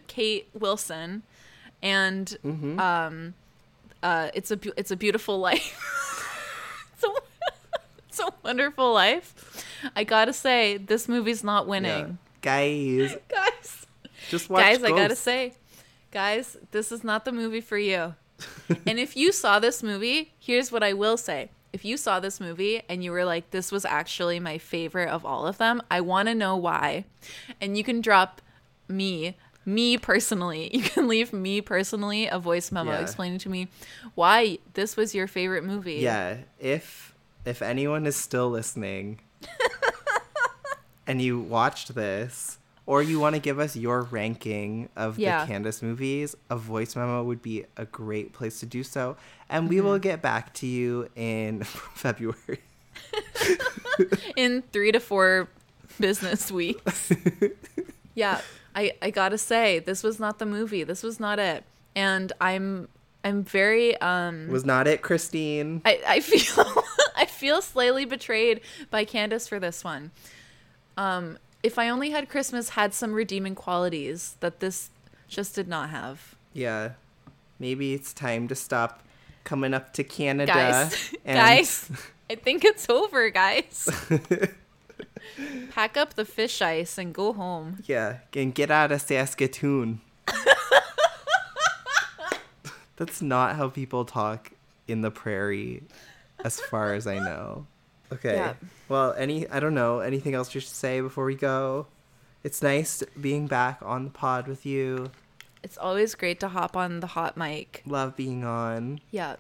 Kate 0.07 0.51
Winslet, 0.57 1.21
and 1.81 2.37
um, 2.79 3.33
uh, 4.03 4.29
it's 4.33 4.51
a 4.51 4.59
it's 4.77 4.91
a 4.91 4.95
beautiful 4.95 5.39
life. 5.39 5.77
it's, 6.93 7.03
a, 7.03 7.09
it's 8.07 8.19
a 8.19 8.33
wonderful 8.43 8.93
life. 8.93 9.65
I 9.95 10.03
gotta 10.03 10.33
say, 10.33 10.77
this 10.77 11.07
movie's 11.07 11.43
not 11.43 11.65
yeah. 11.65 11.69
winning, 11.69 12.17
Guys, 12.41 13.15
guys. 13.29 13.85
just 14.29 14.49
watch 14.49 14.63
guys, 14.63 14.83
I 14.83 14.89
gotta 14.89 15.15
say, 15.15 15.53
guys, 16.11 16.57
this 16.71 16.91
is 16.91 17.03
not 17.03 17.25
the 17.25 17.31
movie 17.31 17.61
for 17.61 17.77
you. 17.77 18.15
and 18.85 18.99
if 18.99 19.17
you 19.17 19.31
saw 19.31 19.59
this 19.59 19.83
movie, 19.83 20.31
here's 20.39 20.71
what 20.71 20.83
I 20.83 20.93
will 20.93 21.17
say. 21.17 21.49
If 21.71 21.85
you 21.85 21.97
saw 21.97 22.19
this 22.19 22.39
movie 22.39 22.81
and 22.89 23.03
you 23.03 23.11
were 23.11 23.25
like, 23.25 23.51
this 23.51 23.71
was 23.71 23.85
actually 23.85 24.39
my 24.39 24.57
favorite 24.57 25.09
of 25.09 25.25
all 25.25 25.45
of 25.45 25.57
them, 25.57 25.81
I 25.91 26.01
want 26.01 26.27
to 26.27 26.35
know 26.35 26.55
why. 26.55 27.05
And 27.61 27.77
you 27.77 27.83
can 27.83 28.01
drop 28.01 28.41
me, 28.87 29.37
me 29.73 29.97
personally, 29.97 30.69
you 30.75 30.81
can 30.83 31.07
leave 31.07 31.31
me 31.33 31.61
personally 31.61 32.27
a 32.27 32.39
voice 32.39 32.71
memo 32.71 32.91
Yeah. 32.91 32.99
explaining 33.01 33.39
to 33.39 33.49
me 33.49 33.67
why 34.15 34.57
this 34.73 34.95
was 34.97 35.13
your 35.15 35.27
favorite 35.27 35.63
movie. 35.63 35.95
Yeah, 35.95 36.37
if 36.59 37.13
if 37.45 37.61
anyone 37.61 38.05
is 38.05 38.15
still 38.15 38.49
listening 38.49 39.19
and 41.07 41.21
you 41.21 41.39
watched 41.39 41.95
this 41.95 42.57
or 42.85 43.01
you 43.03 43.19
want 43.19 43.35
to 43.35 43.39
give 43.41 43.59
us 43.59 43.75
your 43.75 44.01
ranking 44.03 44.89
of 44.95 45.17
Yeah. 45.19 45.45
the 45.45 45.51
Candace 45.51 45.81
movies, 45.81 46.35
a 46.49 46.55
voice 46.57 46.95
memo 46.95 47.23
would 47.23 47.41
be 47.41 47.65
a 47.77 47.85
great 47.85 48.33
place 48.33 48.59
to 48.61 48.65
do 48.65 48.83
so. 48.83 49.15
And 49.49 49.69
we 49.69 49.77
Mm-hmm. 49.77 49.85
will 49.85 49.99
get 49.99 50.21
back 50.21 50.53
to 50.55 50.67
you 50.67 51.07
in 51.15 51.63
February. 51.95 52.59
in 54.35 54.61
three 54.73 54.91
to 54.91 54.99
four 54.99 55.47
business 55.99 56.51
weeks. 56.51 57.11
yeah, 58.15 58.41
I 58.75 58.93
I 59.01 59.09
gotta 59.11 59.37
say 59.37 59.79
this 59.79 60.03
was 60.03 60.19
not 60.19 60.39
the 60.39 60.45
movie. 60.45 60.83
This 60.83 61.03
was 61.03 61.19
not 61.19 61.39
it, 61.39 61.63
and 61.95 62.31
I'm 62.39 62.87
I'm 63.23 63.43
very 63.43 63.99
um 64.01 64.47
Was 64.49 64.65
not 64.65 64.87
it, 64.87 65.01
Christine? 65.01 65.81
I 65.85 66.01
I 66.07 66.19
feel 66.21 66.65
I 67.15 67.25
feel 67.25 67.61
slightly 67.61 68.05
betrayed 68.05 68.61
by 68.89 69.05
Candace 69.05 69.47
for 69.47 69.59
this 69.59 69.83
one. 69.83 70.11
Um, 70.97 71.37
if 71.63 71.77
I 71.79 71.89
only 71.89 72.11
had 72.11 72.29
Christmas 72.29 72.69
had 72.69 72.93
some 72.93 73.13
redeeming 73.13 73.55
qualities 73.55 74.35
that 74.39 74.59
this 74.59 74.89
just 75.27 75.55
did 75.55 75.67
not 75.67 75.89
have. 75.89 76.35
Yeah. 76.53 76.91
Maybe 77.59 77.93
it's 77.93 78.13
time 78.13 78.47
to 78.47 78.55
stop 78.55 79.03
coming 79.43 79.73
up 79.73 79.93
to 79.93 80.03
Canada. 80.03 80.53
Guys, 80.53 81.15
and- 81.25 81.37
guys, 81.37 81.91
I 82.29 82.35
think 82.35 82.63
it's 82.63 82.89
over, 82.89 83.29
guys. 83.29 83.89
Pack 85.71 85.97
up 85.97 86.13
the 86.15 86.25
fish 86.25 86.61
ice 86.61 86.97
and 86.97 87.13
go 87.13 87.33
home. 87.33 87.83
Yeah, 87.85 88.17
and 88.33 88.53
get 88.53 88.71
out 88.71 88.91
of 88.91 89.01
Saskatoon. 89.01 90.01
That's 92.97 93.21
not 93.21 93.55
how 93.55 93.69
people 93.69 94.05
talk 94.05 94.51
in 94.87 95.01
the 95.01 95.11
prairie, 95.11 95.83
as 96.43 96.59
far 96.59 96.93
as 96.93 97.07
I 97.07 97.19
know. 97.19 97.65
Okay. 98.11 98.35
Yeah. 98.35 98.53
Well, 98.87 99.13
any 99.17 99.47
I 99.49 99.59
don't 99.59 99.75
know 99.75 99.99
anything 99.99 100.33
else 100.33 100.53
you 100.53 100.61
should 100.61 100.69
say 100.71 100.99
before 101.01 101.25
we 101.25 101.35
go. 101.35 101.87
It's 102.43 102.61
nice 102.61 103.03
being 103.19 103.47
back 103.47 103.79
on 103.81 104.05
the 104.05 104.09
pod 104.09 104.47
with 104.47 104.65
you. 104.65 105.11
It's 105.61 105.77
always 105.77 106.15
great 106.15 106.39
to 106.39 106.47
hop 106.47 106.77
on 106.77 107.01
the 107.01 107.07
hot 107.07 107.35
mic. 107.35 107.83
Love 107.85 108.15
being 108.15 108.43
on. 108.45 109.01
Yeah. 109.11 109.35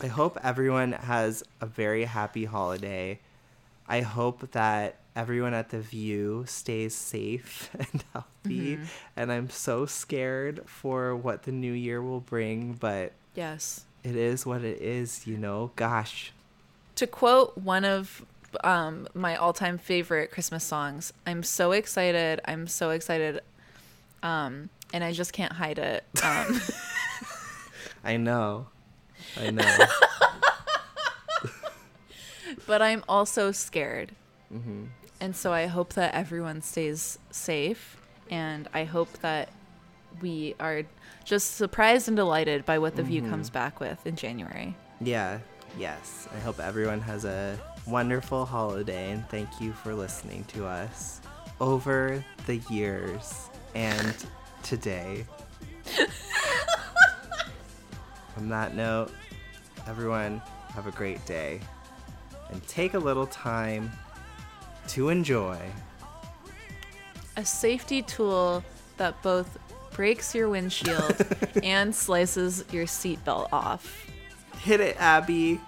I 0.00 0.06
hope 0.06 0.38
everyone 0.42 0.92
has 0.92 1.44
a 1.60 1.66
very 1.66 2.04
happy 2.04 2.46
holiday. 2.46 3.20
I 3.88 4.00
hope 4.00 4.52
that 4.52 4.96
everyone 5.14 5.52
at 5.54 5.68
the 5.70 5.80
View 5.80 6.44
stays 6.46 6.94
safe 6.94 7.70
and 7.78 8.04
healthy. 8.12 8.78
And 9.16 9.30
I'm 9.32 9.50
so 9.50 9.86
scared 9.86 10.62
for 10.66 11.14
what 11.16 11.42
the 11.42 11.52
new 11.52 11.72
year 11.72 12.00
will 12.02 12.20
bring, 12.20 12.72
but 12.74 13.12
Yes. 13.34 13.84
it 14.02 14.16
is 14.16 14.46
what 14.46 14.62
it 14.64 14.80
is, 14.80 15.26
you 15.26 15.36
know? 15.36 15.72
Gosh. 15.76 16.32
To 16.96 17.06
quote 17.06 17.56
one 17.58 17.84
of 17.84 18.24
um, 18.64 19.08
my 19.14 19.36
all-time 19.36 19.78
favorite 19.78 20.30
Christmas 20.30 20.62
songs, 20.62 21.12
"I'm 21.26 21.42
so 21.42 21.72
excited. 21.72 22.40
I'm 22.44 22.66
so 22.66 22.90
excited." 22.90 23.40
Um, 24.22 24.68
and 24.92 25.02
I 25.02 25.12
just 25.12 25.32
can't 25.32 25.54
hide 25.54 25.78
it. 25.78 26.04
Um, 26.22 26.60
I 28.04 28.18
know. 28.18 28.66
I 29.40 29.50
know. 29.50 29.76
but 32.66 32.82
I'm 32.82 33.02
also 33.08 33.52
scared. 33.52 34.12
Mm-hmm. 34.52 34.84
And 35.20 35.36
so 35.36 35.52
I 35.52 35.66
hope 35.66 35.92
that 35.94 36.14
everyone 36.14 36.62
stays 36.62 37.18
safe. 37.30 37.96
And 38.30 38.68
I 38.74 38.84
hope 38.84 39.12
that 39.20 39.50
we 40.20 40.54
are 40.58 40.82
just 41.24 41.56
surprised 41.56 42.08
and 42.08 42.16
delighted 42.16 42.64
by 42.64 42.78
what 42.78 42.96
The 42.96 43.02
View 43.02 43.22
mm-hmm. 43.22 43.30
comes 43.30 43.50
back 43.50 43.80
with 43.80 44.04
in 44.06 44.16
January. 44.16 44.74
yeah, 45.00 45.38
yes. 45.78 46.28
I 46.34 46.38
hope 46.40 46.60
everyone 46.60 47.00
has 47.00 47.24
a 47.24 47.58
wonderful 47.86 48.44
holiday 48.44 49.10
and 49.10 49.28
thank 49.28 49.48
you 49.60 49.72
for 49.72 49.94
listening 49.94 50.44
to 50.44 50.66
us 50.66 51.20
over 51.60 52.24
the 52.46 52.56
years 52.70 53.48
and 53.74 54.14
today. 54.62 55.24
On 58.36 58.48
that 58.48 58.74
note, 58.74 59.10
everyone 59.86 60.42
have 60.74 60.86
a 60.86 60.92
great 60.92 61.24
day 61.26 61.60
and 62.52 62.66
take 62.68 62.94
a 62.94 62.98
little 62.98 63.26
time 63.26 63.90
to 64.88 65.08
enjoy. 65.08 65.58
A 67.36 67.44
safety 67.44 68.02
tool 68.02 68.62
that 68.98 69.20
both 69.22 69.58
breaks 69.92 70.34
your 70.34 70.48
windshield 70.48 71.16
and 71.62 71.94
slices 71.94 72.64
your 72.70 72.84
seatbelt 72.84 73.48
off. 73.52 74.06
Hit 74.58 74.80
it, 74.80 74.96
Abby. 75.00 75.60